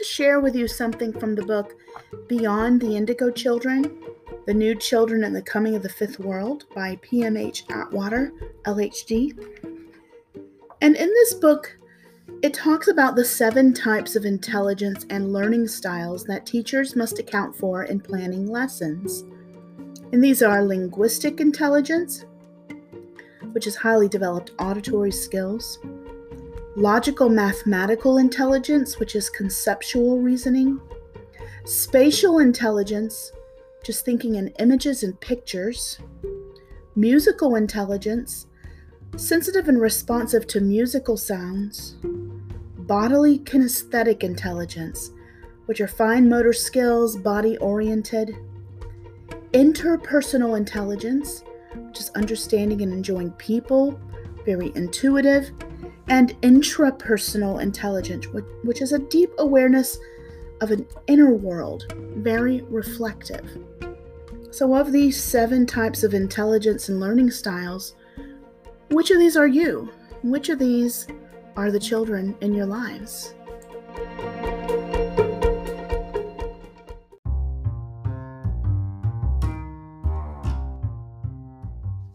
To 0.00 0.04
share 0.06 0.40
with 0.40 0.56
you 0.56 0.66
something 0.66 1.12
from 1.12 1.34
the 1.34 1.44
book 1.44 1.76
Beyond 2.26 2.80
the 2.80 2.96
Indigo 2.96 3.30
Children 3.30 4.00
The 4.46 4.54
New 4.54 4.74
Children 4.74 5.24
and 5.24 5.36
the 5.36 5.42
Coming 5.42 5.74
of 5.74 5.82
the 5.82 5.90
Fifth 5.90 6.18
World 6.18 6.64
by 6.74 6.96
PMH 6.96 7.70
Atwater, 7.70 8.32
LHD. 8.64 9.38
And 10.80 10.96
in 10.96 11.06
this 11.06 11.34
book, 11.34 11.76
it 12.40 12.54
talks 12.54 12.88
about 12.88 13.14
the 13.14 13.26
seven 13.26 13.74
types 13.74 14.16
of 14.16 14.24
intelligence 14.24 15.04
and 15.10 15.34
learning 15.34 15.68
styles 15.68 16.24
that 16.24 16.46
teachers 16.46 16.96
must 16.96 17.18
account 17.18 17.54
for 17.54 17.84
in 17.84 18.00
planning 18.00 18.46
lessons. 18.46 19.24
And 20.12 20.24
these 20.24 20.42
are 20.42 20.64
linguistic 20.64 21.40
intelligence, 21.40 22.24
which 23.52 23.66
is 23.66 23.76
highly 23.76 24.08
developed 24.08 24.52
auditory 24.58 25.12
skills 25.12 25.78
logical 26.76 27.28
mathematical 27.28 28.18
intelligence, 28.18 28.98
which 28.98 29.16
is 29.16 29.28
conceptual 29.28 30.20
reasoning, 30.20 30.80
spatial 31.64 32.38
intelligence, 32.38 33.32
just 33.84 34.04
thinking 34.04 34.36
in 34.36 34.48
images 34.58 35.02
and 35.02 35.18
pictures, 35.20 35.98
musical 36.94 37.56
intelligence, 37.56 38.46
sensitive 39.16 39.68
and 39.68 39.80
responsive 39.80 40.46
to 40.46 40.60
musical 40.60 41.16
sounds, 41.16 41.96
bodily 42.78 43.38
kinesthetic 43.38 44.22
intelligence, 44.22 45.10
which 45.66 45.80
are 45.80 45.88
fine 45.88 46.28
motor 46.28 46.52
skills, 46.52 47.16
body 47.16 47.56
oriented, 47.58 48.36
interpersonal 49.52 50.56
intelligence, 50.56 51.42
which 51.74 52.00
is 52.00 52.10
understanding 52.10 52.82
and 52.82 52.92
enjoying 52.92 53.30
people, 53.32 54.00
very 54.44 54.72
intuitive, 54.74 55.50
and 56.10 56.38
intrapersonal 56.42 57.62
intelligence, 57.62 58.26
which, 58.64 58.82
is 58.82 58.92
a 58.92 58.98
deep 58.98 59.30
awareness 59.38 59.96
of 60.60 60.72
an 60.72 60.84
inner 61.06 61.32
world, 61.32 61.94
very 62.16 62.62
reflective. 62.62 63.48
So, 64.50 64.74
of 64.74 64.90
these 64.90 65.22
seven 65.22 65.66
types 65.66 66.02
of 66.02 66.12
intelligence 66.12 66.88
and 66.88 66.98
learning 66.98 67.30
styles, 67.30 67.94
which 68.90 69.12
of 69.12 69.20
these 69.20 69.36
are 69.36 69.46
you? 69.46 69.88
Which 70.24 70.48
of 70.48 70.58
these 70.58 71.06
are 71.56 71.70
the 71.70 71.78
children 71.78 72.36
in 72.40 72.54
your 72.54 72.66
lives? 72.66 73.34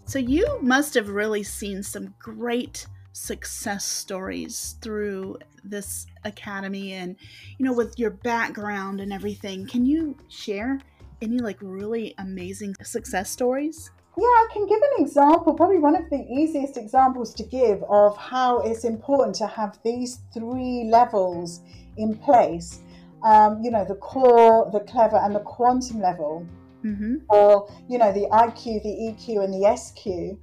So, 0.03 0.19
you 0.19 0.59
must 0.61 0.93
have 0.95 1.07
really 1.07 1.43
seen 1.43 1.81
some 1.81 2.13
great 2.19 2.85
success 3.15 3.85
stories 3.85 4.75
through 4.81 5.37
this 5.63 6.05
academy 6.25 6.91
and 6.91 7.15
you 7.57 7.65
know 7.65 7.71
with 7.71 7.97
your 7.97 8.09
background 8.09 8.99
and 8.99 9.13
everything 9.13 9.65
can 9.65 9.85
you 9.85 10.17
share 10.27 10.77
any 11.21 11.39
like 11.39 11.57
really 11.61 12.13
amazing 12.17 12.75
success 12.83 13.31
stories 13.31 13.91
Yeah, 14.17 14.23
I 14.23 14.47
can 14.51 14.65
give 14.65 14.79
an 14.81 15.03
example, 15.03 15.53
probably 15.53 15.79
one 15.79 15.95
of 15.95 16.09
the 16.09 16.25
easiest 16.29 16.77
examples 16.77 17.33
to 17.33 17.43
give 17.43 17.83
of 17.83 18.15
how 18.17 18.59
it's 18.59 18.85
important 18.85 19.35
to 19.37 19.47
have 19.47 19.77
these 19.83 20.19
three 20.33 20.87
levels 20.89 21.61
in 21.97 22.15
place. 22.17 22.79
Um, 23.23 23.61
you 23.61 23.71
know, 23.71 23.83
the 23.83 23.95
core, 23.95 24.69
the 24.71 24.79
clever, 24.81 25.17
and 25.17 25.35
the 25.35 25.41
quantum 25.41 25.99
level, 25.99 26.47
mm-hmm. 26.85 27.15
or, 27.27 27.69
you 27.89 27.97
know, 27.97 28.13
the 28.13 28.27
IQ, 28.31 28.83
the 28.83 28.95
EQ, 29.07 29.43
and 29.43 29.53
the 29.53 29.75
SQ. 29.75 30.39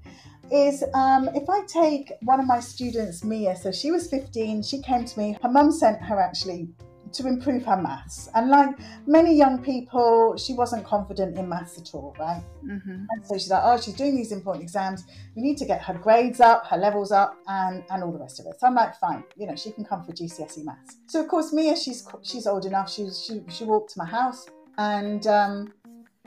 Is 0.52 0.84
um, 0.94 1.30
if 1.34 1.48
I 1.48 1.64
take 1.66 2.12
one 2.22 2.38
of 2.38 2.46
my 2.46 2.60
students, 2.60 3.24
Mia, 3.24 3.56
so 3.56 3.72
she 3.72 3.90
was 3.90 4.08
15, 4.08 4.62
she 4.62 4.82
came 4.82 5.04
to 5.04 5.18
me, 5.18 5.38
her 5.42 5.48
mum 5.48 5.72
sent 5.72 6.02
her 6.02 6.20
actually 6.20 6.68
to 7.12 7.26
improve 7.26 7.64
her 7.64 7.76
maths. 7.76 8.28
And 8.34 8.50
like 8.50 8.70
many 9.06 9.34
young 9.34 9.62
people, 9.62 10.36
she 10.36 10.54
wasn't 10.54 10.84
confident 10.84 11.36
in 11.38 11.48
maths 11.48 11.78
at 11.78 11.90
all, 11.94 12.14
right? 12.18 12.42
Mm-hmm. 12.64 13.04
And 13.10 13.26
so 13.26 13.34
she's 13.34 13.50
like, 13.50 13.62
oh, 13.64 13.80
she's 13.80 13.94
doing 13.94 14.16
these 14.16 14.32
important 14.32 14.62
exams. 14.62 15.04
We 15.36 15.42
need 15.42 15.56
to 15.58 15.64
get 15.64 15.82
her 15.82 15.94
grades 15.94 16.40
up, 16.40 16.66
her 16.66 16.76
levels 16.76 17.12
up, 17.12 17.36
and 17.46 17.84
and 17.90 18.02
all 18.02 18.12
the 18.12 18.18
rest 18.18 18.40
of 18.40 18.46
it. 18.46 18.58
So 18.58 18.66
I'm 18.66 18.74
like, 18.74 18.98
fine, 18.98 19.24
you 19.36 19.46
know, 19.46 19.56
she 19.56 19.72
can 19.72 19.84
come 19.84 20.04
for 20.04 20.12
GCSE 20.12 20.64
maths. 20.64 20.96
So 21.06 21.20
of 21.20 21.28
course, 21.28 21.52
Mia, 21.52 21.76
she's 21.76 22.06
she's 22.22 22.46
old 22.46 22.64
enough. 22.64 22.90
She 22.90 23.08
she 23.10 23.42
she 23.48 23.64
walked 23.64 23.92
to 23.92 23.98
my 23.98 24.06
house, 24.06 24.46
and 24.78 25.26
um, 25.26 25.72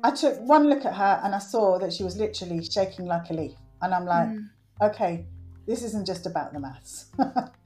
I 0.03 0.11
took 0.11 0.39
one 0.41 0.69
look 0.69 0.85
at 0.85 0.95
her, 0.95 1.21
and 1.23 1.33
I 1.33 1.39
saw 1.39 1.79
that 1.79 1.93
she 1.93 2.03
was 2.03 2.17
literally 2.17 2.63
shaking 2.63 3.05
like 3.05 3.29
a 3.29 3.33
leaf. 3.33 3.53
And 3.81 3.93
I'm 3.93 4.05
like, 4.05 4.29
Mm. 4.29 4.49
okay, 4.81 5.25
this 5.67 5.83
isn't 5.83 6.05
just 6.05 6.25
about 6.25 6.53
the 6.53 6.59
maths. 6.59 7.11
Mm. 7.17 7.51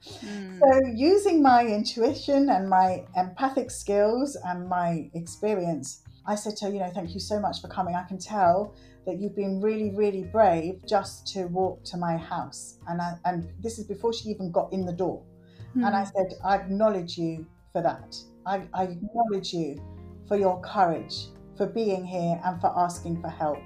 So, 0.62 0.80
using 0.94 1.42
my 1.42 1.64
intuition 1.66 2.50
and 2.50 2.68
my 2.68 3.06
empathic 3.16 3.70
skills 3.70 4.36
and 4.44 4.68
my 4.68 5.10
experience, 5.14 6.02
I 6.26 6.34
said 6.34 6.54
to 6.58 6.66
her, 6.66 6.70
you 6.70 6.80
know, 6.80 6.90
thank 6.90 7.14
you 7.14 7.20
so 7.20 7.40
much 7.40 7.62
for 7.62 7.68
coming. 7.68 7.94
I 7.96 8.02
can 8.02 8.18
tell 8.18 8.74
that 9.06 9.18
you've 9.18 9.34
been 9.34 9.60
really, 9.62 9.90
really 9.96 10.24
brave 10.24 10.82
just 10.86 11.26
to 11.28 11.46
walk 11.46 11.82
to 11.84 11.96
my 11.96 12.18
house. 12.18 12.78
And 12.88 13.00
I, 13.00 13.14
and 13.24 13.48
this 13.62 13.78
is 13.78 13.86
before 13.86 14.12
she 14.12 14.28
even 14.28 14.52
got 14.52 14.70
in 14.72 14.84
the 14.84 14.92
door. 14.92 15.22
And 15.76 15.96
I 15.96 16.02
Mm. 16.02 16.12
said, 16.14 16.26
I 16.44 16.56
acknowledge 16.56 17.16
you 17.16 17.46
for 17.72 17.80
that. 17.80 18.14
I, 18.44 18.68
I 18.74 18.82
acknowledge 18.84 19.54
you 19.54 19.80
for 20.28 20.36
your 20.36 20.60
courage, 20.60 21.28
for 21.56 21.66
being 21.66 22.04
here 22.04 22.38
and 22.44 22.60
for 22.60 22.70
asking 22.78 23.22
for 23.22 23.28
help. 23.28 23.62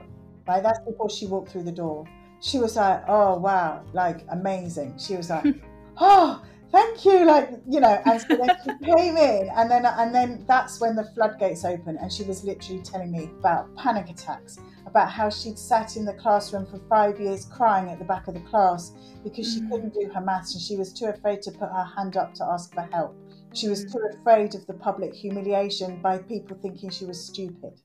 Right? 0.47 0.63
That's 0.63 0.79
before 0.87 1.11
she 1.11 1.27
walked 1.27 1.51
through 1.51 1.65
the 1.65 1.73
door. 1.73 2.07
She 2.45 2.59
was 2.59 2.77
like, 2.77 3.03
oh, 3.09 3.39
wow, 3.39 3.83
like 3.95 4.27
amazing. 4.31 4.99
She 4.99 5.17
was 5.17 5.31
like, 5.31 5.47
oh, 5.97 6.43
thank 6.71 7.03
you. 7.07 7.25
Like, 7.25 7.49
you 7.67 7.81
know, 7.81 8.03
and 8.05 8.21
so 8.21 8.37
then 8.37 8.51
she 8.63 8.71
came 8.85 9.17
in 9.17 9.49
and 9.57 9.71
then, 9.71 9.87
and 9.87 10.15
then 10.15 10.45
that's 10.47 10.79
when 10.79 10.95
the 10.95 11.05
floodgates 11.15 11.65
opened 11.65 11.99
and 12.03 12.13
she 12.13 12.23
was 12.25 12.45
literally 12.45 12.83
telling 12.83 13.11
me 13.11 13.31
about 13.39 13.75
panic 13.77 14.11
attacks, 14.11 14.59
about 14.87 15.11
how 15.11 15.31
she'd 15.31 15.59
sat 15.59 15.97
in 15.97 16.05
the 16.05 16.13
classroom 16.13 16.67
for 16.67 16.79
five 16.91 17.19
years 17.19 17.47
crying 17.47 17.89
at 17.89 17.99
the 17.99 18.05
back 18.05 18.29
of 18.29 18.35
the 18.35 18.41
class 18.41 18.93
because 19.25 19.51
she 19.51 19.61
Mm. 19.61 19.71
couldn't 19.71 19.95
do 19.95 20.11
her 20.15 20.21
maths 20.21 20.53
and 20.53 20.63
she 20.63 20.77
was 20.77 20.93
too 20.93 21.07
afraid 21.07 21.41
to 21.43 21.51
put 21.51 21.71
her 21.71 21.89
hand 21.97 22.19
up 22.19 22.35
to 22.35 22.45
ask 22.45 22.75
for 22.75 22.83
help. 22.93 23.17
She 23.55 23.69
was 23.69 23.87
Mm. 23.87 23.93
too 23.93 24.01
afraid 24.21 24.55
of 24.55 24.67
the 24.67 24.75
public 24.75 25.15
humiliation 25.15 26.03
by 26.03 26.19
people 26.19 26.59
thinking 26.61 26.91
she 26.91 27.07
was 27.07 27.25
stupid. 27.25 27.81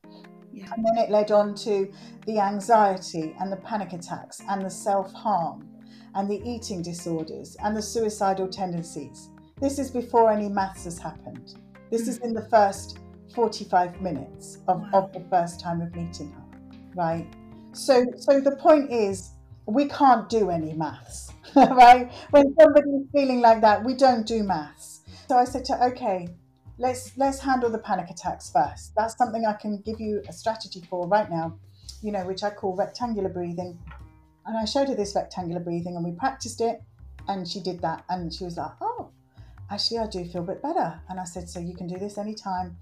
Yeah. 0.51 0.71
And 0.75 0.85
then 0.85 0.97
it 0.97 1.09
led 1.09 1.31
on 1.31 1.55
to 1.55 1.91
the 2.25 2.39
anxiety 2.39 3.35
and 3.39 3.51
the 3.51 3.57
panic 3.57 3.93
attacks 3.93 4.41
and 4.49 4.65
the 4.65 4.69
self 4.69 5.13
harm 5.13 5.67
and 6.15 6.29
the 6.29 6.41
eating 6.49 6.81
disorders 6.81 7.55
and 7.63 7.75
the 7.75 7.81
suicidal 7.81 8.47
tendencies. 8.47 9.29
This 9.59 9.77
is 9.77 9.91
before 9.91 10.31
any 10.31 10.49
maths 10.49 10.85
has 10.85 10.97
happened. 10.97 11.55
This 11.91 12.07
is 12.07 12.17
hmm. 12.17 12.25
in 12.25 12.33
the 12.33 12.47
first 12.49 12.99
45 13.35 14.01
minutes 14.01 14.59
of, 14.67 14.83
of 14.93 15.13
the 15.13 15.23
first 15.29 15.59
time 15.59 15.81
of 15.81 15.95
meeting 15.95 16.31
her, 16.31 16.43
right? 16.95 17.27
So, 17.73 18.05
so 18.17 18.39
the 18.39 18.55
point 18.55 18.91
is, 18.91 19.31
we 19.65 19.85
can't 19.85 20.27
do 20.29 20.49
any 20.49 20.73
maths, 20.73 21.31
right? 21.55 22.11
When 22.31 22.55
somebody's 22.59 23.05
feeling 23.13 23.39
like 23.41 23.61
that, 23.61 23.83
we 23.83 23.93
don't 23.93 24.25
do 24.25 24.43
maths. 24.43 25.01
So 25.27 25.37
I 25.37 25.45
said 25.45 25.63
to 25.65 25.73
her, 25.73 25.91
okay, 25.91 26.27
let's 26.79 27.11
let's 27.17 27.39
handle 27.39 27.69
the 27.69 27.77
panic 27.77 28.09
attacks 28.09 28.49
first. 28.49 28.93
That's 28.95 29.15
something 29.17 29.45
I 29.45 29.53
can 29.53 29.81
give 29.81 29.99
you 29.99 30.23
a 30.27 30.33
strategy 30.33 30.81
for 30.89 31.07
right 31.07 31.29
now, 31.29 31.57
you 32.01 32.11
know, 32.11 32.25
which 32.25 32.43
I 32.43 32.49
call 32.49 32.75
rectangular 32.75 33.29
breathing. 33.29 33.77
And 34.45 34.57
I 34.57 34.65
showed 34.65 34.87
her 34.87 34.95
this 34.95 35.13
rectangular 35.15 35.59
breathing 35.59 35.95
and 35.95 36.03
we 36.03 36.11
practiced 36.13 36.61
it. 36.61 36.81
And 37.27 37.47
she 37.47 37.59
did 37.59 37.81
that. 37.81 38.03
And 38.09 38.33
she 38.33 38.45
was 38.45 38.57
like, 38.57 38.71
oh, 38.81 39.11
actually, 39.69 39.99
I 39.99 40.07
do 40.07 40.25
feel 40.25 40.41
a 40.41 40.45
bit 40.45 40.63
better. 40.63 40.99
And 41.09 41.19
I 41.19 41.25
said, 41.25 41.47
so 41.47 41.59
you 41.59 41.75
can 41.75 41.85
do 41.85 41.99
this 41.99 42.17
anytime 42.17 42.75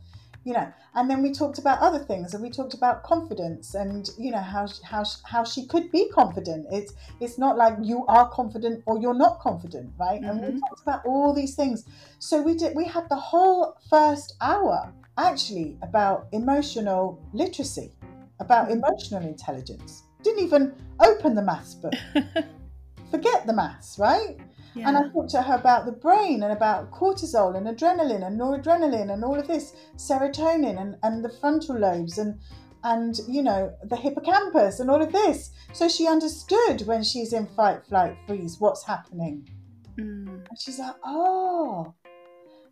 you 0.47 0.53
know 0.53 0.71
and 0.95 1.09
then 1.09 1.21
we 1.21 1.33
talked 1.33 1.57
about 1.59 1.77
other 1.79 1.99
things 1.99 2.33
and 2.33 2.41
we 2.41 2.49
talked 2.49 2.73
about 2.73 3.03
confidence 3.03 3.75
and 3.75 4.11
you 4.17 4.31
know 4.31 4.39
how 4.39 4.65
how 4.81 5.03
how 5.25 5.43
she 5.43 5.67
could 5.67 5.91
be 5.91 6.07
confident 6.09 6.65
it's 6.71 6.93
it's 7.19 7.37
not 7.37 7.57
like 7.57 7.75
you 7.81 8.05
are 8.07 8.29
confident 8.29 8.81
or 8.85 8.97
you're 8.97 9.13
not 9.25 9.39
confident 9.39 9.91
right 9.99 10.21
mm-hmm. 10.21 10.29
and 10.29 10.41
we 10.41 10.47
mm-hmm. 10.47 10.59
talked 10.59 10.81
about 10.81 11.05
all 11.05 11.33
these 11.33 11.53
things 11.53 11.83
so 12.19 12.41
we 12.41 12.55
did 12.55 12.73
we 12.77 12.85
had 12.85 13.09
the 13.09 13.21
whole 13.31 13.75
first 13.89 14.35
hour 14.39 14.93
actually 15.17 15.77
about 15.81 16.27
emotional 16.31 17.19
literacy 17.33 17.91
about 18.39 18.69
mm-hmm. 18.69 18.79
emotional 18.79 19.23
intelligence 19.23 20.03
didn't 20.23 20.45
even 20.45 20.73
open 21.01 21.35
the 21.35 21.41
maths 21.41 21.75
book 21.75 21.93
forget 23.11 23.45
the 23.45 23.53
maths 23.53 23.99
right 23.99 24.37
yeah. 24.77 24.87
And 24.87 24.97
I 24.97 25.09
talked 25.09 25.31
to 25.31 25.41
her 25.41 25.55
about 25.55 25.85
the 25.85 25.91
brain 25.91 26.43
and 26.43 26.51
about 26.51 26.91
cortisol 26.91 27.55
and 27.55 27.67
adrenaline 27.67 28.25
and 28.25 28.39
noradrenaline 28.39 29.11
and 29.11 29.23
all 29.23 29.39
of 29.39 29.47
this, 29.47 29.73
serotonin 29.95 30.79
and, 30.79 30.97
and 31.03 31.23
the 31.23 31.29
frontal 31.29 31.77
lobes 31.79 32.17
and 32.17 32.39
and 32.83 33.19
you 33.27 33.41
know 33.41 33.73
the 33.83 33.95
hippocampus 33.95 34.79
and 34.79 34.89
all 34.89 35.01
of 35.01 35.11
this. 35.11 35.51
So 35.73 35.89
she 35.89 36.07
understood 36.07 36.85
when 36.85 37.03
she's 37.03 37.33
in 37.33 37.47
fight, 37.47 37.85
flight, 37.85 38.17
freeze, 38.27 38.57
what's 38.59 38.85
happening. 38.85 39.49
Mm. 39.97 40.47
And 40.49 40.59
she's 40.59 40.79
like, 40.79 40.95
oh. 41.03 41.93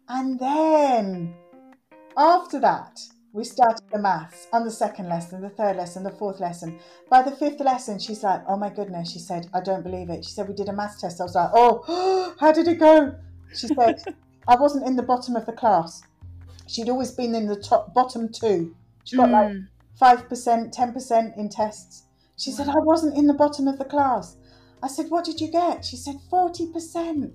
And 0.08 0.40
then 0.40 1.36
after 2.16 2.60
that, 2.60 3.00
we 3.36 3.44
started 3.44 3.84
the 3.92 4.00
maths 4.00 4.48
on 4.54 4.64
the 4.64 4.72
second 4.72 5.10
lesson, 5.10 5.42
the 5.42 5.50
third 5.50 5.76
lesson, 5.76 6.04
the 6.04 6.12
fourth 6.12 6.40
lesson. 6.40 6.80
By 7.10 7.22
the 7.22 7.36
fifth 7.36 7.60
lesson, 7.60 8.00
she's 8.00 8.24
like, 8.24 8.42
oh 8.48 8.56
my 8.56 8.70
goodness. 8.70 9.12
She 9.12 9.20
said, 9.20 9.48
I 9.54 9.60
don't 9.60 9.84
believe 9.84 10.10
it. 10.10 10.24
She 10.24 10.32
said, 10.32 10.48
we 10.48 10.54
did 10.54 10.70
a 10.70 10.74
maths 10.74 11.02
test. 11.02 11.20
I 11.20 11.26
was 11.26 11.36
like, 11.36 11.50
oh, 11.54 12.34
how 12.40 12.54
did 12.54 12.70
it 12.70 12.80
go? 12.80 13.14
She 13.54 13.68
said, 13.68 14.02
I 14.48 14.56
wasn't 14.56 14.88
in 14.88 14.96
the 14.96 15.04
bottom 15.04 15.36
of 15.36 15.46
the 15.46 15.52
class. 15.52 16.02
She'd 16.68 16.88
always 16.88 17.12
been 17.12 17.36
in 17.36 17.46
the 17.46 17.58
top 17.58 17.94
bottom 17.94 18.32
two. 18.32 18.74
She 19.04 19.18
got 19.18 19.28
mm. 19.28 19.68
like 20.00 20.30
5%, 20.30 20.74
10% 20.74 21.38
in 21.38 21.50
tests. 21.50 22.04
She 22.38 22.52
wow. 22.52 22.56
said, 22.56 22.70
I 22.70 22.80
wasn't 22.80 23.18
in 23.18 23.28
the 23.28 23.34
bottom 23.34 23.68
of 23.68 23.78
the 23.78 23.86
class. 23.86 24.38
I 24.82 24.88
said, 24.88 25.08
what 25.10 25.26
did 25.26 25.42
you 25.42 25.52
get? 25.52 25.84
She 25.84 25.98
said, 25.98 26.16
40%. 26.32 27.34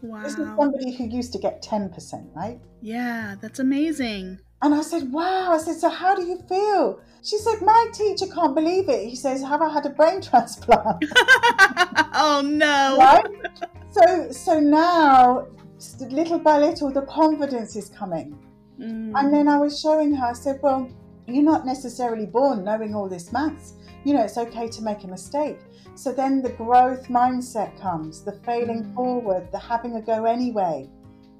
Wow. 0.00 0.22
This 0.22 0.32
is 0.38 0.48
somebody 0.56 0.96
who 0.96 1.04
used 1.04 1.34
to 1.34 1.38
get 1.38 1.62
10%, 1.62 2.34
right? 2.34 2.60
Yeah, 2.80 3.34
that's 3.42 3.58
amazing. 3.58 4.38
And 4.64 4.74
I 4.74 4.80
said, 4.80 5.12
Wow. 5.12 5.52
I 5.52 5.58
said, 5.58 5.76
So 5.76 5.90
how 5.90 6.14
do 6.14 6.22
you 6.22 6.38
feel? 6.48 6.98
She 7.22 7.36
said, 7.36 7.60
My 7.60 7.86
teacher 7.92 8.26
can't 8.26 8.54
believe 8.54 8.88
it. 8.88 9.06
He 9.06 9.14
says, 9.14 9.42
Have 9.42 9.60
I 9.60 9.70
had 9.70 9.84
a 9.84 9.90
brain 9.90 10.22
transplant? 10.28 11.04
oh 12.14 12.40
no. 12.42 12.96
Right? 12.98 13.26
So 13.90 14.32
so 14.32 14.58
now 14.58 15.46
little 16.00 16.38
by 16.38 16.58
little 16.58 16.90
the 16.90 17.02
confidence 17.02 17.76
is 17.76 17.90
coming. 17.90 18.38
Mm. 18.80 19.12
And 19.14 19.34
then 19.34 19.48
I 19.48 19.58
was 19.58 19.78
showing 19.78 20.14
her, 20.14 20.28
I 20.28 20.32
said, 20.32 20.60
Well, 20.62 20.88
you're 21.26 21.44
not 21.44 21.66
necessarily 21.66 22.24
born 22.24 22.64
knowing 22.64 22.94
all 22.94 23.08
this 23.08 23.32
maths. 23.32 23.74
You 24.04 24.14
know, 24.14 24.22
it's 24.22 24.38
okay 24.38 24.68
to 24.68 24.82
make 24.82 25.04
a 25.04 25.08
mistake. 25.08 25.58
So 25.94 26.10
then 26.10 26.40
the 26.40 26.50
growth 26.50 27.08
mindset 27.08 27.78
comes, 27.78 28.22
the 28.24 28.32
failing 28.46 28.84
mm. 28.84 28.94
forward, 28.94 29.52
the 29.52 29.58
having 29.58 29.96
a 29.96 30.00
go 30.00 30.24
anyway 30.24 30.88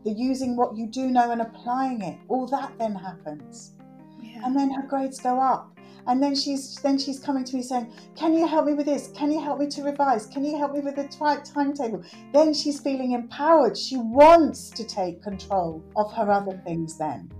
the 0.05 0.11
using 0.13 0.57
what 0.57 0.77
you 0.77 0.87
do 0.87 1.09
know 1.09 1.31
and 1.31 1.41
applying 1.41 2.03
it. 2.03 2.19
All 2.29 2.47
that 2.49 2.73
then 2.79 2.95
happens. 2.95 3.73
Yeah. 4.21 4.47
and 4.47 4.57
then 4.57 4.71
her 4.71 4.83
grades 4.83 5.21
go 5.21 5.41
up. 5.41 5.71
And 6.07 6.23
then 6.23 6.35
she's 6.35 6.77
then 6.77 6.99
she's 6.99 7.19
coming 7.19 7.45
to 7.45 7.57
me 7.57 7.63
saying 7.63 7.91
can 8.15 8.35
you 8.35 8.47
help 8.47 8.67
me 8.67 8.75
with 8.75 8.87
this? 8.87 9.11
Can 9.15 9.31
you 9.33 9.41
help 9.41 9.59
me 9.59 9.67
to 9.69 9.83
revise? 9.83 10.27
Can 10.27 10.45
you 10.45 10.59
help 10.59 10.73
me 10.73 10.81
with 10.81 10.97
the 10.97 11.05
t- 11.05 11.53
timetable? 11.53 12.05
Then 12.33 12.53
she's 12.53 12.81
feeling 12.81 13.13
empowered. 13.13 13.77
She 13.77 13.97
wants 13.97 14.71
to 14.71 14.85
take 14.85 15.23
control 15.23 15.83
of 15.97 16.13
her 16.13 16.31
other 16.31 16.61
things 16.65 16.99
then. 16.99 17.31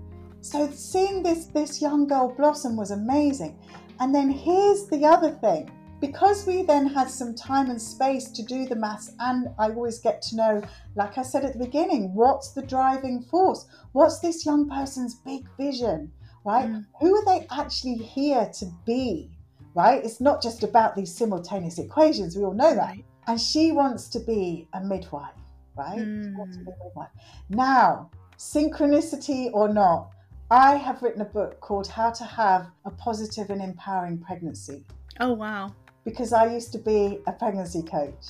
So 0.41 0.69
seeing 0.71 1.21
this 1.21 1.45
this 1.47 1.81
young 1.81 2.07
girl 2.07 2.33
blossom 2.35 2.75
was 2.75 2.91
amazing. 2.91 3.57
And 3.99 4.13
then 4.13 4.29
here's 4.29 4.87
the 4.87 5.05
other 5.05 5.31
thing 5.31 5.69
because 6.05 6.45
we 6.45 6.61
then 6.61 6.85
had 6.85 7.09
some 7.09 7.33
time 7.33 7.69
and 7.69 7.81
space 7.81 8.29
to 8.29 8.43
do 8.43 8.65
the 8.65 8.75
maths, 8.75 9.13
and 9.19 9.47
I 9.57 9.69
always 9.69 9.97
get 9.99 10.21
to 10.23 10.35
know, 10.35 10.63
like 10.95 11.17
I 11.17 11.23
said 11.23 11.43
at 11.43 11.53
the 11.53 11.65
beginning, 11.65 12.13
what's 12.13 12.51
the 12.51 12.61
driving 12.61 13.23
force? 13.23 13.65
What's 13.93 14.19
this 14.19 14.45
young 14.45 14.69
person's 14.69 15.15
big 15.15 15.47
vision, 15.57 16.11
right? 16.45 16.69
Mm. 16.69 16.85
Who 17.01 17.15
are 17.15 17.25
they 17.25 17.47
actually 17.49 17.95
here 17.95 18.49
to 18.59 18.65
be, 18.85 19.31
right? 19.73 20.03
It's 20.03 20.21
not 20.21 20.43
just 20.43 20.63
about 20.63 20.95
these 20.95 21.15
simultaneous 21.15 21.79
equations, 21.79 22.35
we 22.35 22.43
all 22.43 22.53
know 22.53 22.75
that. 22.75 22.87
Right. 22.87 23.05
And 23.27 23.41
she 23.41 23.71
wants 23.71 24.07
to 24.09 24.19
be 24.19 24.67
a 24.73 24.81
midwife, 24.81 25.33
right? 25.75 25.97
Mm. 25.97 26.37
Wants 26.37 26.57
to 26.57 26.63
be 26.63 26.71
a 26.71 26.85
midwife. 26.85 27.09
Now, 27.49 28.11
synchronicity 28.37 29.49
or 29.53 29.69
not, 29.69 30.11
I 30.51 30.75
have 30.75 31.01
written 31.01 31.21
a 31.21 31.25
book 31.25 31.59
called 31.61 31.87
How 31.87 32.11
to 32.11 32.23
Have 32.23 32.67
a 32.85 32.91
Positive 32.91 33.49
and 33.49 33.61
Empowering 33.61 34.19
Pregnancy. 34.19 34.85
Oh, 35.19 35.33
wow 35.33 35.73
because 36.05 36.31
I 36.31 36.53
used 36.53 36.71
to 36.73 36.77
be 36.77 37.19
a 37.27 37.33
pregnancy 37.33 37.81
coach. 37.81 38.25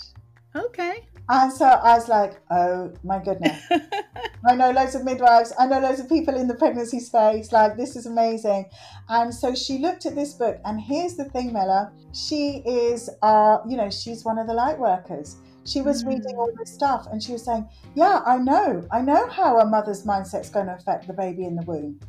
Okay. 0.56 1.06
And 1.28 1.52
so 1.52 1.66
I 1.66 1.96
was 1.96 2.08
like, 2.08 2.40
oh 2.52 2.94
my 3.04 3.22
goodness. 3.22 3.62
I 4.48 4.56
know 4.56 4.72
loads 4.72 4.96
of 4.96 5.04
midwives. 5.04 5.52
I 5.60 5.66
know 5.66 5.80
loads 5.80 6.00
of 6.00 6.08
people 6.08 6.36
in 6.36 6.48
the 6.48 6.54
pregnancy 6.54 7.00
space. 7.00 7.52
Like, 7.52 7.78
this 7.78 7.96
is 7.96 8.06
amazing. 8.06 8.70
And 9.10 9.34
so 9.34 9.56
she 9.56 9.80
looked 9.80 10.06
at 10.06 10.16
this 10.16 10.34
book. 10.34 10.60
And 10.66 10.80
here's 10.80 11.16
the 11.16 11.26
thing, 11.26 11.52
Mela. 11.52 11.92
She 12.14 12.62
is, 12.66 13.10
uh, 13.24 13.58
you 13.68 13.76
know, 13.76 13.90
she's 13.90 14.24
one 14.24 14.38
of 14.38 14.48
the 14.48 14.54
light 14.54 14.78
workers. 14.78 15.38
She 15.66 15.82
was 15.82 16.04
mm. 16.04 16.10
reading 16.10 16.36
all 16.38 16.52
this 16.58 16.72
stuff 16.72 17.08
and 17.12 17.22
she 17.22 17.32
was 17.32 17.44
saying, 17.44 17.68
yeah, 17.96 18.22
I 18.26 18.38
know. 18.38 18.88
I 18.92 19.02
know 19.02 19.28
how 19.28 19.60
a 19.60 19.66
mother's 19.66 20.04
mindset 20.04 20.42
is 20.42 20.50
going 20.50 20.68
to 20.68 20.76
affect 20.76 21.08
the 21.08 21.14
baby 21.14 21.46
in 21.46 21.56
the 21.56 21.64
womb. 21.64 22.00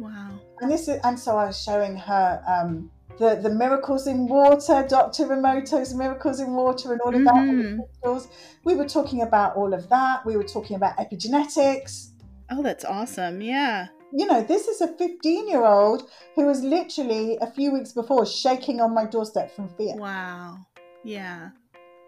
Wow. 0.00 0.32
And 0.60 0.70
this 0.70 0.88
is, 0.88 0.98
and 1.04 1.18
so 1.18 1.36
I 1.36 1.46
was 1.46 1.62
showing 1.62 1.96
her 1.96 2.42
um, 2.48 2.90
the, 3.18 3.36
the 3.36 3.50
miracles 3.50 4.06
in 4.06 4.26
water, 4.26 4.84
Dr. 4.88 5.26
Emoto's 5.26 5.94
miracles 5.94 6.40
in 6.40 6.52
water, 6.52 6.92
and 6.92 7.00
all 7.00 7.14
of 7.14 7.20
mm-hmm. 7.20 7.78
that. 8.02 8.26
We 8.64 8.74
were 8.74 8.88
talking 8.88 9.22
about 9.22 9.56
all 9.56 9.72
of 9.74 9.88
that. 9.88 10.24
We 10.26 10.36
were 10.36 10.44
talking 10.44 10.76
about 10.76 10.96
epigenetics. 10.96 12.10
Oh, 12.50 12.62
that's 12.62 12.84
awesome. 12.84 13.40
Yeah. 13.40 13.88
You 14.12 14.26
know, 14.26 14.42
this 14.42 14.68
is 14.68 14.80
a 14.80 14.88
15 14.88 15.48
year 15.48 15.64
old 15.64 16.08
who 16.34 16.46
was 16.46 16.62
literally 16.62 17.36
a 17.40 17.50
few 17.50 17.72
weeks 17.72 17.92
before 17.92 18.24
shaking 18.26 18.80
on 18.80 18.94
my 18.94 19.06
doorstep 19.06 19.54
from 19.54 19.68
fear. 19.76 19.96
Wow. 19.96 20.58
Yeah. 21.02 21.50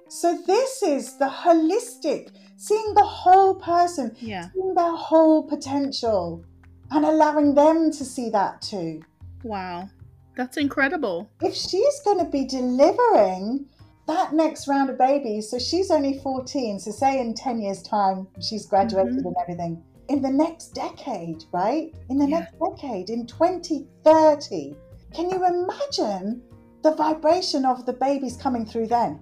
So, 0.09 0.41
this 0.47 0.85
is 0.85 1.19
the 1.19 1.27
holistic, 1.27 2.31
seeing 2.57 2.95
the 2.95 3.03
whole 3.03 3.57
person, 3.57 4.17
yeah. 4.21 4.51
seeing 4.55 4.75
their 4.75 4.93
whole 4.93 5.43
potential, 5.43 6.45
and 6.93 7.05
allowing 7.05 7.55
them 7.55 7.91
to 7.91 8.05
see 8.05 8.31
that 8.31 8.63
too. 8.63 9.03
Wow. 9.43 9.89
That's 10.37 10.59
incredible. 10.59 11.31
If 11.41 11.55
she's 11.55 12.01
going 12.05 12.19
to 12.19 12.31
be 12.31 12.45
delivering 12.45 13.67
that 14.07 14.35
next 14.35 14.69
round 14.69 14.91
of 14.91 14.99
babies, 14.99 15.51
so 15.51 15.59
she's 15.59 15.91
only 15.91 16.19
14, 16.19 16.79
so 16.79 16.91
say 16.91 17.19
in 17.21 17.35
10 17.35 17.61
years' 17.61 17.83
time 17.83 18.29
she's 18.41 18.67
graduated 18.67 19.17
mm-hmm. 19.17 19.27
and 19.29 19.37
everything. 19.41 19.83
In 20.09 20.23
the 20.23 20.31
next 20.31 20.69
decade, 20.69 21.43
right? 21.53 21.93
In 22.11 22.19
the 22.19 22.29
yeah. 22.29 22.41
next 22.41 22.55
decade, 22.61 23.11
in 23.11 23.27
2030, 23.27 24.77
can 25.15 25.31
you 25.31 25.45
imagine 25.45 26.43
the 26.83 26.95
vibration 26.95 27.65
of 27.65 27.87
the 27.87 27.95
babies 27.95 28.37
coming 28.37 28.67
through 28.67 28.87
then? 28.89 29.19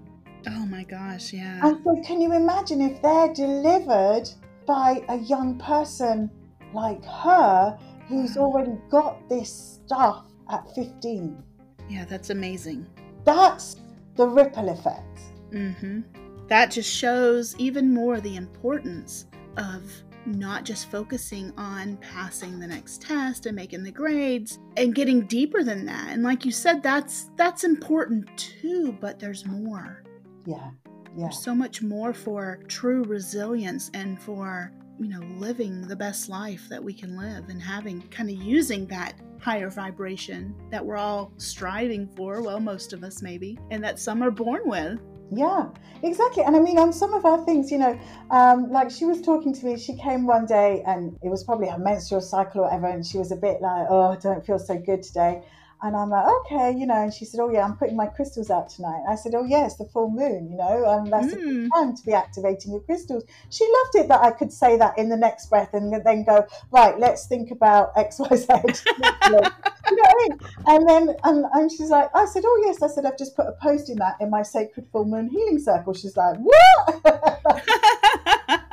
Oh 0.46 0.66
my 0.66 0.82
gosh, 0.82 1.32
yeah. 1.32 1.66
And 1.66 1.82
so, 1.84 2.02
can 2.04 2.20
you 2.20 2.34
imagine 2.34 2.82
if 2.82 3.00
they're 3.00 3.32
delivered 3.32 4.28
by 4.66 5.02
a 5.08 5.16
young 5.16 5.58
person 5.58 6.28
like 6.74 7.02
her 7.06 7.78
who's 8.08 8.36
already 8.36 8.76
got 8.90 9.26
this 9.30 9.80
stuff 9.84 10.26
at 10.50 10.74
15. 10.74 11.42
Yeah, 11.88 12.04
that's 12.04 12.30
amazing. 12.30 12.86
That's 13.24 13.76
the 14.16 14.26
ripple 14.26 14.68
effect. 14.70 15.20
Mm-hmm. 15.50 16.00
That 16.48 16.70
just 16.70 16.90
shows 16.90 17.56
even 17.58 17.92
more 17.92 18.20
the 18.20 18.36
importance 18.36 19.26
of 19.56 19.82
not 20.26 20.64
just 20.64 20.90
focusing 20.90 21.52
on 21.56 21.96
passing 21.98 22.58
the 22.58 22.66
next 22.66 23.02
test 23.02 23.46
and 23.46 23.54
making 23.54 23.82
the 23.82 23.90
grades 23.90 24.58
and 24.76 24.94
getting 24.94 25.26
deeper 25.26 25.62
than 25.62 25.84
that. 25.86 26.08
And 26.10 26.22
like 26.22 26.44
you 26.44 26.50
said, 26.50 26.82
that's 26.82 27.30
that's 27.36 27.64
important 27.64 28.28
too, 28.36 28.96
but 29.00 29.18
there's 29.18 29.46
more. 29.46 30.02
Yeah. 30.46 30.70
Yeah. 31.16 31.24
There's 31.24 31.38
so 31.38 31.54
much 31.54 31.82
more 31.82 32.12
for 32.12 32.58
true 32.68 33.04
resilience 33.04 33.90
and 33.94 34.20
for, 34.20 34.72
you 34.98 35.08
know, 35.08 35.20
living 35.38 35.86
the 35.86 35.96
best 35.96 36.28
life 36.28 36.68
that 36.68 36.82
we 36.82 36.92
can 36.92 37.16
live 37.16 37.48
and 37.50 37.62
having 37.62 38.02
kind 38.08 38.30
of 38.30 38.36
using 38.36 38.86
that 38.86 39.14
higher 39.44 39.68
vibration 39.68 40.54
that 40.70 40.84
we're 40.84 40.96
all 40.96 41.30
striving 41.36 42.08
for. 42.16 42.40
Well, 42.40 42.60
most 42.60 42.94
of 42.94 43.04
us 43.04 43.20
maybe, 43.20 43.58
and 43.70 43.84
that 43.84 43.98
some 43.98 44.22
are 44.22 44.30
born 44.30 44.62
with. 44.64 44.98
Yeah, 45.30 45.68
exactly. 46.02 46.44
And 46.44 46.56
I 46.56 46.60
mean, 46.60 46.78
on 46.78 46.92
some 46.92 47.12
of 47.12 47.26
our 47.26 47.44
things, 47.44 47.70
you 47.70 47.78
know, 47.78 47.98
um, 48.30 48.70
like 48.70 48.90
she 48.90 49.04
was 49.04 49.20
talking 49.20 49.52
to 49.52 49.66
me, 49.66 49.76
she 49.76 49.96
came 49.96 50.26
one 50.26 50.46
day 50.46 50.82
and 50.86 51.16
it 51.22 51.28
was 51.28 51.44
probably 51.44 51.68
her 51.68 51.78
menstrual 51.78 52.20
cycle 52.20 52.60
or 52.60 52.64
whatever, 52.64 52.86
and 52.86 53.04
she 53.04 53.18
was 53.18 53.32
a 53.32 53.36
bit 53.36 53.60
like, 53.60 53.86
oh, 53.90 54.12
I 54.12 54.16
don't 54.16 54.44
feel 54.46 54.58
so 54.58 54.78
good 54.78 55.02
today. 55.02 55.42
And 55.82 55.94
I'm 55.94 56.10
like, 56.10 56.26
okay, 56.40 56.72
you 56.76 56.86
know. 56.86 57.02
And 57.02 57.12
she 57.12 57.24
said, 57.24 57.40
oh 57.40 57.50
yeah, 57.50 57.64
I'm 57.64 57.76
putting 57.76 57.96
my 57.96 58.06
crystals 58.06 58.50
out 58.50 58.70
tonight. 58.70 59.02
I 59.08 59.14
said, 59.14 59.34
oh 59.34 59.44
yeah, 59.44 59.66
it's 59.66 59.76
the 59.76 59.84
full 59.84 60.10
moon, 60.10 60.48
you 60.50 60.56
know, 60.56 60.84
and 60.88 61.12
that's 61.12 61.26
mm. 61.26 61.32
a 61.32 61.36
good 61.36 61.70
time 61.74 61.96
to 61.96 62.02
be 62.04 62.12
activating 62.12 62.72
your 62.72 62.80
crystals. 62.80 63.24
She 63.50 63.64
loved 63.64 64.04
it 64.04 64.08
that 64.08 64.22
I 64.22 64.30
could 64.30 64.52
say 64.52 64.76
that 64.78 64.98
in 64.98 65.08
the 65.08 65.16
next 65.16 65.50
breath 65.50 65.74
and 65.74 65.92
then 66.04 66.24
go, 66.24 66.46
right, 66.70 66.98
let's 66.98 67.26
think 67.26 67.50
about 67.50 67.92
X, 67.96 68.18
Y, 68.18 68.36
Z. 68.36 68.46
you 68.54 69.00
know 69.00 69.50
what 69.80 69.92
I 69.92 70.14
mean? 70.28 70.38
And 70.66 70.88
then 70.88 71.16
and, 71.24 71.44
and 71.52 71.70
she's 71.70 71.90
like, 71.90 72.08
I 72.14 72.24
said, 72.26 72.44
oh 72.46 72.62
yes. 72.64 72.82
I 72.82 72.88
said, 72.88 73.04
I've 73.04 73.18
just 73.18 73.36
put 73.36 73.46
a 73.46 73.52
post 73.60 73.90
in 73.90 73.98
that 73.98 74.16
in 74.20 74.30
my 74.30 74.42
sacred 74.42 74.86
full 74.90 75.04
moon 75.04 75.28
healing 75.28 75.58
circle. 75.58 75.92
She's 75.94 76.16
like, 76.16 76.38
what? 76.38 77.00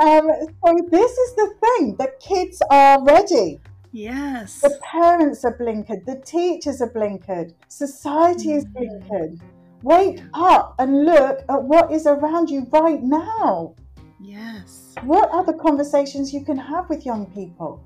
Um, 0.00 0.30
so 0.64 0.76
this 0.90 1.10
is 1.10 1.34
the 1.34 1.54
thing: 1.60 1.96
the 1.96 2.12
kids 2.20 2.62
are 2.70 3.02
ready. 3.02 3.58
Yes. 3.92 4.60
The 4.60 4.78
parents 4.82 5.44
are 5.44 5.56
blinkered. 5.56 6.04
The 6.04 6.20
teachers 6.24 6.80
are 6.80 6.90
blinkered. 6.90 7.54
Society 7.68 8.52
is 8.52 8.64
mm. 8.66 8.74
blinkered. 8.74 9.40
Wake 9.82 10.20
up 10.34 10.74
and 10.78 11.04
look 11.04 11.40
at 11.48 11.62
what 11.62 11.92
is 11.92 12.06
around 12.06 12.50
you 12.50 12.66
right 12.72 13.02
now. 13.02 13.74
Yes. 14.20 14.94
What 15.04 15.30
are 15.30 15.44
the 15.44 15.54
conversations 15.54 16.32
you 16.34 16.44
can 16.44 16.58
have 16.58 16.88
with 16.88 17.06
young 17.06 17.26
people? 17.26 17.82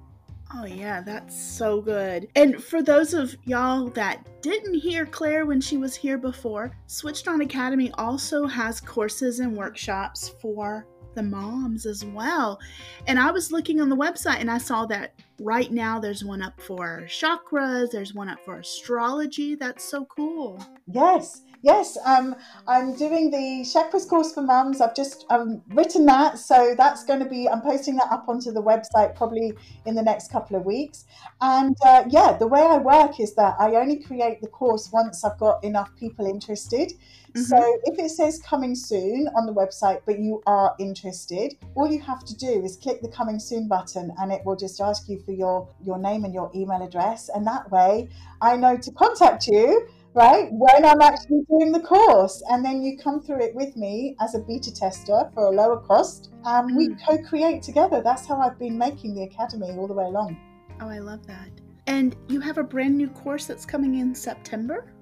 Oh, 0.54 0.66
yeah, 0.66 1.00
that's 1.00 1.34
so 1.34 1.80
good. 1.80 2.28
And 2.34 2.62
for 2.62 2.82
those 2.82 3.14
of 3.14 3.34
y'all 3.44 3.88
that 3.90 4.42
didn't 4.42 4.74
hear 4.74 5.06
Claire 5.06 5.46
when 5.46 5.62
she 5.62 5.78
was 5.78 5.94
here 5.94 6.18
before, 6.18 6.76
Switched 6.86 7.26
On 7.26 7.40
Academy 7.40 7.90
also 7.96 8.46
has 8.46 8.78
courses 8.78 9.40
and 9.40 9.56
workshops 9.56 10.34
for 10.42 10.86
the 11.14 11.22
moms 11.22 11.86
as 11.86 12.04
well. 12.04 12.60
And 13.06 13.18
I 13.18 13.30
was 13.30 13.52
looking 13.52 13.80
on 13.80 13.88
the 13.88 13.96
website 13.96 14.40
and 14.40 14.50
I 14.50 14.58
saw 14.58 14.86
that 14.86 15.14
right 15.40 15.70
now 15.70 15.98
there's 15.98 16.24
one 16.24 16.42
up 16.42 16.60
for 16.60 17.04
chakras, 17.06 17.90
there's 17.90 18.14
one 18.14 18.28
up 18.28 18.38
for 18.44 18.58
astrology. 18.58 19.54
That's 19.54 19.84
so 19.84 20.04
cool. 20.06 20.64
Yes. 20.86 21.42
Yes, 21.62 21.96
um, 22.04 22.34
I'm 22.66 22.94
doing 22.96 23.30
the 23.30 23.62
chakras 23.62 24.08
course 24.08 24.34
for 24.34 24.42
mums. 24.42 24.80
I've 24.80 24.96
just 24.96 25.24
um, 25.30 25.62
written 25.68 26.04
that, 26.06 26.40
so 26.40 26.74
that's 26.76 27.04
going 27.04 27.20
to 27.20 27.28
be. 27.28 27.48
I'm 27.48 27.62
posting 27.62 27.94
that 27.96 28.10
up 28.10 28.28
onto 28.28 28.50
the 28.50 28.62
website 28.62 29.14
probably 29.14 29.52
in 29.86 29.94
the 29.94 30.02
next 30.02 30.32
couple 30.32 30.56
of 30.56 30.64
weeks. 30.64 31.04
And 31.40 31.76
uh, 31.84 32.04
yeah, 32.08 32.36
the 32.36 32.48
way 32.48 32.62
I 32.62 32.78
work 32.78 33.20
is 33.20 33.36
that 33.36 33.54
I 33.60 33.76
only 33.76 34.02
create 34.02 34.40
the 34.40 34.48
course 34.48 34.90
once 34.92 35.24
I've 35.24 35.38
got 35.38 35.62
enough 35.62 35.94
people 35.96 36.26
interested. 36.26 36.94
Mm-hmm. 37.34 37.42
So 37.42 37.80
if 37.84 37.98
it 37.98 38.10
says 38.10 38.42
coming 38.44 38.74
soon 38.74 39.28
on 39.36 39.46
the 39.46 39.54
website, 39.54 40.00
but 40.04 40.18
you 40.18 40.42
are 40.46 40.74
interested, 40.80 41.54
all 41.76 41.90
you 41.90 42.00
have 42.00 42.24
to 42.24 42.36
do 42.36 42.62
is 42.64 42.76
click 42.76 43.00
the 43.02 43.08
coming 43.08 43.38
soon 43.38 43.68
button 43.68 44.12
and 44.18 44.32
it 44.32 44.42
will 44.44 44.56
just 44.56 44.80
ask 44.80 45.08
you 45.08 45.22
for 45.24 45.32
your, 45.32 45.68
your 45.82 45.98
name 45.98 46.24
and 46.24 46.34
your 46.34 46.50
email 46.54 46.82
address. 46.82 47.30
And 47.32 47.46
that 47.46 47.70
way 47.70 48.08
I 48.40 48.56
know 48.56 48.76
to 48.76 48.90
contact 48.92 49.46
you, 49.46 49.88
right, 50.14 50.48
when 50.52 50.84
I'm 50.84 51.00
actually 51.00 51.42
doing 51.48 51.72
the 51.72 51.80
course. 51.80 52.42
And 52.48 52.64
then 52.64 52.82
you 52.82 52.98
come 52.98 53.22
through 53.22 53.42
it 53.42 53.54
with 53.54 53.76
me 53.76 54.16
as 54.20 54.34
a 54.34 54.40
beta 54.40 54.72
tester 54.74 55.30
for 55.34 55.46
a 55.46 55.50
lower 55.50 55.78
cost. 55.80 56.30
And 56.44 56.68
mm-hmm. 56.68 56.76
we 56.76 56.88
mm. 56.90 57.06
co 57.06 57.18
create 57.28 57.62
together. 57.62 58.02
That's 58.02 58.26
how 58.26 58.40
I've 58.40 58.58
been 58.58 58.78
making 58.78 59.14
the 59.14 59.24
academy 59.24 59.70
all 59.72 59.86
the 59.86 59.94
way 59.94 60.04
along. 60.04 60.36
Oh, 60.80 60.88
I 60.88 60.98
love 60.98 61.26
that. 61.26 61.50
And 61.86 62.16
you 62.28 62.40
have 62.40 62.58
a 62.58 62.62
brand 62.62 62.96
new 62.96 63.08
course 63.08 63.46
that's 63.46 63.66
coming 63.66 63.96
in 63.96 64.14
September? 64.14 64.92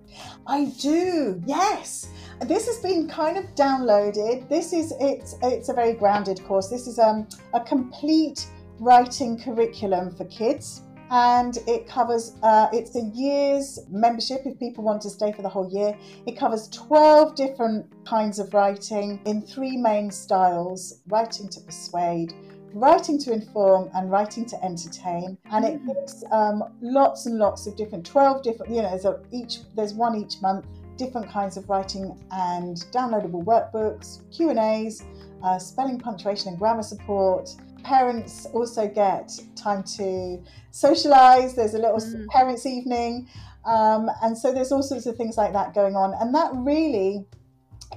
I 0.46 0.64
do, 0.80 1.40
yes. 1.46 2.08
This 2.46 2.66
has 2.66 2.78
been 2.78 3.08
kind 3.08 3.36
of 3.36 3.44
downloaded. 3.54 4.48
This 4.48 4.72
is 4.72 4.92
it's 5.00 5.36
it's 5.42 5.68
a 5.68 5.72
very 5.72 5.92
grounded 5.92 6.42
course. 6.44 6.68
This 6.68 6.88
is 6.88 6.98
um, 6.98 7.28
a 7.54 7.60
complete 7.60 8.46
writing 8.80 9.38
curriculum 9.38 10.10
for 10.16 10.24
kids 10.24 10.82
and 11.10 11.58
it 11.66 11.88
covers 11.88 12.36
uh, 12.42 12.68
it's 12.72 12.96
a 12.96 13.02
year's 13.14 13.80
membership 13.90 14.42
if 14.44 14.58
people 14.58 14.84
want 14.84 15.02
to 15.02 15.10
stay 15.10 15.32
for 15.32 15.42
the 15.42 15.48
whole 15.48 15.68
year 15.72 15.96
it 16.26 16.38
covers 16.38 16.68
12 16.68 17.34
different 17.34 17.86
kinds 18.06 18.38
of 18.38 18.52
writing 18.54 19.20
in 19.26 19.42
three 19.42 19.76
main 19.76 20.10
styles 20.10 21.02
writing 21.08 21.48
to 21.48 21.60
persuade 21.60 22.32
writing 22.72 23.18
to 23.18 23.32
inform 23.32 23.90
and 23.94 24.10
writing 24.10 24.44
to 24.44 24.64
entertain 24.64 25.36
and 25.50 25.64
it 25.64 25.82
mm. 25.82 25.94
gives 25.94 26.24
um, 26.30 26.62
lots 26.80 27.26
and 27.26 27.36
lots 27.38 27.66
of 27.66 27.76
different 27.76 28.06
12 28.06 28.42
different 28.42 28.72
you 28.72 28.80
know 28.80 28.90
there's 28.90 29.04
a, 29.04 29.20
each 29.32 29.58
there's 29.74 29.94
one 29.94 30.14
each 30.16 30.40
month 30.40 30.64
different 30.96 31.28
kinds 31.28 31.56
of 31.56 31.68
writing 31.68 32.16
and 32.30 32.76
downloadable 32.92 33.44
workbooks 33.44 34.20
q 34.30 34.50
and 34.50 34.58
a's 34.58 35.02
uh, 35.42 35.58
spelling 35.58 35.98
punctuation 35.98 36.50
and 36.50 36.58
grammar 36.58 36.82
support 36.82 37.50
parents 37.82 38.46
also 38.52 38.88
get 38.88 39.30
time 39.56 39.82
to 39.82 40.42
socialize 40.70 41.54
there's 41.54 41.74
a 41.74 41.78
little 41.78 41.98
mm. 41.98 42.26
parents 42.28 42.66
evening 42.66 43.28
um, 43.64 44.10
and 44.22 44.36
so 44.36 44.52
there's 44.52 44.72
all 44.72 44.82
sorts 44.82 45.06
of 45.06 45.16
things 45.16 45.36
like 45.36 45.52
that 45.52 45.74
going 45.74 45.96
on 45.96 46.14
and 46.20 46.34
that 46.34 46.50
really 46.54 47.26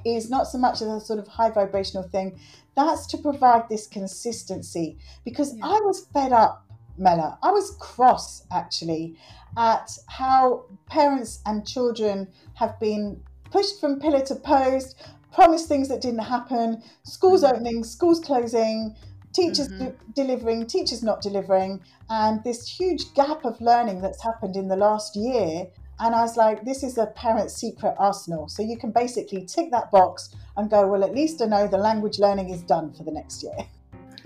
is 0.06 0.30
not 0.30 0.48
so 0.48 0.58
much 0.58 0.82
as 0.82 0.88
a 0.88 1.00
sort 1.00 1.20
of 1.20 1.28
high 1.28 1.50
vibrational 1.50 2.04
thing 2.04 2.38
that's 2.76 3.06
to 3.08 3.18
provide 3.18 3.70
this 3.70 3.88
consistency 3.88 4.98
because 5.24 5.56
yeah. 5.56 5.66
I 5.66 5.80
was 5.84 6.08
fed 6.14 6.32
up, 6.32 6.66
Mela. 6.98 7.38
I 7.44 7.52
was 7.52 7.76
cross 7.80 8.46
actually 8.52 9.18
at 9.58 9.92
how 10.08 10.66
parents 10.88 11.42
and 11.46 11.68
children 11.68 12.28
have 12.56 12.80
been 12.80 13.22
pushed 13.52 13.80
from 13.80 14.00
pillar 14.00 14.26
to 14.26 14.36
post, 14.36 14.96
promised 15.32 15.68
things 15.68 15.88
that 15.90 16.02
didn't 16.02 16.20
happen, 16.20 16.82
schools 17.04 17.44
mm-hmm. 17.44 17.56
opening, 17.56 17.84
schools 17.84 18.20
closing, 18.20 18.96
teachers 19.34 19.68
mm-hmm. 19.68 19.86
de- 19.86 19.96
delivering, 20.14 20.68
teachers 20.68 21.04
not 21.04 21.22
delivering, 21.22 21.82
and 22.10 22.44
this 22.44 22.68
huge 22.68 23.14
gap 23.14 23.46
of 23.46 23.60
learning 23.60 24.02
that's 24.02 24.24
happened 24.24 24.56
in 24.56 24.68
the 24.68 24.76
last 24.78 25.16
year 25.16 25.68
and 26.00 26.16
I 26.16 26.22
was 26.22 26.38
like, 26.38 26.66
this 26.66 26.84
is 26.84 26.98
a 26.98 27.08
parent's 27.08 27.54
secret 27.54 27.96
arsenal. 27.98 28.50
So 28.50 28.64
you 28.64 28.78
can 28.78 28.92
basically 28.92 29.46
tick 29.46 29.72
that 29.72 29.92
box 29.92 30.36
and 30.58 30.70
go, 30.70 30.88
well, 30.88 31.04
at 31.04 31.14
least 31.14 31.42
I 31.42 31.46
know 31.46 31.68
the 31.68 31.78
language 31.78 32.20
learning 32.20 32.50
is 32.50 32.62
done 32.62 32.94
for 32.94 33.04
the 33.04 33.12
next 33.12 33.44
year. 33.44 33.56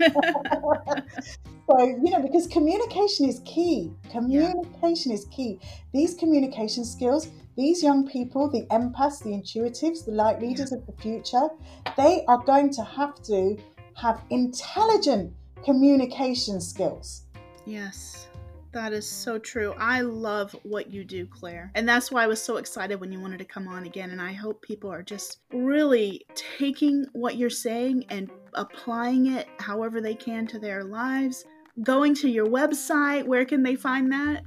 so, 0.00 1.78
you 1.78 2.10
know, 2.10 2.22
because 2.22 2.46
communication 2.46 3.28
is 3.28 3.40
key. 3.44 3.92
Communication 4.10 5.12
yeah. 5.12 5.18
is 5.18 5.26
key. 5.26 5.60
These 5.92 6.14
communication 6.14 6.84
skills, 6.84 7.28
these 7.56 7.82
young 7.82 8.08
people, 8.08 8.48
the 8.48 8.62
empaths, 8.74 9.22
the 9.22 9.30
intuitives, 9.30 10.04
the 10.04 10.12
light 10.12 10.40
leaders 10.40 10.72
yeah. 10.72 10.78
of 10.78 10.86
the 10.86 11.00
future, 11.00 11.48
they 11.96 12.24
are 12.28 12.42
going 12.44 12.70
to 12.70 12.82
have 12.82 13.22
to 13.24 13.58
have 13.98 14.22
intelligent 14.30 15.32
communication 15.64 16.60
skills. 16.60 17.22
Yes. 17.66 18.28
That 18.72 18.92
is 18.92 19.08
so 19.08 19.38
true. 19.38 19.74
I 19.78 20.02
love 20.02 20.54
what 20.62 20.90
you 20.90 21.02
do, 21.02 21.26
Claire. 21.26 21.70
And 21.74 21.88
that's 21.88 22.12
why 22.12 22.22
I 22.22 22.26
was 22.26 22.40
so 22.40 22.58
excited 22.58 23.00
when 23.00 23.10
you 23.10 23.18
wanted 23.18 23.38
to 23.38 23.44
come 23.44 23.66
on 23.66 23.86
again. 23.86 24.10
And 24.10 24.20
I 24.20 24.32
hope 24.32 24.62
people 24.62 24.92
are 24.92 25.02
just 25.02 25.38
really 25.52 26.24
taking 26.34 27.06
what 27.12 27.36
you're 27.36 27.50
saying 27.50 28.04
and 28.10 28.30
applying 28.54 29.32
it 29.32 29.48
however 29.58 30.00
they 30.00 30.14
can 30.14 30.46
to 30.48 30.58
their 30.58 30.84
lives. 30.84 31.44
Going 31.82 32.14
to 32.16 32.28
your 32.28 32.46
website, 32.46 33.24
where 33.24 33.44
can 33.44 33.62
they 33.62 33.74
find 33.74 34.12
that? 34.12 34.44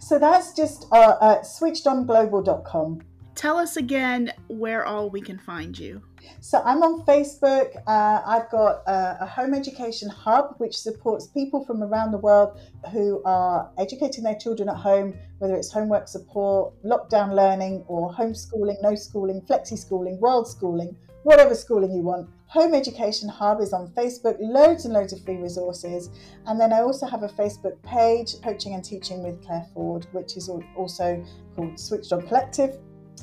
So 0.00 0.18
that's 0.18 0.54
just 0.54 0.86
uh, 0.92 1.16
at 1.20 1.42
switchedonglobal.com. 1.42 3.02
Tell 3.36 3.58
us 3.58 3.76
again 3.76 4.32
where 4.48 4.86
all 4.86 5.10
we 5.10 5.20
can 5.20 5.38
find 5.38 5.78
you. 5.78 6.00
So 6.40 6.62
I'm 6.64 6.82
on 6.82 7.04
Facebook. 7.04 7.76
Uh, 7.86 8.22
I've 8.26 8.50
got 8.50 8.82
a, 8.86 9.18
a, 9.20 9.26
home 9.26 9.52
education 9.52 10.08
hub 10.08 10.54
which 10.56 10.74
supports 10.74 11.26
people 11.26 11.62
from 11.66 11.82
around 11.82 12.12
the 12.12 12.18
world 12.18 12.58
who 12.92 13.22
are 13.26 13.70
educating 13.76 14.24
their 14.24 14.36
children 14.36 14.70
at 14.70 14.76
home, 14.76 15.14
whether 15.38 15.54
it's 15.54 15.70
homework 15.70 16.08
support, 16.08 16.72
lockdown 16.82 17.34
learning, 17.34 17.84
or 17.88 18.10
homeschooling, 18.10 18.82
no 18.82 18.94
schooling, 18.94 19.42
flexi 19.42 19.76
schooling, 19.76 20.18
world 20.18 20.48
schooling, 20.48 20.96
whatever 21.22 21.54
schooling 21.54 21.92
you 21.92 22.02
want. 22.02 22.30
Home 22.46 22.72
Education 22.72 23.28
Hub 23.28 23.60
is 23.60 23.74
on 23.74 23.88
Facebook, 23.88 24.36
loads 24.40 24.86
and 24.86 24.94
loads 24.94 25.12
of 25.12 25.22
free 25.24 25.36
resources. 25.36 26.08
And 26.46 26.58
then 26.58 26.72
I 26.72 26.80
also 26.80 27.06
have 27.06 27.22
a 27.22 27.28
Facebook 27.28 27.80
page, 27.82 28.40
Coaching 28.42 28.72
and 28.72 28.82
Teaching 28.82 29.22
with 29.22 29.44
Claire 29.44 29.66
Ford, 29.74 30.06
which 30.12 30.38
is 30.38 30.48
also 30.48 31.22
called 31.54 31.78
Switched 31.78 32.12
On 32.12 32.26
Collective 32.26 32.78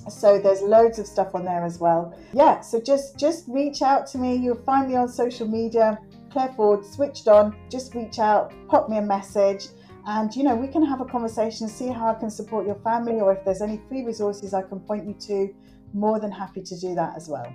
so 0.10 0.40
there's 0.40 0.62
loads 0.62 1.00
of 1.00 1.08
stuff 1.08 1.34
on 1.36 1.46
there 1.46 1.64
as 1.64 1.80
well. 1.80 2.16
Yeah 2.34 2.62
so 2.62 2.80
just 2.82 3.18
just 3.18 3.46
reach 3.48 3.82
out 3.82 4.08
to 4.08 4.18
me. 4.18 4.36
You'll 4.36 4.64
find 4.64 4.90
me 4.90 4.96
on 4.96 5.08
social 5.08 5.48
media. 5.48 6.00
Claire 6.32 6.54
ford 6.56 6.86
switched 6.86 7.28
on. 7.28 7.56
Just 7.70 7.94
reach 7.96 8.20
out 8.20 8.54
pop 8.68 8.90
me 8.90 8.98
a 8.98 9.02
message. 9.02 9.68
And 10.06 10.34
you 10.36 10.44
know 10.44 10.56
we 10.56 10.68
can 10.68 10.84
have 10.86 11.00
a 11.02 11.06
conversation 11.06 11.68
see 11.70 11.88
how 11.88 12.10
i 12.10 12.14
can 12.14 12.30
support 12.30 12.66
your 12.66 12.76
family 12.76 13.22
or 13.22 13.32
if 13.32 13.46
there's 13.46 13.62
any 13.62 13.80
free 13.88 14.04
resources 14.04 14.54
i 14.54 14.62
can 14.62 14.82
point 14.82 15.08
you 15.08 15.14
to 15.28 15.56
more 15.94 16.20
than 16.20 16.30
happy 16.30 16.62
to 16.62 16.78
do 16.78 16.94
that 16.96 17.16
as 17.16 17.30
well. 17.30 17.48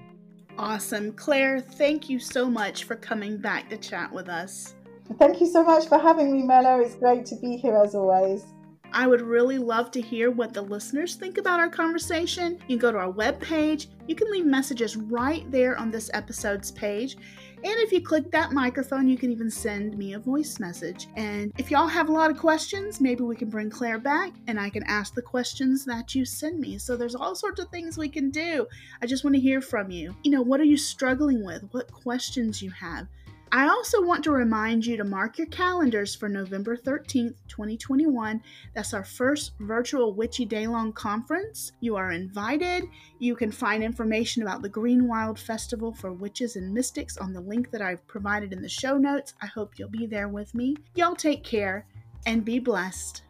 Awesome. 0.56 1.12
Claire 1.12 1.60
thank 1.60 2.08
you 2.08 2.18
so 2.18 2.48
much 2.48 2.84
for 2.84 2.96
coming 2.96 3.36
back 3.36 3.68
to 3.70 3.76
chat 3.76 4.12
with 4.12 4.28
us. 4.28 4.74
Thank 5.18 5.40
you 5.40 5.46
so 5.46 5.62
much 5.62 5.88
for 5.88 5.98
having 5.98 6.32
me 6.32 6.42
mela 6.42 6.80
it's 6.80 6.94
great 6.94 7.26
to 7.26 7.36
be 7.36 7.56
here 7.56 7.76
as 7.76 7.94
always 7.94 8.44
I 8.92 9.06
would 9.06 9.20
really 9.20 9.58
love 9.58 9.90
to 9.92 10.00
hear 10.00 10.30
what 10.30 10.54
the 10.54 10.62
listeners 10.62 11.14
think 11.14 11.38
about 11.38 11.60
our 11.60 11.68
conversation. 11.68 12.58
You 12.68 12.76
can 12.76 12.78
go 12.78 12.92
to 12.92 12.98
our 12.98 13.12
webpage. 13.12 13.88
You 14.06 14.14
can 14.14 14.30
leave 14.30 14.46
messages 14.46 14.96
right 14.96 15.48
there 15.50 15.76
on 15.78 15.90
this 15.90 16.10
episode's 16.14 16.70
page. 16.70 17.16
And 17.64 17.74
if 17.80 17.92
you 17.92 18.00
click 18.00 18.30
that 18.30 18.52
microphone, 18.52 19.08
you 19.08 19.18
can 19.18 19.30
even 19.30 19.50
send 19.50 19.98
me 19.98 20.14
a 20.14 20.18
voice 20.18 20.60
message. 20.60 21.08
And 21.16 21.52
if 21.58 21.70
y'all 21.70 21.88
have 21.88 22.08
a 22.08 22.12
lot 22.12 22.30
of 22.30 22.38
questions, 22.38 23.00
maybe 23.00 23.24
we 23.24 23.36
can 23.36 23.50
bring 23.50 23.68
Claire 23.68 23.98
back 23.98 24.32
and 24.46 24.60
I 24.60 24.70
can 24.70 24.84
ask 24.84 25.14
the 25.14 25.22
questions 25.22 25.84
that 25.84 26.14
you 26.14 26.24
send 26.24 26.60
me. 26.60 26.78
So 26.78 26.96
there's 26.96 27.16
all 27.16 27.34
sorts 27.34 27.60
of 27.60 27.68
things 27.68 27.98
we 27.98 28.08
can 28.08 28.30
do. 28.30 28.66
I 29.02 29.06
just 29.06 29.24
want 29.24 29.34
to 29.34 29.42
hear 29.42 29.60
from 29.60 29.90
you. 29.90 30.14
You 30.22 30.30
know, 30.30 30.42
what 30.42 30.60
are 30.60 30.64
you 30.64 30.76
struggling 30.76 31.44
with? 31.44 31.64
What 31.72 31.90
questions 31.92 32.62
you 32.62 32.70
have? 32.70 33.08
I 33.50 33.68
also 33.68 34.02
want 34.02 34.24
to 34.24 34.30
remind 34.30 34.84
you 34.84 34.96
to 34.98 35.04
mark 35.04 35.38
your 35.38 35.46
calendars 35.46 36.14
for 36.14 36.28
November 36.28 36.76
13th, 36.76 37.34
2021. 37.48 38.42
That's 38.74 38.92
our 38.92 39.04
first 39.04 39.52
virtual 39.60 40.12
Witchy 40.12 40.44
Day 40.44 40.66
Long 40.66 40.92
conference. 40.92 41.72
You 41.80 41.96
are 41.96 42.12
invited. 42.12 42.84
You 43.18 43.34
can 43.34 43.50
find 43.50 43.82
information 43.82 44.42
about 44.42 44.60
the 44.60 44.68
Green 44.68 45.08
Wild 45.08 45.38
Festival 45.38 45.94
for 45.94 46.12
Witches 46.12 46.56
and 46.56 46.74
Mystics 46.74 47.16
on 47.16 47.32
the 47.32 47.40
link 47.40 47.70
that 47.70 47.80
I've 47.80 48.06
provided 48.06 48.52
in 48.52 48.60
the 48.60 48.68
show 48.68 48.98
notes. 48.98 49.34
I 49.40 49.46
hope 49.46 49.78
you'll 49.78 49.88
be 49.88 50.06
there 50.06 50.28
with 50.28 50.54
me. 50.54 50.76
Y'all 50.94 51.16
take 51.16 51.42
care 51.42 51.86
and 52.26 52.44
be 52.44 52.58
blessed. 52.58 53.22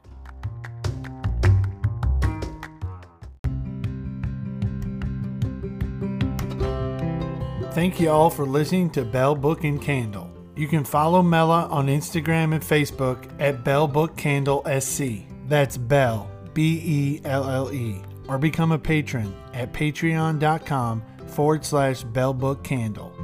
Thank 7.78 8.00
you 8.00 8.10
all 8.10 8.28
for 8.28 8.44
listening 8.44 8.90
to 8.90 9.04
Belle 9.04 9.36
Book 9.36 9.62
and 9.62 9.80
Candle. 9.80 10.28
You 10.56 10.66
can 10.66 10.82
follow 10.82 11.22
Mela 11.22 11.68
on 11.70 11.86
Instagram 11.86 12.52
and 12.52 12.60
Facebook 12.60 13.30
at 13.38 13.62
Belle 13.62 13.86
Book 13.86 14.16
Candle 14.16 14.66
SC. 14.80 15.28
That's 15.46 15.76
Belle, 15.76 16.28
B 16.54 16.82
E 16.84 17.20
L 17.24 17.48
L 17.48 17.72
E. 17.72 18.02
Or 18.26 18.36
become 18.36 18.72
a 18.72 18.78
patron 18.80 19.32
at 19.54 19.72
patreon.com 19.72 21.04
forward 21.28 21.64
slash 21.64 22.02
Belle 22.02 22.34
Book 22.34 22.64
Candle. 22.64 23.16